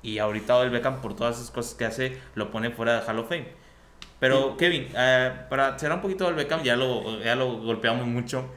Y 0.03 0.19
ahorita 0.19 0.63
el 0.63 0.71
Beckham, 0.71 1.01
por 1.01 1.17
todas 1.17 1.37
esas 1.37 1.51
cosas 1.51 1.75
que 1.75 1.85
hace, 1.85 2.19
lo 2.35 2.51
pone 2.51 2.71
fuera 2.71 3.01
del 3.01 3.09
Hall 3.09 3.19
of 3.19 3.29
Fame. 3.29 3.49
Pero, 4.21 4.57
Kevin, 4.57 4.89
eh, 4.97 5.33
para 5.49 5.79
cerrar 5.79 5.97
un 5.97 6.03
poquito 6.03 6.27
del 6.27 6.35
Beckham, 6.35 6.63
ya 6.63 6.77
lo, 6.77 7.21
ya 7.21 7.35
lo 7.35 7.59
golpeamos 7.59 8.07
mucho. 8.07 8.49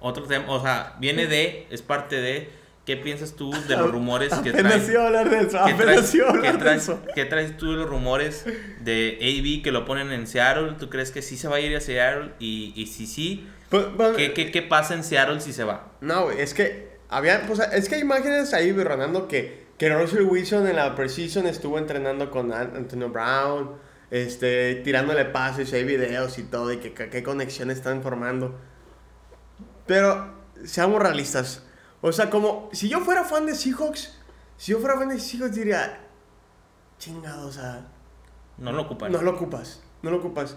Otro 0.00 0.24
tema, 0.24 0.44
o 0.48 0.60
sea, 0.62 0.96
viene 1.00 1.26
de, 1.26 1.66
es 1.70 1.82
parte 1.82 2.16
de 2.20 2.58
¿Qué 2.88 2.96
piensas 2.96 3.34
tú 3.34 3.52
de 3.68 3.76
los 3.76 3.90
rumores 3.92 4.32
que 4.32 4.50
traes? 4.50 4.86
que 4.86 6.52
traes, 6.58 6.90
¿Qué 7.14 7.26
traes 7.26 7.58
tú 7.58 7.72
de 7.72 7.76
los 7.76 7.86
rumores 7.86 8.46
de 8.80 9.18
AB 9.20 9.62
que 9.62 9.72
lo 9.72 9.84
ponen 9.84 10.10
en 10.10 10.26
Seattle? 10.26 10.72
¿Tú 10.78 10.88
crees 10.88 11.10
que 11.10 11.20
sí 11.20 11.36
se 11.36 11.48
va 11.48 11.56
a 11.56 11.60
ir 11.60 11.76
a 11.76 11.82
Seattle? 11.82 12.30
Y, 12.38 12.72
y 12.74 12.86
si 12.86 13.06
sí, 13.06 13.46
pues, 13.68 13.84
¿qué, 14.16 14.32
qué, 14.32 14.50
qué 14.50 14.62
pasa 14.62 14.94
en 14.94 15.04
Seattle 15.04 15.42
si 15.42 15.52
se 15.52 15.64
va? 15.64 15.92
No, 16.00 16.30
es 16.30 16.54
que 16.54 16.96
había, 17.10 17.46
pues, 17.46 17.60
es 17.74 17.90
que 17.90 17.96
hay 17.96 18.00
imágenes 18.00 18.54
ahí 18.54 18.72
Ronando 18.72 19.28
que, 19.28 19.66
que 19.76 19.90
Russell 19.90 20.22
Wilson 20.22 20.66
en 20.66 20.76
la 20.76 20.94
Precision 20.94 21.46
estuvo 21.46 21.76
entrenando 21.76 22.30
con 22.30 22.54
Antonio 22.54 23.10
Brown, 23.10 23.72
este, 24.10 24.76
tirándole 24.76 25.26
pases, 25.26 25.74
hay 25.74 25.84
videos 25.84 26.38
y 26.38 26.44
todo, 26.44 26.72
y 26.72 26.78
que 26.78 26.94
qué 26.94 27.22
conexiones 27.22 27.76
están 27.76 28.02
formando. 28.02 28.58
Pero 29.88 30.34
seamos 30.64 31.02
realistas 31.02 31.62
o 32.00 32.12
sea, 32.12 32.30
como 32.30 32.68
si 32.72 32.88
yo 32.88 33.00
fuera 33.00 33.24
fan 33.24 33.46
de 33.46 33.54
Seahawks, 33.54 34.14
si 34.56 34.72
yo 34.72 34.78
fuera 34.78 34.96
fan 34.96 35.08
de 35.08 35.18
Seahawks 35.18 35.54
diría, 35.54 36.00
chingado, 36.98 37.48
o 37.48 37.52
sea... 37.52 37.86
No 38.56 38.72
lo 38.72 38.82
ocupas. 38.82 39.10
No 39.10 39.22
lo 39.22 39.32
ocupas, 39.32 39.82
no 40.02 40.10
lo 40.10 40.18
ocupas. 40.18 40.56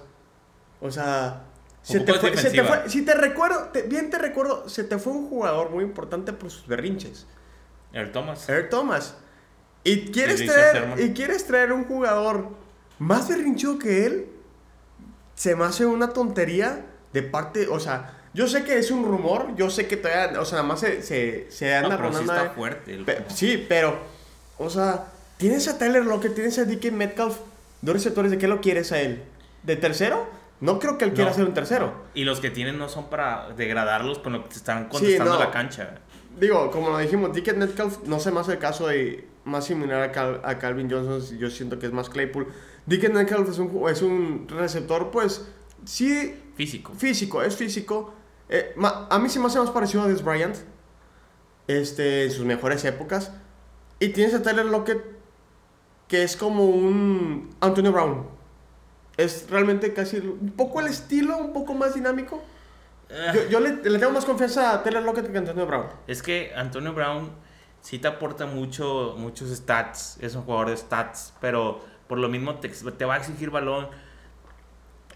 O 0.80 0.90
sea, 0.90 1.44
se 1.84 2.00
te, 2.00 2.14
fue, 2.14 2.36
se 2.36 2.50
te, 2.50 2.64
fue, 2.64 2.90
si 2.90 3.04
te 3.04 3.14
recuerdo, 3.14 3.72
bien 3.88 4.10
te 4.10 4.18
recuerdo, 4.18 4.68
se 4.68 4.84
te 4.84 4.98
fue 4.98 5.14
un 5.14 5.30
jugador 5.30 5.70
muy 5.70 5.84
importante 5.84 6.34
por 6.34 6.50
sus 6.50 6.68
berrinches. 6.68 7.28
Earl 7.94 8.12
Thomas. 8.12 8.50
Earl 8.50 8.70
Thomas. 8.70 9.16
Y 9.84 10.12
quieres, 10.12 10.46
traer, 10.46 11.00
y 11.00 11.14
quieres 11.14 11.46
traer 11.46 11.72
un 11.72 11.86
jugador 11.86 12.50
más 12.98 13.30
berrinchudo 13.30 13.80
que 13.80 14.06
él, 14.06 14.30
se 15.36 15.56
me 15.56 15.66
hace 15.66 15.86
una 15.86 16.14
tontería 16.14 16.86
de 17.14 17.24
parte, 17.24 17.68
o 17.68 17.80
sea, 17.80 18.21
yo 18.34 18.48
sé 18.48 18.64
que 18.64 18.78
es 18.78 18.92
un 18.92 19.04
rumor, 19.04 19.56
yo 19.56 19.70
sé 19.70 19.88
que 19.88 19.98
todavía, 19.98 20.40
o 20.40 20.46
sea, 20.46 20.58
nada 20.58 20.68
más 20.70 20.80
se, 20.80 21.02
se, 21.02 21.52
se 21.52 21.76
anda 21.76 21.90
no, 21.90 21.98
pero 21.98 22.14
sí 22.14 22.22
está 22.22 22.50
fuerte. 22.52 23.06
sí, 23.28 23.66
pero, 23.68 23.98
o 24.58 24.70
sea, 24.70 25.08
tienes 25.38 25.68
a 25.68 25.78
Tyler 25.78 26.06
Lockett, 26.06 26.34
tienes 26.34 26.58
a 26.58 26.66
DK 26.66 26.92
Metcalf, 26.92 27.38
dos 27.82 27.94
receptores, 27.94 28.32
¿de 28.32 28.38
qué 28.38 28.48
lo 28.48 28.62
quieres 28.62 28.92
a 28.94 29.02
él? 29.02 29.24
¿De 29.64 29.76
tercero? 29.76 30.28
No 30.62 30.80
creo 30.80 30.98
que 30.98 31.06
él 31.06 31.14
quiera 31.14 31.34
ser 31.34 31.46
un 31.46 31.54
tercero. 31.54 31.92
Y 32.14 32.24
los 32.24 32.40
que 32.40 32.52
tienen 32.52 32.78
no 32.78 32.88
son 32.88 33.10
para 33.10 33.50
degradarlos 33.58 34.20
con 34.20 34.34
lo 34.34 34.44
que 34.44 34.50
te 34.50 34.56
están 34.58 34.88
contestando 34.90 35.40
la 35.40 35.52
cancha. 35.52 35.96
Digo, 36.40 36.72
como 36.72 36.92
lo 36.92 37.00
dijimos, 37.00 37.36
DK 37.36 37.56
Metcalf 37.56 38.04
no 38.06 38.20
sé 38.20 38.32
más 38.32 38.48
el 38.48 38.60
caso 38.60 38.88
de 38.88 39.28
más 39.44 39.66
similar 39.66 40.18
a, 40.18 40.50
a 40.50 40.60
Calvin 40.60 40.90
Johnson, 40.90 41.38
yo 41.38 41.50
siento 41.50 41.80
que 41.80 41.88
es 41.88 41.92
más 41.92 42.10
Claypool. 42.10 42.48
DK 42.86 43.10
Metcalf 43.10 43.50
es 43.50 43.58
un, 43.58 43.90
es 43.90 44.02
un 44.02 44.48
receptor, 44.48 45.12
pues, 45.12 45.48
sí... 45.84 46.36
Físico. 46.56 46.94
Físico, 46.94 47.42
es 47.42 47.56
físico 47.56 48.14
eh, 48.52 48.76
a 49.10 49.18
mí 49.18 49.30
sí 49.30 49.40
me 49.40 49.48
hace 49.48 49.58
más 49.58 49.72
parecido 49.72 50.04
a 50.04 50.08
Des 50.08 50.24
Bryant. 50.24 50.58
Este, 51.68 52.26
en 52.26 52.32
sus 52.32 52.46
mejores 52.46 52.84
épocas. 52.86 53.32
Y 54.00 54.10
tienes 54.10 54.34
a 54.34 54.42
Tyler 54.42 54.66
Lockett, 54.66 55.02
que 56.08 56.24
es 56.24 56.36
como 56.36 56.66
un 56.66 57.56
Antonio 57.62 57.92
Brown. 57.92 58.28
Es 59.16 59.50
realmente 59.50 59.94
casi 59.94 60.18
un 60.18 60.54
poco 60.58 60.82
el 60.82 60.88
estilo, 60.88 61.38
un 61.38 61.54
poco 61.54 61.74
más 61.74 61.94
dinámico. 61.94 62.44
Yo, 63.50 63.60
le, 63.60 63.74
tengo 63.74 64.12
más 64.12 64.26
confianza 64.26 64.74
a 64.74 64.84
Tyler 64.84 65.04
Lockett 65.04 65.30
que 65.30 65.38
a 65.38 65.40
Antonio 65.40 65.66
Brown. 65.66 65.88
Es 66.08 66.24
que 66.24 66.54
Antonio 66.56 66.94
Brown 66.94 67.30
sí 67.82 68.00
te 68.00 68.08
aporta 68.08 68.46
mucho, 68.46 69.16
muchos 69.18 69.50
stats. 69.50 70.18
Es 70.20 70.36
un 70.36 70.44
jugador 70.44 70.70
de 70.70 70.78
stats, 70.78 71.34
pero 71.40 71.82
por 72.08 72.18
lo 72.18 72.30
mismo 72.30 72.56
te, 72.56 72.70
te 72.70 73.06
va 73.06 73.16
a 73.16 73.18
exigir 73.18 73.50
balón. 73.50 73.90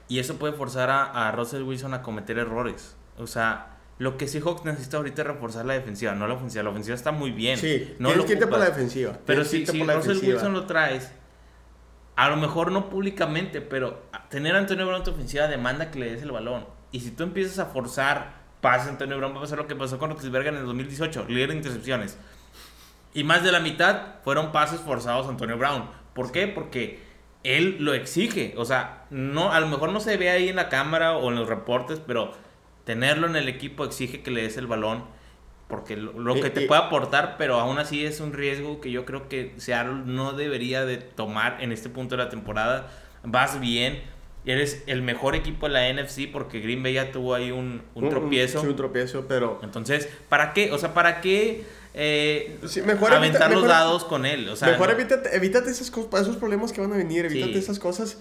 Y 0.07 0.19
eso 0.19 0.35
puede 0.37 0.53
forzar 0.53 0.89
a, 0.89 1.27
a 1.27 1.31
Russell 1.31 1.63
Wilson 1.63 1.93
a 1.93 2.01
cometer 2.01 2.37
errores. 2.37 2.95
O 3.17 3.27
sea, 3.27 3.77
lo 3.97 4.17
que 4.17 4.27
Seahawks 4.27 4.65
necesita 4.65 4.97
ahorita 4.97 5.21
es 5.21 5.27
reforzar 5.27 5.65
la 5.65 5.73
defensiva, 5.73 6.13
no 6.13 6.27
la 6.27 6.33
ofensiva. 6.33 6.63
La 6.63 6.69
ofensiva 6.69 6.95
está 6.95 7.11
muy 7.11 7.31
bien. 7.31 7.57
Sí, 7.57 7.95
no 7.99 8.13
lo 8.13 8.25
por 8.25 8.59
la 8.59 8.65
defensiva. 8.65 9.17
Pero 9.25 9.45
si, 9.45 9.65
si 9.65 9.83
Russell 9.83 10.19
Wilson 10.25 10.53
lo 10.53 10.65
traes, 10.65 11.11
a 12.15 12.29
lo 12.29 12.37
mejor 12.37 12.71
no 12.71 12.89
públicamente, 12.89 13.61
pero 13.61 14.03
tener 14.29 14.55
a 14.55 14.59
Antonio 14.59 14.85
Brown 14.85 14.99
en 14.99 15.03
tu 15.05 15.11
ofensiva 15.11 15.47
demanda 15.47 15.91
que 15.91 15.99
le 15.99 16.11
des 16.11 16.23
el 16.23 16.31
balón. 16.31 16.65
Y 16.91 17.01
si 17.01 17.11
tú 17.11 17.23
empiezas 17.23 17.59
a 17.59 17.65
forzar 17.67 18.45
pases 18.61 18.87
a 18.87 18.91
Antonio 18.91 19.17
Brown, 19.17 19.33
va 19.33 19.37
a 19.37 19.41
pasar 19.41 19.59
lo 19.59 19.67
que 19.67 19.75
pasó 19.75 19.99
con 19.99 20.09
Rotisberger 20.09 20.53
en 20.53 20.59
el 20.59 20.65
2018, 20.65 21.25
líder 21.27 21.49
de 21.49 21.55
intercepciones. 21.55 22.17
Y 23.13 23.23
más 23.23 23.43
de 23.43 23.51
la 23.51 23.59
mitad 23.59 24.15
fueron 24.23 24.51
pases 24.51 24.79
forzados 24.79 25.27
a 25.27 25.29
Antonio 25.29 25.57
Brown. 25.57 25.87
¿Por 26.13 26.31
qué? 26.31 26.47
Porque 26.47 27.03
él 27.43 27.77
lo 27.79 27.93
exige. 27.93 28.55
O 28.57 28.65
sea, 28.65 29.05
no, 29.09 29.51
a 29.51 29.59
lo 29.59 29.67
mejor 29.67 29.91
no 29.91 29.99
se 29.99 30.17
ve 30.17 30.31
ahí 30.31 30.49
en 30.49 30.55
la 30.55 30.67
cámara 30.67 31.15
o 31.15 31.29
en 31.29 31.35
los 31.35 31.47
reportes, 31.47 32.01
pero 32.05 32.33
tenerlo 32.85 33.27
en 33.27 33.35
el 33.35 33.49
equipo 33.49 33.83
exige 33.83 34.21
que 34.21 34.31
le 34.31 34.43
des 34.43 34.57
el 34.57 34.67
balón 34.67 35.03
porque 35.67 35.97
lo, 35.97 36.35
que 36.35 36.51
te 36.51 36.61
puede 36.67 36.81
aportar, 36.81 37.37
pero 37.37 37.59
aún 37.59 37.79
así 37.79 38.05
es 38.05 38.19
un 38.19 38.33
riesgo 38.33 38.81
que 38.81 38.91
yo 38.91 39.03
creo 39.03 39.27
que 39.27 39.53
Seattle 39.57 40.03
no 40.05 40.33
debería 40.33 40.85
de 40.85 40.97
tomar 40.97 41.57
en 41.59 41.71
este 41.71 41.89
punto 41.89 42.15
de 42.15 42.23
la 42.23 42.29
temporada. 42.29 42.91
Vas 43.23 43.59
bien, 43.59 44.03
eres 44.45 44.83
el 44.85 45.01
mejor 45.01 45.35
equipo 45.35 45.67
de 45.67 45.73
la 45.73 45.91
NFC 45.91 46.31
porque 46.31 46.59
Green 46.59 46.83
Bay 46.83 46.93
ya 46.93 47.11
tuvo 47.11 47.33
ahí 47.33 47.49
un, 47.49 47.81
un 47.95 48.09
tropiezo. 48.09 48.61
Sí, 48.61 48.67
un 48.67 48.75
tropiezo, 48.75 49.25
pero... 49.27 49.59
Entonces, 49.63 50.07
¿para 50.29 50.53
qué? 50.53 50.71
O 50.71 50.77
sea, 50.77 50.93
¿para 50.93 51.19
qué 51.19 51.63
eh, 51.95 52.59
mejor 52.85 53.13
aventar 53.13 53.51
los 53.51 53.67
dados 53.67 54.03
con 54.03 54.27
él? 54.27 54.47
O 54.49 54.55
sea, 54.55 54.67
mejor 54.67 54.91
evítate, 54.91 55.35
evítate 55.35 55.71
esos, 55.71 55.89
esos 55.89 56.37
problemas 56.37 56.73
que 56.73 56.81
van 56.81 56.93
a 56.93 56.97
venir, 56.97 57.25
evítate 57.25 57.57
esas 57.57 57.79
cosas 57.79 58.19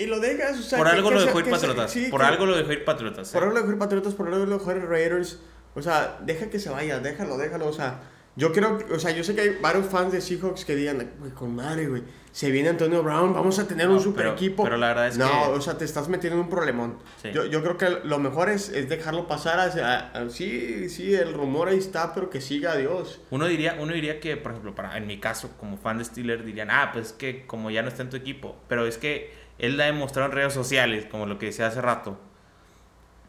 y 0.00 0.06
lo 0.06 0.18
dejas, 0.18 0.58
o 0.58 0.62
sea, 0.62 0.78
Por 0.78 0.88
algo 0.88 1.10
lo 1.10 1.20
dejó 1.20 1.40
ir 1.40 1.50
Patriotas. 1.50 1.94
por 2.10 2.22
algo 2.22 2.46
lo 2.46 2.56
dejó 2.56 2.72
ir 2.72 2.84
Patriotas. 2.84 3.30
Por 3.30 3.42
algo 3.42 3.54
lo 3.54 3.60
dejó 3.60 3.72
ir 3.72 3.78
Patriotas, 3.78 4.14
por 4.14 4.26
algo 4.28 4.46
lo 4.46 4.58
dejó 4.58 4.72
ir 4.72 4.84
Raiders. 4.86 5.38
O 5.74 5.82
sea, 5.82 6.18
deja 6.22 6.48
que 6.48 6.58
se 6.58 6.70
vaya, 6.70 7.00
déjalo, 7.00 7.36
déjalo. 7.36 7.68
O 7.68 7.72
sea, 7.72 8.00
Yo 8.36 8.52
creo, 8.52 8.78
o 8.94 8.98
sea, 8.98 9.10
yo 9.10 9.24
sé 9.24 9.34
que 9.34 9.40
hay 9.40 9.58
varios 9.60 9.86
fans 9.86 10.12
de 10.12 10.20
Seahawks 10.20 10.64
que 10.64 10.76
digan, 10.76 11.10
güey, 11.18 11.32
con 11.32 11.54
madre, 11.54 11.88
güey, 11.88 12.02
se 12.30 12.50
viene 12.52 12.68
Antonio 12.68 13.02
Brown, 13.02 13.34
vamos 13.34 13.58
a 13.58 13.66
tener 13.66 13.88
un 13.88 14.00
super 14.00 14.28
equipo. 14.28 14.62
Pero 14.62 14.76
la 14.76 14.88
verdad 14.88 15.08
es 15.08 15.18
no, 15.18 15.28
que... 15.28 15.58
o 15.58 15.60
sea, 15.60 15.76
te 15.76 15.84
estás 15.84 16.08
metiendo 16.08 16.38
en 16.38 16.44
un 16.44 16.48
problemón. 16.48 16.98
Yo, 17.34 17.44
yo, 17.44 17.60
creo 17.60 17.76
que 17.76 17.90
lo 18.04 18.18
mejor 18.20 18.48
es, 18.48 18.68
es 18.68 18.88
dejarlo 18.88 19.26
pasar. 19.26 19.58
A, 19.58 20.30
sí, 20.30 20.88
sí, 20.88 21.12
el 21.12 21.34
rumor 21.34 21.68
ahí 21.68 21.78
está, 21.78 22.14
pero 22.14 22.30
que 22.30 22.40
siga 22.40 22.76
Dios. 22.76 23.20
Uno 23.30 23.46
diría, 23.46 23.76
uno 23.80 23.92
diría 23.92 24.20
que, 24.20 24.36
por 24.36 24.52
ejemplo, 24.52 24.76
para, 24.76 24.96
en 24.96 25.08
mi 25.08 25.18
caso, 25.18 25.50
como 25.58 25.76
fan 25.76 25.98
de 25.98 26.04
Steelers, 26.04 26.44
dirían, 26.44 26.70
ah, 26.70 26.90
pues 26.92 27.08
es 27.08 27.12
que 27.12 27.46
como 27.46 27.70
ya 27.72 27.82
no 27.82 27.88
está 27.88 28.02
en 28.02 28.10
tu 28.10 28.16
equipo. 28.16 28.56
Pero 28.68 28.86
es 28.86 28.96
que 28.96 29.34
él 29.60 29.76
la 29.76 29.84
ha 29.84 29.86
demostrado 29.86 30.30
en 30.30 30.36
redes 30.36 30.52
sociales, 30.52 31.06
como 31.10 31.26
lo 31.26 31.38
que 31.38 31.46
decía 31.46 31.66
hace 31.66 31.80
rato. 31.80 32.18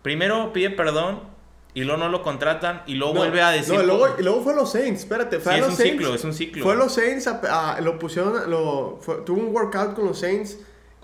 Primero 0.02 0.52
pide 0.54 0.72
perdón 0.72 1.22
y 1.74 1.84
luego 1.84 2.00
no 2.00 2.10
lo 2.10 2.22
contratan 2.22 2.84
y 2.86 2.96
luego 2.96 3.14
vuelve 3.14 3.42
a 3.42 3.52
decir. 3.52 3.76
No, 3.76 3.84
luego, 3.84 4.08
y 4.20 4.24
luego 4.24 4.42
fue 4.42 4.54
a 4.54 4.56
los 4.56 4.72
Saints, 4.72 5.02
espérate. 5.02 5.40
Fue 5.40 5.54
a 5.54 5.58
los 5.58 5.68
es 5.68 5.72
un 5.72 5.78
Saints, 5.78 5.94
ciclo, 5.94 6.16
es 6.16 6.24
un 6.24 6.34
ciclo. 6.34 6.64
Fue 6.64 6.74
a 6.74 6.76
los 6.76 6.94
Saints, 6.94 7.30
lo 7.82 8.00
pusieron, 8.00 8.50
lo, 8.50 9.00
tuvo 9.26 9.40
un 9.40 9.54
workout 9.54 9.94
con 9.94 10.06
los 10.06 10.20
Saints 10.20 10.58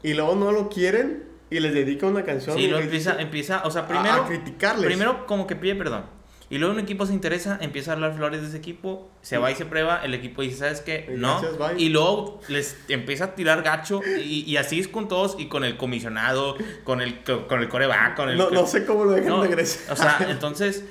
y 0.03 0.13
luego 0.13 0.35
no 0.35 0.51
lo 0.51 0.69
quieren 0.69 1.25
y 1.49 1.59
les 1.59 1.73
dedica 1.73 2.07
una 2.07 2.23
canción. 2.23 2.57
Sí, 2.57 2.67
lo 2.67 2.79
empieza, 2.79 3.21
empieza, 3.21 3.61
o 3.63 3.71
sea, 3.71 3.87
primero. 3.87 4.23
A, 4.23 4.27
criticarles. 4.27 4.85
Primero, 4.85 5.25
como 5.25 5.47
que 5.47 5.55
pide 5.55 5.75
perdón. 5.75 6.16
Y 6.49 6.59
luego 6.59 6.73
un 6.73 6.79
equipo 6.79 7.05
se 7.05 7.13
interesa, 7.13 7.57
empieza 7.59 7.91
a 7.91 7.95
hablar 7.95 8.15
flores 8.15 8.41
de 8.41 8.47
ese 8.47 8.57
equipo, 8.57 9.11
se 9.21 9.37
va 9.37 9.51
y 9.51 9.55
se 9.55 9.65
prueba, 9.65 10.01
el 10.03 10.13
equipo 10.13 10.41
dice, 10.41 10.57
¿sabes 10.59 10.79
qué? 10.79 11.13
No. 11.17 11.41
y 11.77 11.89
luego 11.89 12.39
les 12.47 12.77
empieza 12.87 13.25
a 13.25 13.35
tirar 13.35 13.63
gacho 13.63 14.01
y, 14.23 14.55
así 14.55 14.79
es 14.79 14.87
con 14.87 15.09
todos 15.09 15.35
y 15.37 15.47
con 15.47 15.65
el 15.65 15.75
comisionado, 15.75 16.55
con 16.85 17.01
el, 17.01 17.21
con 17.23 17.59
el 17.59 17.67
coreback, 17.67 18.15
con 18.15 18.29
el... 18.29 18.37
No, 18.37 18.49
no 18.49 18.65
sé 18.65 18.85
cómo 18.85 19.03
lo 19.03 19.11
dejan 19.11 19.41
regresar. 19.41 19.93
O 19.93 19.95
sea, 19.95 20.27
entonces... 20.29 20.85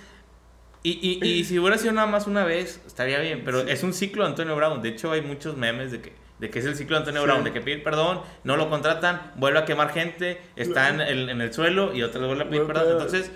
Y, 0.83 1.19
y, 1.27 1.43
si 1.43 1.59
hubiera 1.59 1.79
sido 1.79 1.93
nada 1.93 2.07
más 2.07 2.29
una 2.29 2.45
vez, 2.45 2.81
estaría 2.87 3.19
bien, 3.19 3.43
pero 3.45 3.63
es 3.63 3.83
un 3.83 3.93
ciclo 3.93 4.23
de 4.23 4.31
Antonio 4.31 4.55
Brown. 4.55 4.83
De 4.83 4.91
hecho, 4.91 5.11
hay 5.11 5.21
muchos 5.21 5.57
memes 5.57 5.91
de 5.91 6.01
que, 6.01 6.13
de 6.39 6.49
que 6.49 6.61
es 6.61 6.65
el 6.65 6.77
ciclo 6.77 6.95
de 6.95 7.01
Antonio 7.01 7.25
Brown, 7.25 7.43
de 7.43 7.53
que 7.53 7.61
pide 7.61 7.79
perdón, 7.79 8.21
no 8.45 8.57
lo 8.57 8.71
contratan, 8.71 9.33
vuelve 9.35 9.59
a 9.59 9.65
quemar 9.65 9.93
gente, 9.93 10.41
está 10.55 10.91
en 10.91 11.01
el, 11.01 11.29
en 11.29 11.41
el 11.41 11.53
suelo 11.53 11.93
y 11.93 12.05
otra 12.05 12.21
vez 12.21 12.29
vuelve 12.29 12.45
a 12.45 12.49
pedir 12.49 12.67
perdón. 12.67 12.93
Entonces 12.93 13.33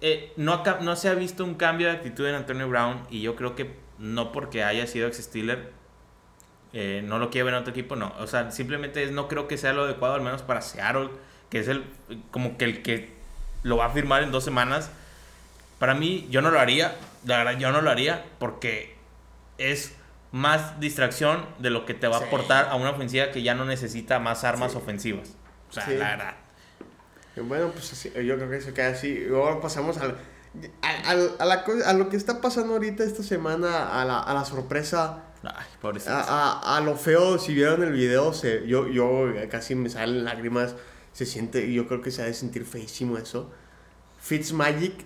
eh, 0.00 0.32
no, 0.36 0.62
no 0.80 0.96
se 0.96 1.08
ha 1.08 1.14
visto 1.14 1.44
un 1.44 1.54
cambio 1.54 1.88
de 1.88 1.94
actitud 1.94 2.26
en 2.26 2.34
Antonio 2.34 2.68
Brown 2.68 3.02
y 3.10 3.20
yo 3.20 3.36
creo 3.36 3.54
que 3.54 3.74
no 3.98 4.32
porque 4.32 4.64
haya 4.64 4.86
sido 4.86 5.06
ex 5.06 5.18
Steeler 5.18 5.72
eh, 6.72 7.02
no 7.04 7.18
lo 7.18 7.30
quiere 7.30 7.46
ver 7.46 7.54
en 7.54 7.60
otro 7.60 7.72
equipo, 7.72 7.96
no. 7.96 8.12
O 8.18 8.26
sea, 8.26 8.50
simplemente 8.52 9.04
no 9.10 9.28
creo 9.28 9.48
que 9.48 9.56
sea 9.56 9.72
lo 9.72 9.84
adecuado, 9.84 10.14
al 10.14 10.20
menos 10.20 10.42
para 10.42 10.62
Seattle, 10.62 11.10
que 11.48 11.58
es 11.58 11.68
el 11.68 11.84
como 12.30 12.56
que 12.56 12.64
el 12.64 12.82
que 12.82 13.12
lo 13.62 13.76
va 13.76 13.86
a 13.86 13.90
firmar 13.90 14.22
en 14.22 14.30
dos 14.30 14.44
semanas. 14.44 14.90
Para 15.78 15.94
mí, 15.94 16.28
yo 16.30 16.42
no 16.42 16.50
lo 16.50 16.60
haría, 16.60 16.96
la 17.24 17.38
verdad, 17.38 17.58
yo 17.58 17.72
no 17.72 17.80
lo 17.80 17.90
haría 17.90 18.24
porque 18.38 18.94
es 19.58 19.96
más 20.30 20.78
distracción 20.78 21.44
de 21.58 21.70
lo 21.70 21.86
que 21.86 21.94
te 21.94 22.06
va 22.06 22.18
a 22.18 22.20
aportar 22.20 22.68
a 22.70 22.76
una 22.76 22.90
ofensiva 22.90 23.30
que 23.30 23.42
ya 23.42 23.54
no 23.54 23.64
necesita 23.64 24.18
más 24.20 24.44
armas 24.44 24.76
ofensivas. 24.76 25.34
O 25.70 25.72
sea, 25.72 25.88
la 25.88 26.10
verdad. 26.10 26.34
Bueno, 27.36 27.70
pues 27.70 28.04
yo 28.04 28.36
creo 28.36 28.50
que 28.50 28.60
se 28.60 28.72
queda 28.72 28.88
así. 28.88 29.14
Luego 29.14 29.60
pasamos 29.60 29.98
al, 29.98 30.18
a, 30.82 31.10
a, 31.10 31.44
la, 31.44 31.64
a, 31.86 31.92
lo 31.94 32.08
que 32.08 32.16
está 32.16 32.40
pasando 32.40 32.74
ahorita 32.74 33.04
esta 33.04 33.22
semana, 33.22 34.00
a 34.00 34.04
la, 34.04 34.20
a 34.20 34.34
la 34.34 34.44
sorpresa. 34.44 35.24
Ay, 35.42 35.66
a, 36.06 36.76
a, 36.76 36.80
lo 36.80 36.96
feo, 36.96 37.38
si 37.38 37.54
vieron 37.54 37.82
el 37.82 37.92
video, 37.92 38.32
se, 38.32 38.66
yo, 38.66 38.88
yo 38.88 39.26
casi 39.50 39.74
me 39.74 39.88
salen 39.88 40.24
lágrimas. 40.24 40.74
Se 41.12 41.26
siente, 41.26 41.72
yo 41.72 41.88
creo 41.88 42.02
que 42.02 42.10
se 42.10 42.22
ha 42.22 42.26
de 42.26 42.34
sentir 42.34 42.64
feísimo 42.64 43.16
eso. 43.16 43.50
Fitzmagic 44.20 45.04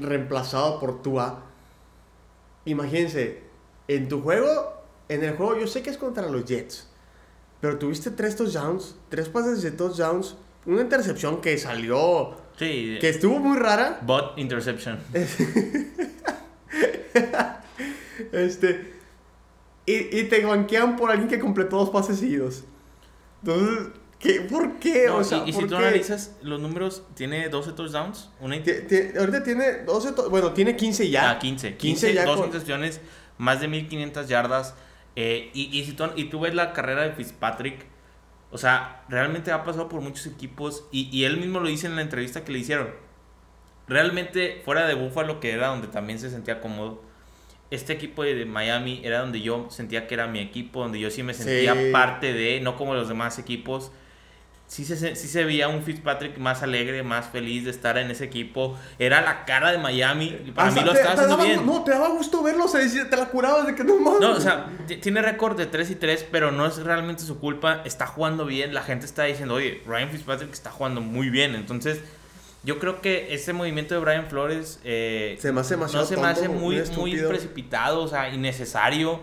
reemplazado 0.00 0.78
por 0.78 1.02
Tua. 1.02 1.44
Imagínense, 2.64 3.42
en 3.88 4.08
tu 4.08 4.22
juego, 4.22 4.82
en 5.08 5.24
el 5.24 5.36
juego, 5.36 5.58
yo 5.58 5.66
sé 5.66 5.82
que 5.82 5.90
es 5.90 5.98
contra 5.98 6.28
los 6.28 6.44
Jets, 6.44 6.88
pero 7.60 7.78
tuviste 7.78 8.10
tres 8.10 8.36
touchdowns, 8.36 8.96
tres 9.08 9.28
pases 9.28 9.62
de 9.62 9.72
touchdowns 9.72 10.36
una 10.66 10.82
intercepción 10.82 11.40
que 11.40 11.58
salió. 11.58 12.36
Sí. 12.56 12.98
Que 13.00 13.08
estuvo 13.08 13.38
muy 13.38 13.58
rara. 13.58 14.00
Bot 14.02 14.38
interception. 14.38 14.98
este. 18.32 18.92
Y, 19.84 20.18
y, 20.18 20.24
te 20.24 20.44
banquean 20.44 20.96
por 20.96 21.10
alguien 21.10 21.28
que 21.28 21.40
completó 21.40 21.76
dos 21.78 21.90
pases 21.90 22.20
seguidos. 22.20 22.64
Entonces, 23.42 23.88
¿qué? 24.20 24.42
¿por 24.42 24.78
qué? 24.78 25.08
o 25.08 25.24
sea, 25.24 25.42
y, 25.44 25.52
si 25.52 25.66
tú 25.66 25.74
analizas 25.74 26.36
los 26.40 26.60
números, 26.60 27.02
¿tiene 27.14 27.48
12 27.48 27.72
touchdowns? 27.72 28.30
Una 28.40 28.54
ahorita 28.54 29.42
tiene 29.42 29.78
12, 29.84 30.12
bueno, 30.30 30.52
tiene 30.52 30.76
15 30.76 31.10
ya. 31.10 31.32
Ah, 31.32 31.38
15. 31.40 31.76
15, 31.76 32.14
ya. 32.14 32.24
Dos 32.24 32.38
intercepciones, 32.38 33.00
más 33.38 33.60
de 33.60 33.66
1500 33.66 34.28
yardas. 34.28 34.76
Eh, 35.16 35.50
y, 35.52 35.76
y, 35.76 35.84
si 35.84 35.92
tú, 35.92 36.04
y 36.14 36.26
tú 36.26 36.38
ves 36.38 36.54
la 36.54 36.72
carrera 36.72 37.02
de 37.02 37.12
Fitzpatrick, 37.12 37.84
o 38.52 38.58
sea, 38.58 39.04
realmente 39.08 39.50
ha 39.50 39.64
pasado 39.64 39.88
por 39.88 40.00
muchos 40.00 40.26
equipos 40.26 40.86
y, 40.92 41.08
y, 41.10 41.24
él 41.24 41.38
mismo 41.38 41.58
lo 41.58 41.68
dice 41.68 41.86
en 41.86 41.96
la 41.96 42.02
entrevista 42.02 42.44
que 42.44 42.52
le 42.52 42.58
hicieron. 42.58 42.90
Realmente 43.88 44.62
fuera 44.64 44.86
de 44.86 44.94
Buffalo, 44.94 45.40
que 45.40 45.50
era 45.50 45.68
donde 45.68 45.88
también 45.88 46.18
se 46.18 46.30
sentía 46.30 46.60
cómodo, 46.60 47.02
este 47.70 47.94
equipo 47.94 48.22
de 48.22 48.44
Miami 48.44 49.00
era 49.02 49.20
donde 49.20 49.40
yo 49.40 49.66
sentía 49.70 50.06
que 50.06 50.14
era 50.14 50.26
mi 50.26 50.40
equipo, 50.40 50.80
donde 50.80 51.00
yo 51.00 51.10
sí 51.10 51.22
me 51.22 51.32
sentía 51.32 51.74
parte 51.90 52.34
de, 52.34 52.60
no 52.60 52.76
como 52.76 52.94
los 52.94 53.08
demás 53.08 53.38
equipos 53.38 53.90
sí 54.72 54.86
se, 54.86 55.14
sí 55.16 55.28
se 55.28 55.44
veía 55.44 55.68
un 55.68 55.82
Fitzpatrick 55.82 56.38
más 56.38 56.62
alegre, 56.62 57.02
más 57.02 57.26
feliz 57.26 57.66
de 57.66 57.70
estar 57.70 57.98
en 57.98 58.10
ese 58.10 58.24
equipo. 58.24 58.78
Era 58.98 59.20
la 59.20 59.44
cara 59.44 59.70
de 59.70 59.76
Miami. 59.76 60.30
Para 60.54 60.70
mí 60.70 60.80
lo 60.80 60.94
estaba 60.94 61.12
haciendo 61.12 61.36
bien. 61.36 61.66
No, 61.66 61.84
te 61.84 61.90
daba 61.90 62.08
gusto 62.08 62.42
verlo, 62.42 62.66
se 62.66 62.78
decía, 62.78 63.10
te 63.10 63.18
la 63.18 63.26
curabas 63.26 63.66
de 63.66 63.74
que 63.74 63.84
no 63.84 63.98
mames. 63.98 64.20
No, 64.20 64.32
o 64.32 64.40
sea, 64.40 64.70
tiene 65.02 65.20
récord 65.20 65.58
de 65.58 65.66
3 65.66 65.90
y 65.90 65.94
3, 65.96 66.26
pero 66.32 66.52
no 66.52 66.64
es 66.64 66.78
realmente 66.78 67.22
su 67.22 67.38
culpa. 67.38 67.82
Está 67.84 68.06
jugando 68.06 68.46
bien. 68.46 68.72
La 68.72 68.80
gente 68.80 69.04
está 69.04 69.24
diciendo, 69.24 69.56
oye, 69.56 69.82
Ryan 69.86 70.08
Fitzpatrick 70.08 70.50
está 70.50 70.70
jugando 70.70 71.02
muy 71.02 71.28
bien. 71.28 71.54
Entonces, 71.54 72.00
yo 72.64 72.78
creo 72.78 73.02
que 73.02 73.34
ese 73.34 73.52
movimiento 73.52 73.94
de 73.94 74.00
Brian 74.00 74.26
Flores 74.28 74.80
eh, 74.84 75.36
se 75.38 75.52
me 75.52 75.60
hace 75.60 75.76
no 75.76 75.86
se 75.86 76.16
me 76.16 76.28
hace 76.28 76.48
muy, 76.48 76.82
muy 76.96 77.18
precipitado, 77.18 78.04
o 78.04 78.08
sea, 78.08 78.30
innecesario. 78.30 79.20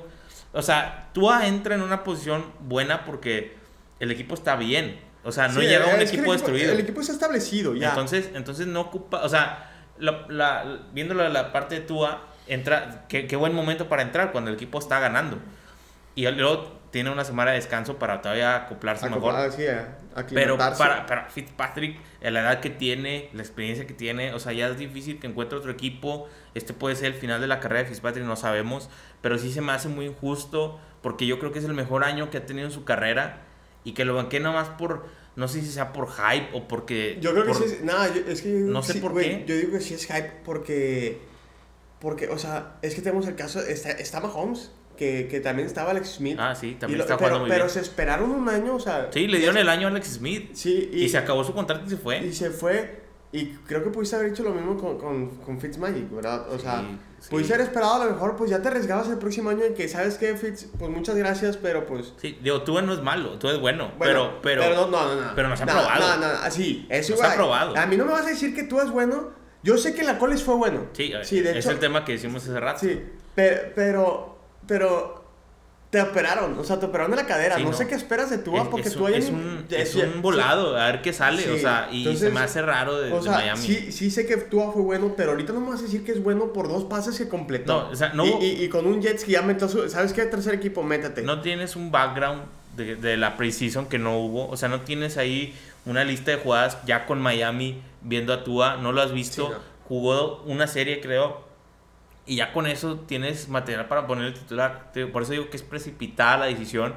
O 0.54 0.62
sea, 0.62 1.10
tú 1.14 1.32
entra 1.32 1.74
en 1.74 1.82
una 1.82 2.04
posición 2.04 2.46
buena 2.60 3.04
porque 3.04 3.58
el 4.00 4.12
equipo 4.12 4.36
está 4.36 4.56
bien. 4.56 5.09
O 5.24 5.32
sea, 5.32 5.48
no 5.48 5.62
llega 5.62 5.88
un 5.94 6.02
equipo, 6.02 6.34
destruido. 6.34 6.72
El 6.72 6.80
equipo 6.80 7.02
está 7.02 7.14
establecido 7.14 7.76
ya. 7.76 7.90
Entonces, 7.90 8.30
entonces 8.34 8.68
no 8.68 8.82
ocupa, 8.82 9.22
o 9.24 9.30
sea, 9.30 9.72
la, 9.98 10.26
la, 10.30 10.80
viéndolo 10.94 11.28
la 11.28 11.52
parte 11.52 11.76
de 11.76 11.82
Tua, 11.82 12.28
entra, 12.48 13.06
qué, 13.10 13.28
qué, 13.28 13.36
buen 13.36 13.54
momento 13.54 13.90
para 13.90 14.02
entrar 14.02 14.32
cuando 14.32 14.50
el 14.50 14.56
equipo 14.56 14.80
está 14.80 15.00
ganando. 15.00 15.38
Y 16.16 16.26
luego 16.32 16.80
tiene 16.92 17.12
una 17.12 17.24
semana 17.24 17.52
de 17.52 17.58
descanso 17.58 17.98
para 17.98 18.22
todavía 18.22 18.56
acoplarse 18.56 19.10
mejor. 19.10 19.52
Sí, 19.52 19.66
Pero 20.34 20.58
para, 20.58 21.06
para 21.06 21.26
Fitzpatrick, 21.26 22.00
la 22.22 22.42
edad 22.42 22.60
que 22.60 22.70
tiene, 22.70 23.30
la 23.34 23.42
experiencia 23.42 23.86
que 23.86 23.94
tiene, 23.94 24.34
o 24.34 24.40
sea, 24.40 24.54
ya 24.54 24.68
es 24.68 24.78
difícil 24.78 25.20
que 25.20 25.28
encuentre 25.28 25.58
otro 25.58 25.72
equipo. 25.72 26.28
Este 26.56 26.74
puede 26.74 26.96
ser 26.96 27.08
el 27.08 27.14
final 27.14 27.42
de 27.42 27.48
la 27.48 27.60
carrera 27.60 27.84
de 27.84 27.90
Fitzpatrick, 27.90 28.26
no 28.26 28.36
sabemos. 28.36 28.90
Pero 29.22 29.38
sí 29.38 29.52
se 29.52 29.62
me 29.62 29.72
hace 29.72 29.88
muy 29.88 30.06
injusto 30.08 30.80
porque 31.02 31.28
yo 31.28 31.40
creo 31.40 31.52
que 31.52 31.60
es 31.60 31.66
el 31.66 31.74
mejor 31.74 32.04
año 32.04 32.30
que 32.30 32.38
ha 32.38 32.46
tenido 32.46 32.68
en 32.68 32.74
su 32.74 32.84
carrera 32.84 33.44
y 33.84 33.94
que 33.94 34.06
lo 34.06 34.16
banqué 34.16 34.40
nomás 34.40 34.70
por, 34.70 35.06
no 35.36 35.48
sé 35.48 35.62
si 35.62 35.68
sea 35.68 35.94
por 35.94 36.10
hype 36.10 36.50
o 36.54 36.68
porque... 36.68 37.18
Yo 37.22 37.32
creo 37.32 37.46
que 37.46 37.54
sí, 37.54 37.64
es, 37.66 37.84
nada, 37.84 38.08
es 38.08 38.42
que... 38.42 38.50
No 38.50 38.84
sé 38.84 38.96
por 38.96 39.18
qué. 39.18 39.44
Yo 39.48 39.56
digo 39.56 39.72
que 39.72 39.82
sí 39.82 39.94
es 39.94 40.06
hype 40.06 40.32
porque, 40.44 41.20
porque, 42.00 42.28
o 42.28 42.38
sea, 42.38 42.78
es 42.82 42.96
que 42.96 43.02
tenemos 43.02 43.28
el 43.28 43.36
caso, 43.36 43.60
está, 43.62 43.92
está 43.92 44.20
Mahomes, 44.20 44.72
que, 44.98 45.28
que, 45.30 45.40
también 45.40 45.66
estaba 45.68 45.92
Alex 45.92 46.16
Smith. 46.16 46.38
Ah, 46.40 46.54
sí, 46.56 46.76
también 46.78 47.00
está 47.00 47.16
jugando 47.16 47.38
pero, 47.38 47.48
muy 47.48 47.50
pero 47.50 47.70
se 47.70 47.80
esperaron 47.80 48.32
un 48.32 48.50
año, 48.50 48.76
o 48.76 48.80
sea... 48.80 49.10
Sí, 49.14 49.28
le 49.28 49.38
dieron 49.38 49.58
el 49.58 49.70
año 49.70 49.88
a 49.88 49.92
Alex 49.92 50.08
Smith. 50.16 50.52
Sí, 50.54 50.90
y, 50.92 51.06
y, 51.06 51.10
se 51.10 51.18
acabó 51.18 51.44
su 51.44 51.54
contrato 51.54 51.86
y 51.86 51.90
se 51.90 51.98
fue. 51.98 52.20
Y 52.20 52.34
se 52.34 52.50
fue, 52.50 52.99
y 53.32 53.48
creo 53.68 53.84
que 53.84 53.90
pudiste 53.90 54.16
haber 54.16 54.30
hecho 54.30 54.44
lo 54.44 54.52
mismo 54.52 54.78
con, 54.78 54.98
con, 54.98 55.30
con 55.38 55.60
Fitzmagic, 55.60 56.10
¿verdad? 56.12 56.52
O 56.52 56.58
sea... 56.58 56.84
Pudiste 57.30 57.54
haber 57.54 57.68
esperado 57.68 57.96
a 57.96 58.06
lo 58.06 58.12
mejor, 58.12 58.38
pues 58.38 58.50
ya 58.50 58.62
te 58.62 58.70
arriesgabas 58.70 59.10
el 59.10 59.18
próximo 59.18 59.50
año 59.50 59.66
en 59.66 59.74
que, 59.74 59.90
¿sabes 59.90 60.18
qué, 60.18 60.38
Fitz? 60.38 60.68
Pues 60.80 60.90
muchas 60.90 61.18
gracias, 61.18 61.58
pero 61.58 61.86
pues... 61.86 62.14
Sí, 62.16 62.40
digo, 62.42 62.62
tú 62.62 62.82
no 62.82 62.94
es 62.94 63.02
malo, 63.02 63.38
tú 63.38 63.50
es 63.50 63.60
bueno, 63.60 63.92
pero, 64.00 64.40
pero... 64.42 64.62
Pero 64.62 64.88
no, 64.88 64.88
no, 64.88 65.16
no. 65.16 65.36
Pero 65.36 65.50
no 65.50 65.58
se 65.58 65.64
ha 65.64 65.66
probado. 65.66 66.18
No, 66.18 66.18
no, 66.18 66.34
así, 66.42 66.88
eso 66.90 67.12
no 67.14 67.18
se 67.18 67.26
ha 67.26 67.36
probado. 67.36 67.76
A 67.76 67.86
mí 67.88 67.98
no 67.98 68.06
me 68.06 68.14
vas 68.14 68.26
a 68.26 68.30
decir 68.30 68.56
que 68.56 68.64
tú 68.64 68.80
es 68.80 68.90
bueno. 68.90 69.32
Yo 69.64 69.78
sé 69.78 69.94
que 69.94 70.04
la 70.04 70.18
Coles 70.18 70.44
fue 70.44 70.56
bueno. 70.56 70.86
Sí, 70.94 71.12
sí 71.24 71.42
de 71.42 71.60
es 71.60 71.66
el 71.66 71.80
tema 71.80 72.06
que 72.06 72.14
decimos 72.14 72.44
hace 72.44 72.58
rato. 72.58 72.80
Sí, 72.80 73.02
pero, 73.36 73.74
pero, 73.76 74.40
pero 74.66 75.19
te 75.90 76.00
operaron, 76.00 76.58
o 76.60 76.64
sea, 76.64 76.80
te 76.80 76.86
operaron 76.86 77.12
de 77.12 77.18
la 77.18 77.26
cadera. 77.26 77.58
no, 77.58 77.74
sé 77.74 77.88
qué 77.88 77.96
esperas 77.96 78.30
de 78.30 78.38
tú, 78.38 78.54
porque 78.70 78.92
tú 78.92 79.08
Es 79.08 79.30
un, 79.30 79.66
es 79.72 79.96
un 79.96 80.22
volado, 80.22 80.78
a 80.78 80.86
ver 80.86 81.02
qué 81.02 81.14
sale, 81.14 81.50
o 81.52 81.58
sea, 81.58 81.90
y 81.92 82.16
se 82.16 82.30
me 82.30 82.40
hace 82.42 82.62
raro 82.62 83.00
de, 83.00 83.10
Miami. 83.10 83.62
Sí, 83.62 83.92
sí 83.92 84.12
sé 84.12 84.28
que 84.28 84.38
Tua 84.38 84.72
fue 84.72 84.84
bueno, 84.84 85.14
pero 85.18 85.32
ahorita 85.32 85.52
no 85.54 85.62
me 85.62 85.72
vas 85.72 85.80
a 85.80 85.84
decir 85.84 86.04
que 86.04 86.12
es 86.12 86.22
bueno 86.22 86.54
por 86.54 86.68
dos 86.68 86.84
pases 86.84 87.18
que 87.18 87.28
completó. 87.28 87.84
No, 87.84 87.90
o 87.90 87.96
sea, 87.96 88.14
no, 88.14 88.26
y, 88.26 88.64
y, 88.64 88.70
con 88.70 88.86
un 88.86 89.02
Jets 89.02 89.24
que 89.24 89.32
ya 89.32 89.42
metió 89.42 89.68
su, 89.68 89.90
¿Sabes 89.90 90.14
qué? 90.14 90.26
Tercer 90.26 90.54
equipo, 90.54 90.84
métete. 90.84 91.24
No 91.24 91.42
tienes 91.42 91.76
un 91.76 91.92
background 91.92 92.44
de, 92.76 92.96
de 92.96 93.18
la 93.18 93.36
precision 93.36 93.88
que 93.88 93.98
no 93.98 94.20
hubo. 94.20 94.48
O 94.48 94.58
sea, 94.58 94.70
no 94.70 94.82
tienes 94.82 95.18
ahí 95.18 95.56
una 95.86 96.04
lista 96.04 96.32
de 96.32 96.38
jugadas 96.38 96.78
ya 96.86 97.08
con 97.08 97.20
Miami 97.20 97.82
viendo 98.02 98.32
a 98.34 98.44
Tua. 98.44 98.78
No 98.78 98.92
lo 98.92 99.02
has 99.02 99.12
visto. 99.12 99.60
Jugó 99.88 100.44
una 100.44 100.68
serie, 100.68 101.02
creo 101.02 101.49
Y 102.30 102.36
ya 102.36 102.54
con 102.54 102.68
eso 102.68 103.00
tienes 103.08 103.50
material 103.50 103.88
para 103.88 104.06
poner 104.06 104.26
el 104.26 104.34
titular. 104.36 104.92
Por 105.12 105.24
eso 105.24 105.32
digo 105.32 105.50
que 105.50 105.58
es 105.58 105.64
precipitada 105.64 106.38
la 106.38 106.46
decisión. 106.46 106.94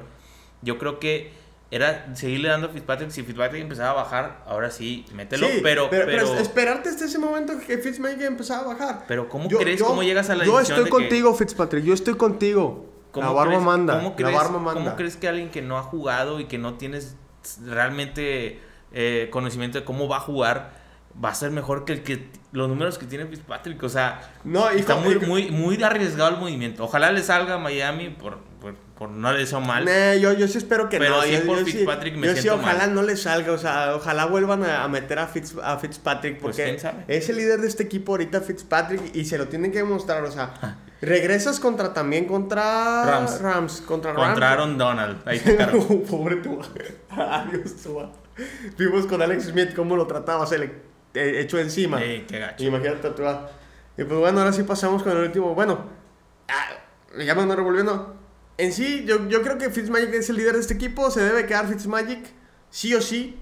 Yo 0.61 0.77
creo 0.77 0.99
que 0.99 1.33
era 1.71 2.15
seguirle 2.15 2.49
dando 2.49 2.67
a 2.67 2.69
Fitzpatrick. 2.69 3.09
Si 3.09 3.23
Fitzpatrick 3.23 3.63
empezaba 3.63 3.89
a 3.89 4.03
bajar, 4.03 4.43
ahora 4.45 4.69
sí, 4.69 5.07
mételo. 5.11 5.47
pero, 5.63 5.89
pero, 5.89 6.37
esperarte 6.37 6.89
hasta 6.89 7.05
ese 7.05 7.17
momento 7.17 7.53
que 7.65 7.79
Fitzpatrick 7.79 8.21
empezaba 8.21 8.61
a 8.61 8.75
bajar. 8.75 9.05
Pero 9.07 9.27
¿cómo 9.27 9.49
crees? 9.49 9.81
¿Cómo 9.81 10.03
llegas 10.03 10.29
a 10.29 10.35
la 10.35 10.45
Yo 10.45 10.59
estoy 10.59 10.87
contigo, 10.87 11.33
Fitzpatrick. 11.33 11.83
Yo 11.83 11.95
estoy 11.95 12.13
contigo. 12.13 12.85
La 13.15 13.31
barba 13.31 13.59
manda. 13.59 13.97
¿cómo 13.97 14.15
crees, 14.15 14.37
¿Cómo 14.39 14.95
crees 14.95 15.17
que 15.17 15.27
alguien 15.27 15.49
que 15.49 15.63
no 15.63 15.79
ha 15.79 15.83
jugado 15.83 16.41
y 16.41 16.45
que 16.45 16.59
no 16.59 16.75
tienes 16.75 17.15
realmente 17.65 18.61
eh, 18.91 19.29
conocimiento 19.31 19.79
de 19.79 19.83
cómo 19.83 20.07
va 20.07 20.17
a 20.17 20.19
jugar 20.19 20.82
va 21.23 21.29
a 21.29 21.35
ser 21.35 21.51
mejor 21.51 21.85
que 21.85 21.93
el 21.93 22.03
que 22.03 22.29
los 22.53 22.69
números 22.69 22.97
que 22.97 23.05
tiene 23.05 23.25
Fitzpatrick. 23.25 23.81
O 23.83 23.89
sea, 23.89 24.31
no, 24.43 24.69
está 24.69 24.95
muy, 24.95 25.19
muy, 25.19 25.51
muy 25.51 25.81
arriesgado 25.83 26.29
el 26.29 26.37
movimiento. 26.37 26.83
Ojalá 26.85 27.11
le 27.11 27.21
salga 27.21 27.55
a 27.55 27.57
Miami 27.57 28.09
por, 28.09 28.37
por, 28.61 29.09
no 29.09 29.33
le 29.33 29.39
deseo 29.39 29.59
mal. 29.59 29.85
yo, 30.19 30.31
yo 30.31 30.47
sí 30.47 30.59
espero 30.59 30.87
que 30.87 30.97
no. 30.97 31.21
Sí 31.23 31.41
por 31.45 31.65
Fitzpatrick 31.65 32.15
me 32.15 32.27
yo 32.27 32.35
sí, 32.37 32.47
ojalá 32.47 32.87
no 32.87 33.01
le 33.01 33.17
salga. 33.17 33.51
O 33.51 33.57
sea, 33.57 33.95
ojalá 33.95 34.25
vuelvan 34.25 34.63
a, 34.63 34.87
meter 34.87 35.19
a, 35.19 35.27
Fitz, 35.27 35.55
a 35.61 35.77
Fitzpatrick. 35.77 36.39
Pues, 36.39 36.55
porque 36.55 36.79
es 37.07 37.29
el 37.29 37.35
líder 37.35 37.59
de 37.59 37.67
este 37.67 37.83
equipo 37.83 38.13
ahorita, 38.13 38.39
Fitzpatrick, 38.39 39.15
y 39.15 39.25
se 39.25 39.37
lo 39.37 39.47
tienen 39.47 39.71
que 39.71 39.79
demostrar. 39.79 40.23
O 40.23 40.31
sea, 40.31 40.53
ah. 40.61 40.75
regresas 41.01 41.59
contra 41.59 41.91
también 41.91 42.25
contra 42.25 43.03
Rams. 43.03 43.41
Rams 43.41 43.81
contra 43.81 44.13
Rams. 44.13 44.25
Contra 44.25 44.51
Aaron 44.51 44.77
Donald. 44.77 45.17
Ahí 45.25 45.39
te 45.39 45.53
Pobre 46.09 46.37
tú. 46.37 46.61
Adiós, 47.09 47.75
tú. 47.83 47.99
Vimos 48.77 49.05
con 49.05 49.21
Alex 49.21 49.45
Smith 49.47 49.73
cómo 49.75 49.95
lo 49.97 50.07
trataba. 50.07 50.45
Se 50.45 50.57
le 50.57 50.92
hecho 51.13 51.59
encima. 51.59 51.99
Qué 51.99 52.39
gacho. 52.39 52.63
Imagínate. 52.63 53.09
Y 53.97 54.03
pues 54.03 54.19
bueno, 54.19 54.39
ahora 54.39 54.53
sí 54.53 54.63
pasamos 54.63 55.03
con 55.03 55.11
el 55.17 55.23
último. 55.25 55.53
Bueno, 55.53 55.85
ah, 56.47 56.69
ya 57.23 57.35
me 57.35 57.41
ando 57.41 57.55
revolviendo. 57.55 58.15
En 58.57 58.71
sí, 58.71 59.03
yo, 59.05 59.27
yo 59.29 59.41
creo 59.41 59.57
que 59.57 59.69
Fitzmagic 59.69 60.13
es 60.13 60.29
el 60.29 60.37
líder 60.37 60.53
de 60.53 60.59
este 60.59 60.73
equipo. 60.73 61.11
Se 61.11 61.21
debe 61.21 61.45
quedar 61.45 61.67
Fitzmagic, 61.67 62.25
sí 62.69 62.93
o 62.93 63.01
sí. 63.01 63.39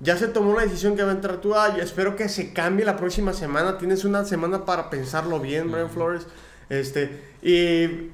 Ya 0.00 0.16
se 0.18 0.28
tomó 0.28 0.54
la 0.54 0.62
decisión 0.62 0.94
que 0.96 1.02
va 1.02 1.10
a 1.10 1.14
entrar 1.14 1.40
tú. 1.40 1.54
y 1.76 1.80
espero 1.80 2.16
que 2.16 2.28
se 2.28 2.52
cambie 2.52 2.84
la 2.84 2.96
próxima 2.96 3.32
semana. 3.32 3.78
Tienes 3.78 4.04
una 4.04 4.24
semana 4.24 4.64
para 4.64 4.90
pensarlo 4.90 5.40
bien, 5.40 5.70
Brian 5.72 5.90
Flores. 5.90 6.26
Este, 6.68 7.34
y, 7.42 8.10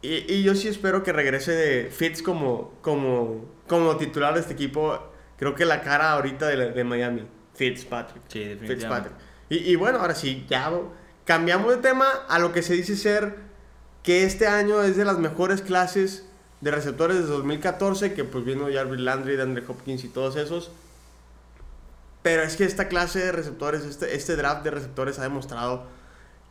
y, 0.00 0.32
y, 0.32 0.42
yo 0.42 0.54
sí 0.54 0.68
espero 0.68 1.02
que 1.02 1.12
regrese 1.12 1.52
de 1.52 1.90
Fitz 1.90 2.22
como, 2.22 2.74
como, 2.80 3.44
como 3.66 3.96
titular 3.96 4.32
de 4.32 4.40
este 4.40 4.54
equipo. 4.54 4.98
Creo 5.36 5.54
que 5.54 5.64
la 5.66 5.82
cara 5.82 6.12
ahorita 6.12 6.46
de, 6.46 6.72
de 6.72 6.84
Miami. 6.84 7.26
Fitzpatrick. 7.54 8.22
Sí, 8.28 8.40
definitivamente. 8.40 9.10
Fitzpatrick. 9.10 9.12
Y, 9.50 9.72
y, 9.72 9.76
bueno, 9.76 9.98
ahora 10.00 10.14
sí, 10.14 10.46
ya 10.48 10.72
cambiamos 11.24 11.70
de 11.70 11.76
tema 11.78 12.06
a 12.28 12.38
lo 12.38 12.52
que 12.52 12.62
se 12.62 12.74
dice 12.74 12.96
ser 12.96 13.36
que 14.02 14.24
este 14.24 14.46
año 14.46 14.82
es 14.82 14.96
de 14.96 15.04
las 15.04 15.18
mejores 15.18 15.62
clases 15.62 16.24
de 16.60 16.70
receptores 16.70 17.16
de 17.16 17.22
2014, 17.24 18.14
que 18.14 18.24
pues 18.24 18.44
vino 18.44 18.66
Jarvis 18.72 19.00
Landry, 19.00 19.40
Andre 19.40 19.62
Hopkins 19.66 20.04
y 20.04 20.08
todos 20.08 20.36
esos. 20.36 20.70
Pero 22.22 22.42
es 22.42 22.56
que 22.56 22.64
esta 22.64 22.88
clase 22.88 23.18
de 23.18 23.32
receptores, 23.32 23.84
este, 23.84 24.14
este 24.14 24.36
draft 24.36 24.64
de 24.64 24.70
receptores 24.70 25.18
ha 25.18 25.22
demostrado 25.22 25.86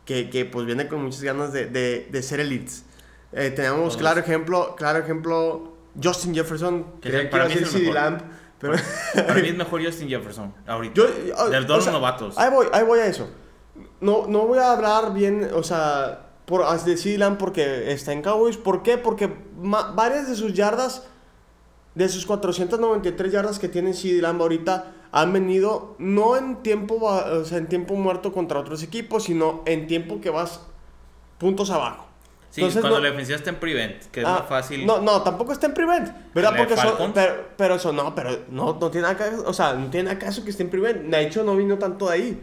que, 0.04 0.30
que 0.30 0.44
pues 0.44 0.66
viene 0.66 0.86
con 0.86 1.02
muchas 1.02 1.22
ganas 1.22 1.52
de, 1.52 1.66
de, 1.66 2.08
de 2.10 2.22
ser 2.22 2.40
elites. 2.40 2.84
Eh, 3.32 3.50
tenemos 3.50 3.96
claro 3.96 4.20
ejemplo, 4.20 4.76
claro 4.76 5.00
ejemplo, 5.00 5.76
Justin 6.00 6.34
Jefferson, 6.34 7.00
que, 7.00 7.10
que 7.10 7.24
para 7.24 7.48
mí 7.48 7.54
CD 7.54 7.92
Lamb 7.92 8.20
pero... 8.64 9.26
Para 9.26 9.40
mí 9.40 9.48
es 9.48 9.56
mejor 9.58 9.84
Justin 9.84 10.08
Jefferson, 10.08 10.54
ahorita. 10.66 10.94
Yo, 10.94 11.06
ah, 11.36 11.48
Del 11.48 11.66
dos 11.66 11.86
novatos. 11.86 12.38
Ahí 12.38 12.50
voy, 12.50 12.66
ahí 12.72 12.82
voy 12.82 13.00
a 13.00 13.06
eso. 13.06 13.28
No, 14.00 14.26
no 14.26 14.46
voy 14.46 14.58
a 14.58 14.72
hablar 14.72 15.12
bien, 15.12 15.50
o 15.54 15.62
sea, 15.62 16.28
por, 16.46 16.66
de 16.84 16.96
CeeDee 16.96 17.36
porque 17.36 17.92
está 17.92 18.12
en 18.12 18.22
Cowboys. 18.22 18.56
¿Por 18.56 18.82
qué? 18.82 18.96
Porque 18.96 19.30
varias 19.94 20.28
de 20.28 20.34
sus 20.34 20.54
yardas, 20.54 21.06
de 21.94 22.08
sus 22.08 22.24
493 22.24 23.32
yardas 23.32 23.58
que 23.58 23.68
tiene 23.68 23.92
Lamb 24.22 24.40
ahorita, 24.40 24.92
han 25.12 25.32
venido 25.32 25.94
no 25.98 26.36
en 26.36 26.62
tiempo, 26.62 26.96
o 27.02 27.44
sea, 27.44 27.58
en 27.58 27.68
tiempo 27.68 27.94
muerto 27.94 28.32
contra 28.32 28.60
otros 28.60 28.82
equipos, 28.82 29.24
sino 29.24 29.62
en 29.66 29.86
tiempo 29.86 30.20
que 30.20 30.30
vas 30.30 30.60
puntos 31.38 31.70
abajo. 31.70 32.06
Sí, 32.54 32.60
cuando 32.60 33.00
la 33.00 33.10
defensiva 33.10 33.36
está 33.36 33.50
en 33.50 33.56
prevent, 33.56 34.04
que 34.12 34.20
es 34.20 34.26
ah, 34.26 34.38
más 34.38 34.48
fácil. 34.48 34.86
No, 34.86 35.00
no, 35.00 35.22
tampoco 35.22 35.50
está 35.50 35.66
en 35.66 35.74
prevent, 35.74 36.08
¿verdad? 36.32 36.54
Porque 36.56 36.76
pero, 37.12 37.48
pero, 37.56 37.74
eso 37.74 37.92
no, 37.92 38.14
pero 38.14 38.44
no, 38.48 38.78
no 38.80 38.90
tiene 38.92 39.08
nada 39.08 39.28
o 39.44 39.52
sea, 39.52 39.74
no 39.74 39.90
tiene 39.90 40.12
acaso 40.12 40.44
que 40.44 40.50
esté 40.50 40.62
en 40.62 40.70
prevent. 40.70 41.10
De 41.10 41.20
hecho, 41.20 41.42
no 41.42 41.56
vino 41.56 41.78
tanto 41.78 42.06
de 42.06 42.14
ahí. 42.14 42.42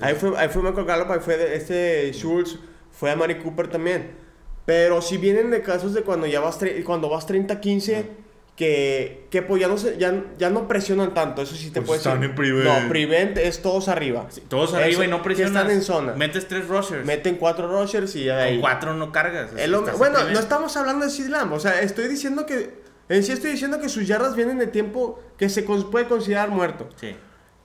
ahí 0.00 0.14
fue, 0.14 0.38
ahí 0.38 0.48
fue 0.48 0.62
Michael 0.62 0.86
Gallup, 0.86 1.10
ahí 1.10 1.20
fue 1.20 1.54
este 1.54 2.10
Schultz, 2.14 2.58
fue 2.90 3.10
a 3.10 3.16
Mari 3.16 3.40
Cooper 3.40 3.68
también. 3.68 4.12
Pero 4.64 5.02
si 5.02 5.18
vienen 5.18 5.50
de 5.50 5.60
casos 5.60 5.92
de 5.92 6.00
cuando 6.00 6.26
ya 6.26 6.40
vas, 6.40 6.58
cuando 6.86 7.10
vas 7.10 7.28
30-15, 7.28 8.06
que, 8.56 9.26
que 9.30 9.40
pues 9.40 9.62
ya 9.62 9.68
no, 9.68 9.78
se, 9.78 9.96
ya, 9.96 10.24
ya 10.38 10.50
no 10.50 10.68
presionan 10.68 11.14
tanto, 11.14 11.42
eso 11.42 11.54
sí 11.56 11.70
te 11.70 11.80
pues 11.80 12.02
puede 12.02 12.16
están 12.18 12.22
en 12.22 12.64
No, 12.64 12.88
prevent 12.88 13.38
es 13.38 13.62
todos 13.62 13.88
arriba. 13.88 14.28
todos 14.48 14.74
arriba 14.74 15.04
y 15.04 15.08
no 15.08 15.22
presionan. 15.22 15.56
están 15.56 15.70
en 15.70 15.82
zona. 15.82 16.12
Metes 16.14 16.48
tres 16.48 16.68
rushers. 16.68 17.04
Meten 17.06 17.36
cuatro 17.36 17.66
rushers 17.68 18.14
y 18.14 18.24
ya 18.24 18.36
de 18.36 18.42
ahí. 18.42 18.52
Con 18.54 18.60
cuatro 18.62 18.94
no 18.94 19.10
cargas. 19.10 19.50
bueno, 19.98 20.24
no 20.24 20.38
estamos 20.38 20.76
hablando 20.76 21.04
de 21.06 21.10
Sidlam, 21.10 21.52
o 21.52 21.60
sea, 21.60 21.80
estoy 21.80 22.08
diciendo 22.08 22.46
que... 22.46 22.82
En 23.08 23.24
sí 23.24 23.32
estoy 23.32 23.50
diciendo 23.50 23.80
que 23.80 23.88
sus 23.88 24.06
yardas 24.06 24.36
vienen 24.36 24.58
de 24.58 24.68
tiempo 24.68 25.20
que 25.36 25.48
se 25.48 25.62
puede 25.64 26.06
considerar 26.06 26.50
muerto. 26.50 26.88
Sí. 26.96 27.14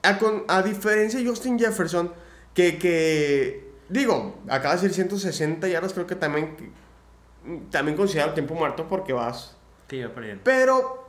A, 0.02 0.18
con, 0.18 0.44
a 0.48 0.62
diferencia 0.62 1.20
de 1.20 1.26
Justin 1.26 1.58
Jefferson, 1.58 2.12
que, 2.54 2.76
que... 2.76 3.68
Digo, 3.88 4.40
acaba 4.48 4.74
de 4.74 4.82
decir 4.82 4.94
160 4.94 5.68
yardas, 5.68 5.92
creo 5.92 6.06
que 6.06 6.16
también... 6.16 6.56
También 7.70 7.96
considerado 7.96 8.34
tiempo 8.34 8.54
muerto 8.54 8.88
porque 8.88 9.12
vas 9.12 9.57
pero 10.44 11.08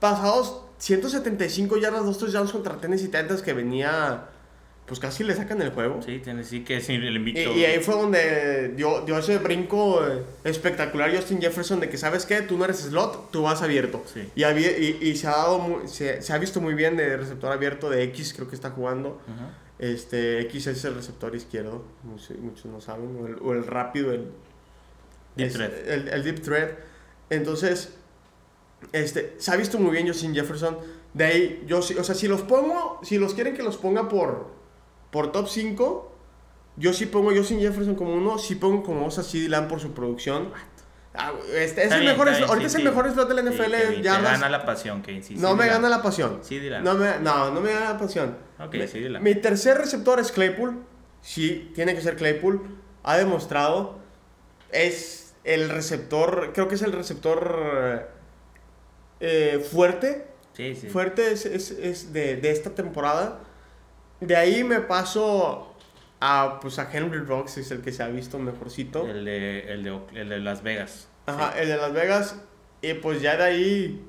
pasados 0.00 0.62
175 0.78 1.76
yardas, 1.78 2.04
dos 2.04 2.18
touchdowns 2.18 2.52
contra 2.52 2.76
Tennessee 2.76 3.06
Titans 3.06 3.42
que 3.42 3.52
venía, 3.52 4.28
pues 4.86 5.00
casi 5.00 5.24
le 5.24 5.34
sacan 5.34 5.60
el 5.60 5.70
juego. 5.70 6.00
Sí, 6.02 6.20
Tennessee 6.20 6.62
que 6.62 6.76
es 6.76 6.88
el 6.88 7.16
invito. 7.16 7.52
Y, 7.54 7.64
ahí 7.64 7.80
fue 7.80 7.94
donde 7.94 8.68
dio, 8.76 9.00
dio 9.00 9.18
ese 9.18 9.38
brinco 9.38 10.06
eh, 10.06 10.22
espectacular 10.44 11.14
Justin 11.14 11.40
Jefferson 11.40 11.80
de 11.80 11.88
que, 11.88 11.98
¿sabes 11.98 12.26
qué? 12.26 12.42
Tú 12.42 12.56
no 12.56 12.64
eres 12.64 12.78
slot, 12.78 13.30
tú 13.32 13.42
vas 13.42 13.62
abierto. 13.62 14.04
Sí. 14.12 14.28
Y, 14.36 14.44
y, 14.44 14.98
y, 15.00 15.16
se, 15.16 15.26
ha 15.26 15.32
dado 15.32 15.82
se, 15.86 16.22
se, 16.22 16.32
ha 16.32 16.38
visto 16.38 16.60
muy 16.60 16.74
bien 16.74 16.96
de 16.96 17.16
receptor 17.16 17.50
abierto 17.50 17.90
de 17.90 18.04
X, 18.04 18.34
creo 18.34 18.48
que 18.48 18.54
está 18.54 18.70
jugando. 18.70 19.20
Este, 19.78 20.40
X 20.42 20.66
es 20.68 20.84
el 20.84 20.94
receptor 20.94 21.34
izquierdo, 21.34 21.84
muchos, 22.02 22.66
no 22.66 22.80
saben, 22.80 23.38
o 23.42 23.52
el, 23.52 23.64
rápido, 23.64 24.12
el 24.12 24.30
deep 25.36 25.52
thread. 25.52 25.88
El, 25.88 26.08
el 26.08 26.24
deep 26.24 26.42
thread. 26.42 26.70
Entonces, 27.30 27.94
este, 28.92 29.34
se 29.38 29.50
ha 29.50 29.56
visto 29.56 29.78
muy 29.78 29.92
bien 29.92 30.06
Justin 30.06 30.34
Jefferson. 30.34 30.78
De 31.14 31.24
ahí, 31.24 31.64
yo 31.66 31.82
sí, 31.82 31.94
o 31.94 32.04
sea, 32.04 32.14
si 32.14 32.28
los 32.28 32.42
pongo, 32.42 33.00
si 33.02 33.18
los 33.18 33.34
quieren 33.34 33.54
que 33.54 33.62
los 33.62 33.76
ponga 33.76 34.08
por, 34.08 34.48
por 35.10 35.32
top 35.32 35.48
5, 35.48 36.12
yo 36.76 36.92
sí 36.92 37.06
pongo 37.06 37.34
Justin 37.34 37.60
Jefferson 37.60 37.94
como 37.94 38.14
uno, 38.14 38.38
sí 38.38 38.54
pongo 38.54 38.82
como 38.82 39.02
dos 39.02 39.18
a 39.18 39.22
CD 39.22 39.48
Lamb 39.48 39.68
por 39.68 39.80
su 39.80 39.92
producción. 39.92 40.52
Ah, 41.14 41.32
este, 41.54 41.84
es 41.84 41.92
el 41.92 42.04
mejor, 42.04 42.28
ahorita 42.28 42.66
es 42.66 42.74
el 42.76 42.84
mejor 42.84 43.10
slot 43.10 43.28
de 43.28 43.34
la 43.34 43.42
NFL. 43.42 44.02
ya 44.02 44.20
gana 44.20 44.48
la 44.48 44.64
pasión, 44.64 45.02
que 45.02 45.20
No 45.30 45.56
me 45.56 45.66
gana 45.66 45.88
la 45.88 46.00
pasión. 46.00 46.40
No, 46.82 46.94
me, 46.94 47.18
no, 47.18 47.50
no 47.50 47.60
me 47.60 47.72
gana 47.72 47.92
la 47.92 47.98
pasión. 47.98 48.36
Okay, 48.58 48.88
mi, 49.10 49.18
mi 49.18 49.34
tercer 49.34 49.78
receptor 49.78 50.20
es 50.20 50.30
Claypool. 50.30 50.84
Sí, 51.20 51.72
tiene 51.74 51.94
que 51.94 52.00
ser 52.02 52.14
Claypool. 52.16 52.60
Ha 53.02 53.16
demostrado. 53.16 53.98
Es 54.70 55.27
el 55.48 55.70
receptor, 55.70 56.50
creo 56.52 56.68
que 56.68 56.74
es 56.74 56.82
el 56.82 56.92
receptor 56.92 58.06
eh, 59.20 59.66
fuerte. 59.70 60.26
Sí, 60.52 60.74
sí. 60.74 60.88
Fuerte 60.88 61.32
es, 61.32 61.46
es, 61.46 61.70
es 61.70 62.12
de, 62.12 62.36
de, 62.36 62.50
esta 62.50 62.74
temporada. 62.74 63.40
De 64.20 64.36
ahí 64.36 64.62
me 64.62 64.80
paso 64.80 65.74
a, 66.20 66.58
pues 66.60 66.78
a 66.78 66.90
Henry 66.92 67.20
Rocks, 67.20 67.56
es 67.56 67.70
el 67.70 67.80
que 67.80 67.92
se 67.92 68.02
ha 68.02 68.08
visto 68.08 68.38
mejorcito. 68.38 69.06
El 69.06 69.24
de, 69.24 69.72
el 69.72 69.84
de, 69.84 69.98
el 70.14 70.28
de 70.28 70.38
Las 70.40 70.62
Vegas. 70.62 71.08
Ajá, 71.24 71.58
el 71.58 71.68
de 71.68 71.76
Las 71.78 71.92
Vegas. 71.94 72.36
Y 72.82 72.94
pues 72.94 73.22
ya 73.22 73.36
de 73.36 73.44
ahí... 73.44 74.04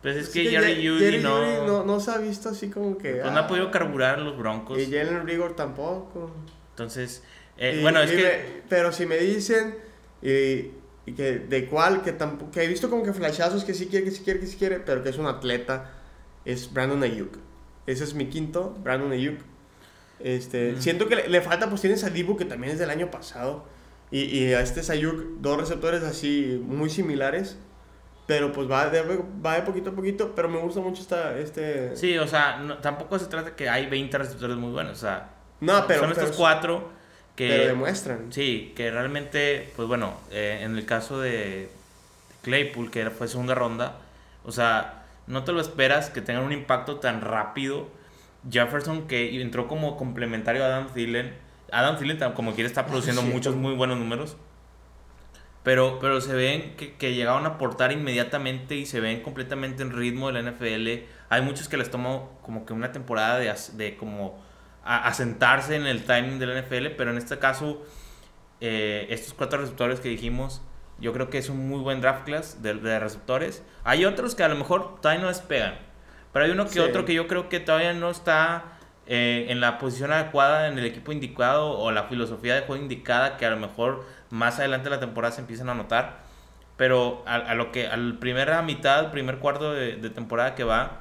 Pues 0.00 0.16
es, 0.16 0.28
que, 0.30 0.48
Jerry 0.48 0.86
Judy 0.88 1.18
no... 1.18 1.66
no... 1.66 1.84
no... 1.84 2.00
se 2.00 2.10
ha 2.10 2.16
visto 2.16 2.48
así 2.48 2.70
como 2.70 2.96
que... 2.96 3.16
Pues 3.16 3.32
no 3.32 3.38
ha 3.38 3.46
podido 3.46 3.70
carburar 3.70 4.18
los 4.18 4.38
Broncos. 4.38 4.78
Y 4.78 4.86
Jalen 4.86 5.26
Rigor 5.26 5.54
tampoco. 5.54 6.30
Entonces, 6.70 7.22
eh, 7.58 7.80
bueno, 7.82 8.00
es 8.00 8.10
que... 8.12 8.62
pero 8.70 8.92
si 8.92 9.04
me 9.04 9.18
dicen 9.18 9.89
y, 10.22 10.72
que 11.16 11.38
de 11.38 11.66
cual, 11.66 12.02
que, 12.02 12.12
tampoco, 12.12 12.50
que 12.50 12.62
he 12.62 12.68
visto 12.68 12.88
como 12.88 13.02
que 13.02 13.12
flashazos 13.12 13.64
que 13.64 13.74
sí 13.74 13.86
quiere, 13.86 14.04
que 14.04 14.10
sí 14.10 14.22
quiere, 14.22 14.40
que 14.40 14.46
sí 14.46 14.56
quiere, 14.56 14.78
pero 14.80 15.02
que 15.02 15.08
es 15.08 15.18
un 15.18 15.26
atleta, 15.26 15.90
es 16.44 16.72
Brandon 16.72 17.02
Ayuk. 17.02 17.36
Ese 17.86 18.04
es 18.04 18.14
mi 18.14 18.26
quinto, 18.26 18.76
Brandon 18.82 19.10
Ayuk. 19.12 19.40
Este, 20.20 20.80
Siento 20.80 21.08
que 21.08 21.16
le, 21.16 21.40
falta, 21.40 21.68
pues 21.68 21.80
tienes 21.80 22.04
a 22.04 22.10
Dibu, 22.10 22.36
que 22.36 22.44
también 22.44 22.72
es 22.72 22.78
del 22.78 22.90
año 22.90 23.10
pasado. 23.10 23.64
Y, 24.10 24.22
y 24.22 24.52
a 24.52 24.60
este 24.60 24.80
Ayuk, 24.92 25.40
dos 25.40 25.58
receptores 25.58 26.02
así 26.02 26.62
muy 26.64 26.90
similares. 26.90 27.56
Pero 28.26 28.52
pues 28.52 28.70
va 28.70 28.88
de, 28.88 29.02
va 29.44 29.56
de 29.56 29.62
poquito 29.62 29.90
a 29.90 29.92
poquito. 29.92 30.34
Pero 30.36 30.48
me 30.48 30.60
gusta 30.60 30.80
mucho 30.80 31.02
esta, 31.02 31.36
este... 31.36 31.96
Sí, 31.96 32.16
o 32.16 32.28
sea, 32.28 32.78
tampoco 32.80 33.18
se 33.18 33.26
trata 33.26 33.56
que 33.56 33.68
hay 33.68 33.86
20 33.86 34.18
receptores 34.18 34.56
muy 34.56 34.70
buenos. 34.70 34.98
O 34.98 35.00
sea, 35.00 35.30
no, 35.60 35.84
pero, 35.88 36.02
son 36.02 36.12
estos 36.12 36.36
cuatro 36.36 36.99
Que, 37.40 37.48
pero 37.48 37.68
demuestran. 37.68 38.30
Sí, 38.30 38.74
que 38.76 38.90
realmente, 38.90 39.72
pues 39.74 39.88
bueno, 39.88 40.12
eh, 40.30 40.58
en 40.60 40.76
el 40.76 40.84
caso 40.84 41.22
de 41.22 41.70
Claypool, 42.42 42.90
que 42.90 43.08
fue 43.08 43.28
segunda 43.28 43.54
ronda, 43.54 43.96
o 44.44 44.52
sea, 44.52 45.04
no 45.26 45.42
te 45.42 45.52
lo 45.52 45.62
esperas 45.62 46.10
que 46.10 46.20
tengan 46.20 46.44
un 46.44 46.52
impacto 46.52 46.96
tan 46.96 47.22
rápido. 47.22 47.88
Jefferson, 48.50 49.08
que 49.08 49.40
entró 49.40 49.68
como 49.68 49.96
complementario 49.96 50.62
a 50.62 50.66
Adam 50.66 50.88
Thielen. 50.92 51.32
Adam 51.72 51.96
Thielen, 51.96 52.18
como 52.34 52.52
quiere, 52.52 52.66
está 52.68 52.84
produciendo 52.84 53.22
muchos 53.22 53.56
muy 53.56 53.74
buenos 53.74 53.96
números. 53.96 54.36
Pero, 55.62 55.98
pero 55.98 56.20
se 56.20 56.34
ven 56.34 56.74
que, 56.76 56.92
que, 56.92 57.14
llegaron 57.14 57.46
a 57.46 57.50
aportar 57.50 57.90
inmediatamente 57.90 58.76
y 58.76 58.84
se 58.84 59.00
ven 59.00 59.22
completamente 59.22 59.82
en 59.82 59.96
ritmo 59.96 60.30
de 60.30 60.42
la 60.42 60.50
NFL. 60.50 61.06
Hay 61.30 61.40
muchos 61.40 61.70
que 61.70 61.78
les 61.78 61.90
tomó 61.90 62.38
como 62.42 62.66
que 62.66 62.74
una 62.74 62.92
temporada 62.92 63.38
de, 63.38 63.54
de 63.78 63.96
como 63.96 64.38
asentarse 64.84 65.76
en 65.76 65.86
el 65.86 66.04
timing 66.04 66.38
de 66.38 66.46
la 66.46 66.60
NFL, 66.60 66.86
pero 66.96 67.10
en 67.10 67.18
este 67.18 67.38
caso, 67.38 67.82
eh, 68.60 69.06
estos 69.10 69.34
cuatro 69.34 69.60
receptores 69.60 70.00
que 70.00 70.08
dijimos, 70.08 70.62
yo 70.98 71.12
creo 71.12 71.30
que 71.30 71.38
es 71.38 71.48
un 71.48 71.68
muy 71.68 71.80
buen 71.80 72.00
draft 72.00 72.24
class 72.24 72.62
de, 72.62 72.74
de, 72.74 72.98
receptores. 72.98 73.62
Hay 73.84 74.04
otros 74.04 74.34
que 74.34 74.42
a 74.42 74.48
lo 74.48 74.56
mejor 74.56 75.00
todavía 75.00 75.22
no 75.22 75.28
despegan, 75.28 75.74
pero 76.32 76.44
hay 76.44 76.50
uno 76.50 76.68
que 76.68 76.80
otro 76.80 77.04
que 77.04 77.14
yo 77.14 77.26
creo 77.26 77.48
que 77.48 77.60
todavía 77.60 77.92
no 77.92 78.10
está 78.10 78.78
eh, 79.12 79.46
en 79.48 79.60
la 79.60 79.78
posición 79.78 80.12
adecuada, 80.12 80.68
en 80.68 80.78
el 80.78 80.84
equipo 80.84 81.10
indicado 81.10 81.76
o 81.76 81.90
la 81.90 82.04
filosofía 82.04 82.54
de 82.54 82.60
juego 82.60 82.80
indicada 82.80 83.36
que 83.36 83.44
a 83.44 83.50
lo 83.50 83.56
mejor 83.56 84.04
más 84.30 84.60
adelante 84.60 84.84
de 84.84 84.94
la 84.94 85.00
temporada 85.00 85.32
se 85.34 85.40
empiezan 85.40 85.68
a 85.68 85.74
notar. 85.74 86.20
Pero 86.76 87.24
a, 87.26 87.54
lo 87.54 87.72
que, 87.72 87.88
al 87.88 88.18
primera 88.18 88.62
mitad, 88.62 89.10
primer 89.10 89.38
cuarto 89.38 89.72
de, 89.72 89.96
temporada 90.10 90.54
que 90.54 90.62
va, 90.64 90.99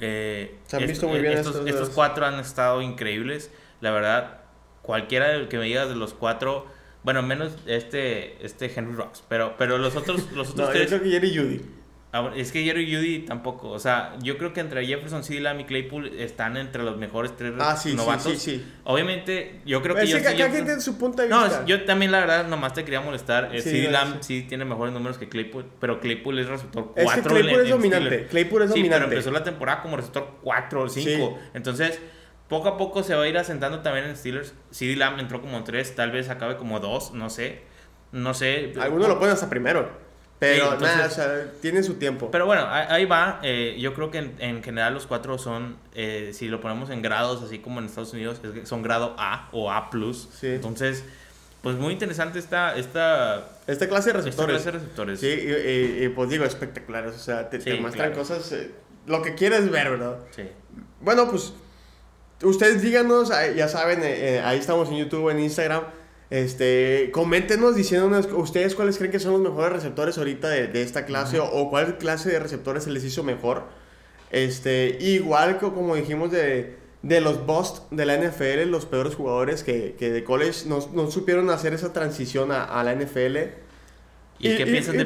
eh, 0.00 0.56
se 0.66 0.76
han 0.76 0.86
visto 0.86 1.08
muy 1.08 1.20
bien 1.20 1.38
estos, 1.38 1.66
estos, 1.66 1.90
cuatro 1.90 2.26
han 2.26 2.38
estado 2.38 2.82
increíbles. 2.82 3.50
La 3.80 3.90
verdad, 3.90 4.40
cualquiera 4.82 5.28
del 5.28 5.48
que 5.48 5.58
me 5.58 5.64
digas 5.64 5.88
de 5.88 5.96
los 5.96 6.14
cuatro, 6.14 6.66
bueno, 7.02 7.22
menos 7.22 7.56
este, 7.66 8.44
este 8.44 8.72
Henry 8.74 8.94
Rocks, 8.94 9.22
pero, 9.28 9.54
pero 9.58 9.78
los 9.78 9.96
otros, 9.96 10.30
los 10.32 10.50
otros 10.52 10.70
tres. 10.70 10.90
Yo 10.90 10.98
creo 10.98 11.02
que 11.02 11.10
Jerry 11.10 11.36
Judy. 11.36 11.62
Es 12.34 12.50
que 12.50 12.64
Jerry 12.64 12.94
Judy 12.94 13.18
tampoco. 13.20 13.68
O 13.70 13.78
sea, 13.78 14.16
yo 14.22 14.38
creo 14.38 14.52
que 14.52 14.60
entre 14.60 14.86
Jefferson, 14.86 15.22
CD 15.22 15.40
Lamb 15.40 15.60
y 15.60 15.64
Claypool 15.64 16.18
están 16.18 16.56
entre 16.56 16.82
los 16.82 16.96
mejores 16.96 17.36
tres 17.36 17.52
ah, 17.58 17.76
sí, 17.76 17.94
novatos. 17.94 18.32
Sí, 18.32 18.38
sí, 18.38 18.56
sí. 18.58 18.72
Obviamente, 18.84 19.60
yo 19.66 19.82
creo 19.82 19.94
que. 19.94 20.06
yo, 20.06 20.16
que 20.18 20.24
cada 20.24 20.50
gente 20.50 20.80
su 20.80 20.96
punto 20.96 21.20
de 21.20 21.28
vista. 21.28 21.60
No, 21.60 21.66
yo 21.66 21.84
también, 21.84 22.12
la 22.12 22.20
verdad, 22.20 22.46
nomás 22.46 22.72
te 22.72 22.84
quería 22.84 23.00
molestar. 23.00 23.54
Eh, 23.54 23.60
CD 23.60 23.90
Lamb 23.90 24.18
sí 24.20 24.46
tiene 24.48 24.64
mejores 24.64 24.94
números 24.94 25.18
que 25.18 25.28
Claypool, 25.28 25.66
pero 25.78 26.00
Claypool 26.00 26.38
es 26.38 26.46
receptor 26.46 26.92
4. 26.94 27.02
Es 27.02 27.12
que 27.12 27.28
Claypool 27.28 27.60
es 27.60 27.70
dominante. 27.70 28.26
Claypool 28.28 28.62
es 28.62 28.70
dominante. 28.70 28.96
Pero 28.96 29.12
empezó 29.12 29.30
la 29.30 29.44
temporada 29.44 29.82
como 29.82 29.96
receptor 29.96 30.38
4 30.42 30.82
o 30.82 30.88
5. 30.88 31.38
Entonces, 31.52 32.00
poco 32.48 32.68
a 32.68 32.78
poco 32.78 33.02
se 33.02 33.14
va 33.14 33.24
a 33.24 33.28
ir 33.28 33.36
asentando 33.36 33.80
también 33.80 34.06
en 34.06 34.16
Steelers. 34.16 34.54
CD 34.70 34.96
Lamb 34.96 35.18
entró 35.18 35.42
como 35.42 35.62
3, 35.64 35.94
tal 35.94 36.12
vez 36.12 36.30
acabe 36.30 36.56
como 36.56 36.80
2, 36.80 37.12
no 37.12 37.28
sé. 37.28 37.62
No 38.12 38.32
sé. 38.32 38.72
Algunos 38.80 39.08
lo 39.08 39.18
pueden 39.18 39.34
hasta 39.34 39.50
primero. 39.50 40.05
Pero 40.38 40.78
nada, 40.78 41.06
o 41.06 41.10
sea, 41.10 41.50
tiene 41.62 41.82
su 41.82 41.94
tiempo. 41.94 42.30
Pero 42.30 42.44
bueno, 42.44 42.66
ahí 42.68 43.06
va. 43.06 43.40
Eh, 43.42 43.76
yo 43.80 43.94
creo 43.94 44.10
que 44.10 44.18
en, 44.38 44.62
general 44.62 44.92
los 44.92 45.06
cuatro 45.06 45.38
son, 45.38 45.76
eh, 45.94 46.32
si 46.34 46.48
lo 46.48 46.60
ponemos 46.60 46.90
en 46.90 47.00
grados, 47.00 47.42
así 47.42 47.58
como 47.60 47.80
en 47.80 47.86
Estados 47.86 48.12
Unidos, 48.12 48.40
son 48.64 48.82
grado 48.82 49.14
A 49.18 49.48
o 49.52 49.70
A. 49.70 49.90
Sí. 50.38 50.48
Entonces, 50.48 51.04
pues 51.62 51.76
muy 51.76 51.94
interesante 51.94 52.38
esta, 52.38 52.76
esta, 52.76 53.48
esta 53.66 53.88
clase 53.88 54.10
de 54.10 54.18
receptores. 54.18 54.56
Esta 54.58 54.70
clase 54.70 54.78
de 54.78 54.84
receptores. 54.84 55.20
Sí, 55.20 56.04
y, 56.04 56.08
pues 56.10 56.28
digo, 56.28 56.44
espectaculares. 56.44 57.14
O 57.14 57.18
sea, 57.18 57.48
te, 57.48 57.80
muestran 57.80 58.12
cosas, 58.12 58.52
eh, 58.52 58.72
lo 59.06 59.22
que 59.22 59.34
quieres 59.34 59.70
ver, 59.70 59.90
¿verdad? 59.90 60.18
Sí. 60.34 60.42
Bueno, 61.00 61.30
pues 61.30 61.54
ustedes 62.42 62.82
díganos, 62.82 63.30
ya 63.56 63.68
saben, 63.68 64.02
ahí 64.44 64.58
estamos 64.58 64.90
en 64.90 64.98
YouTube, 64.98 65.30
en 65.30 65.40
Instagram. 65.40 65.84
Este, 66.28 67.10
coméntenos 67.12 67.76
diciéndonos 67.76 68.28
ustedes 68.32 68.74
cuáles 68.74 68.98
creen 68.98 69.12
que 69.12 69.20
son 69.20 69.32
los 69.32 69.42
mejores 69.42 69.72
receptores 69.72 70.18
ahorita 70.18 70.48
de, 70.48 70.82
esta 70.82 71.06
clase 71.06 71.38
o, 71.38 71.70
cuál 71.70 71.98
clase 71.98 72.30
de 72.30 72.40
receptores 72.40 72.84
se 72.84 72.90
les 72.90 73.04
hizo 73.04 73.22
mejor. 73.22 73.64
Este, 74.30 74.98
igual 75.00 75.58
que 75.58 75.66
como 75.66 75.94
dijimos 75.94 76.32
de, 76.32 76.74
de 77.02 77.20
los 77.20 77.46
bust 77.46 77.90
de 77.92 78.06
la 78.06 78.16
NFL, 78.16 78.68
los 78.68 78.86
peores 78.86 79.14
jugadores 79.14 79.62
que, 79.62 79.94
que 79.96 80.10
de 80.10 80.24
college 80.24 80.66
no, 80.66 80.80
no, 80.92 81.10
supieron 81.12 81.48
hacer 81.50 81.72
esa 81.74 81.92
transición 81.92 82.50
a, 82.50 82.64
a 82.64 82.82
la 82.82 82.94
NFL. 82.94 83.36
¿Y, 84.38 84.54
qué 84.56 84.66
piensan 84.66 84.98
de? 84.98 85.04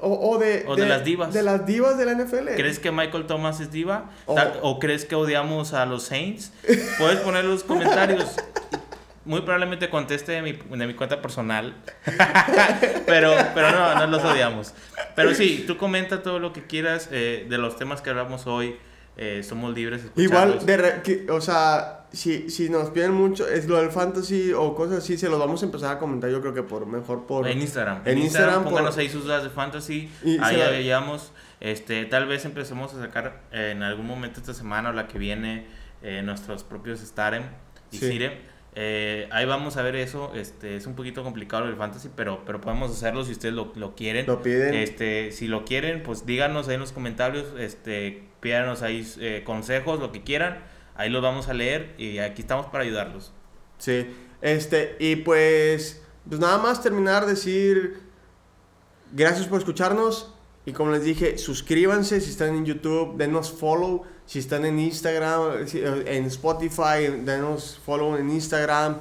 O, 0.00 0.30
o, 0.30 0.38
de, 0.38 0.64
o 0.66 0.76
de, 0.76 0.86
las 0.86 1.04
divas. 1.04 1.34
De 1.34 1.42
las 1.42 1.66
divas 1.66 1.98
de 1.98 2.06
la 2.06 2.14
NFL. 2.14 2.54
¿Crees 2.56 2.78
que 2.78 2.90
Michael 2.90 3.26
Thomas 3.26 3.60
es 3.60 3.70
diva? 3.70 4.10
¿O 4.26 4.78
crees 4.78 5.04
que 5.04 5.16
odiamos 5.16 5.74
a 5.74 5.84
los 5.86 6.04
Saints? 6.04 6.52
Puedes 6.98 7.18
poner 7.20 7.44
los 7.44 7.64
comentarios. 7.64 8.36
muy 9.24 9.40
probablemente 9.40 9.88
conteste 9.88 10.32
de 10.32 10.42
mi, 10.42 10.52
de 10.52 10.86
mi 10.86 10.94
cuenta 10.94 11.22
personal. 11.22 11.74
pero, 13.06 13.32
pero 13.54 13.70
no, 13.70 13.94
no 13.94 14.06
los 14.06 14.22
odiamos. 14.22 14.74
Pero 15.16 15.34
sí, 15.34 15.64
tú 15.66 15.76
comenta 15.76 16.22
todo 16.22 16.38
lo 16.38 16.52
que 16.52 16.66
quieras 16.66 17.08
eh, 17.10 17.46
de 17.48 17.58
los 17.58 17.76
temas 17.76 18.02
que 18.02 18.10
hablamos 18.10 18.46
hoy. 18.46 18.76
Eh, 19.16 19.44
somos 19.44 19.72
libres. 19.74 20.02
Igual, 20.16 20.66
de 20.66 21.26
o 21.30 21.40
sea, 21.40 22.06
si, 22.12 22.50
si 22.50 22.68
nos 22.68 22.90
piden 22.90 23.12
mucho, 23.12 23.46
es 23.46 23.68
lo 23.68 23.76
del 23.76 23.90
fantasy 23.90 24.52
o 24.52 24.74
cosas 24.74 24.98
así, 24.98 25.16
se 25.16 25.28
los 25.28 25.38
vamos 25.38 25.62
a 25.62 25.66
empezar 25.66 25.96
a 25.96 25.98
comentar. 26.00 26.28
Yo 26.30 26.40
creo 26.40 26.52
que 26.52 26.64
por 26.64 26.86
mejor 26.86 27.24
por. 27.24 27.46
En 27.46 27.60
Instagram. 27.60 28.02
En, 28.04 28.18
Instagram, 28.18 28.64
pónganos 28.64 28.98
ahí 28.98 29.08
sus 29.08 29.22
dudas 29.22 29.44
de 29.44 29.50
fantasy. 29.50 30.10
ahí 30.40 30.56
ya 30.56 30.68
veíamos. 30.68 31.30
Este, 31.60 32.04
tal 32.06 32.26
vez 32.26 32.44
empecemos 32.44 32.92
a 32.92 33.00
sacar 33.00 33.40
eh, 33.52 33.70
en 33.70 33.84
algún 33.84 34.06
momento 34.06 34.40
esta 34.40 34.52
semana 34.52 34.90
o 34.90 34.92
la 34.92 35.06
que 35.06 35.18
viene 35.18 35.66
nuestros 36.22 36.64
propios 36.64 37.00
Starem 37.00 37.44
y 37.90 37.96
sí. 37.96 38.18
Eh, 38.76 39.28
ahí 39.30 39.46
vamos 39.46 39.76
a 39.76 39.82
ver 39.82 39.96
eso. 39.96 40.32
Este, 40.34 40.76
es 40.76 40.86
un 40.86 40.94
poquito 40.94 41.22
complicado 41.22 41.66
el 41.66 41.76
fantasy, 41.76 42.10
pero, 42.14 42.42
pero 42.44 42.60
podemos 42.60 42.90
hacerlo 42.90 43.24
si 43.24 43.32
ustedes 43.32 43.54
lo, 43.54 43.72
lo 43.76 43.94
quieren. 43.94 44.26
Lo 44.26 44.42
piden. 44.42 44.74
Este, 44.74 45.32
si 45.32 45.46
lo 45.46 45.64
quieren, 45.64 46.02
pues 46.02 46.26
díganos 46.26 46.68
ahí 46.68 46.74
en 46.74 46.80
los 46.80 46.92
comentarios, 46.92 47.46
este, 47.58 48.24
pídanos 48.40 48.82
ahí 48.82 49.06
eh, 49.20 49.42
consejos, 49.44 50.00
lo 50.00 50.12
que 50.12 50.22
quieran. 50.22 50.62
Ahí 50.96 51.10
los 51.10 51.22
vamos 51.22 51.48
a 51.48 51.54
leer 51.54 51.94
y 51.98 52.18
aquí 52.18 52.42
estamos 52.42 52.66
para 52.66 52.84
ayudarlos. 52.84 53.32
Sí, 53.78 54.06
este, 54.42 54.96
y 55.00 55.16
pues, 55.16 56.02
pues 56.28 56.40
nada 56.40 56.58
más 56.58 56.82
terminar, 56.82 57.26
decir 57.26 57.98
gracias 59.12 59.46
por 59.46 59.58
escucharnos. 59.58 60.32
Y 60.66 60.72
como 60.72 60.92
les 60.92 61.04
dije, 61.04 61.36
suscríbanse 61.36 62.20
si 62.20 62.30
están 62.30 62.54
en 62.54 62.64
YouTube, 62.64 63.16
denos 63.16 63.52
follow 63.52 64.04
si 64.26 64.38
están 64.38 64.64
en 64.64 64.78
Instagram, 64.78 65.66
eh, 65.72 66.04
en 66.06 66.24
Spotify, 66.26 67.08
denos 67.24 67.80
follow 67.84 68.16
en 68.16 68.30
Instagram, 68.30 68.98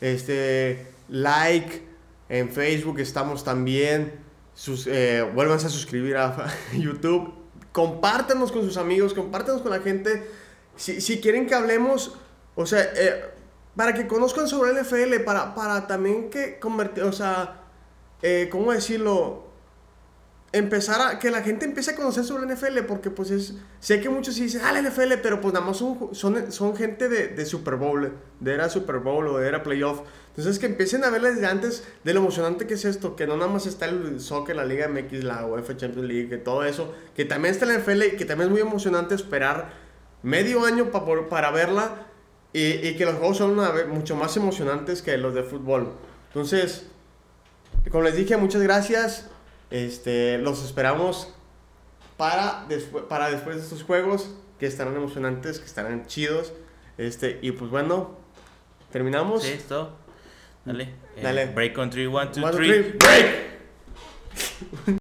este, 0.00 0.86
like, 1.08 1.82
en 2.28 2.50
Facebook 2.50 2.98
estamos 3.00 3.44
también, 3.44 4.12
sus, 4.54 4.86
eh, 4.86 5.20
a 5.20 5.58
suscribir 5.68 6.16
a 6.16 6.52
YouTube, 6.72 7.32
compártanos 7.72 8.52
con 8.52 8.62
sus 8.62 8.76
amigos, 8.76 9.14
compártanos 9.14 9.62
con 9.62 9.70
la 9.70 9.80
gente, 9.80 10.28
si, 10.76 11.00
si 11.00 11.20
quieren 11.20 11.46
que 11.46 11.54
hablemos, 11.54 12.14
o 12.54 12.66
sea, 12.66 12.82
eh, 12.94 13.24
para 13.76 13.92
que 13.92 14.06
conozcan 14.06 14.48
sobre 14.48 14.70
el 14.70 14.78
NFL, 14.78 15.22
para, 15.24 15.54
para 15.54 15.86
también 15.86 16.30
que 16.30 16.58
convertir, 16.58 17.04
o 17.04 17.12
sea, 17.12 17.60
eh, 18.22 18.48
¿cómo 18.50 18.72
decirlo? 18.72 19.45
Empezar 20.52 21.00
a 21.00 21.18
que 21.18 21.30
la 21.30 21.42
gente 21.42 21.64
empiece 21.64 21.90
a 21.90 21.96
conocer 21.96 22.24
sobre 22.24 22.46
la 22.46 22.54
NFL 22.54 22.78
porque 22.86 23.10
pues 23.10 23.30
es 23.30 23.54
sé 23.80 24.00
que 24.00 24.08
muchos 24.08 24.36
dicen 24.36 24.62
ah 24.64 24.72
la 24.72 24.80
NFL 24.80 25.14
pero 25.22 25.40
pues 25.40 25.52
nada 25.52 25.66
más 25.66 25.76
son, 25.76 26.10
son, 26.12 26.50
son 26.52 26.76
gente 26.76 27.08
de, 27.08 27.28
de, 27.28 27.44
Super 27.46 27.76
Bowl 27.76 28.12
de 28.40 28.54
era 28.54 28.68
Super 28.68 28.98
Bowl 28.98 29.26
o 29.28 29.38
de 29.38 29.48
era 29.48 29.62
playoff. 29.62 30.00
Entonces 30.30 30.58
que 30.58 30.66
empiecen 30.66 31.02
a 31.04 31.10
ver 31.10 31.22
desde 31.22 31.46
antes 31.46 31.84
de 32.04 32.14
lo 32.14 32.20
emocionante 32.20 32.66
que 32.66 32.74
es 32.74 32.84
esto 32.84 33.16
que 33.16 33.26
no 33.26 33.36
nada 33.36 33.50
más 33.50 33.66
está 33.66 33.86
el 33.86 34.20
soccer 34.20 34.56
la 34.56 34.64
Liga 34.64 34.88
MX 34.88 35.24
la 35.24 35.46
UEFA 35.46 35.76
Champions 35.76 36.08
League 36.08 36.28
que 36.28 36.38
todo 36.38 36.64
eso 36.64 36.94
que 37.14 37.24
también 37.24 37.52
está 37.54 37.66
la 37.66 37.78
NFL 37.78 38.02
y 38.02 38.16
que 38.16 38.24
también 38.24 38.48
es 38.48 38.52
muy 38.52 38.60
emocionante 38.60 39.14
esperar 39.14 39.72
medio 40.22 40.64
año 40.64 40.90
para 40.90 41.28
para 41.28 41.50
verla 41.50 42.06
y, 42.52 42.88
y, 42.88 42.96
que 42.96 43.04
los 43.04 43.16
juegos 43.16 43.36
son 43.36 43.50
una, 43.50 43.72
mucho 43.88 44.16
más 44.16 44.34
emocionantes 44.36 45.02
que 45.02 45.18
los 45.18 45.34
de 45.34 45.42
fútbol. 45.42 45.92
Entonces 46.28 46.86
como 47.90 48.04
les 48.04 48.16
dije 48.16 48.36
muchas 48.36 48.62
gracias 48.62 49.30
este, 49.70 50.38
los 50.38 50.64
esperamos 50.64 51.32
para, 52.16 52.64
después, 52.68 53.04
para 53.04 53.30
después 53.30 53.56
de 53.56 53.62
estos 53.62 53.82
juegos 53.82 54.30
que 54.58 54.66
estarán 54.66 54.96
emocionantes, 54.96 55.58
que 55.58 55.66
estarán 55.66 56.06
chidos. 56.06 56.52
Este, 56.98 57.38
y 57.42 57.52
pues 57.52 57.70
bueno, 57.70 58.16
terminamos. 58.90 59.42
Sí, 59.42 59.52
esto. 59.52 59.96
Dale. 60.64 60.94
Dale. 61.22 61.42
Eh, 61.42 61.52
break 61.54 61.78
on 61.78 61.90
3, 61.90 62.08
1, 62.08 62.26
2, 62.26 62.56
3. 62.56 62.98
Break! 62.98 64.96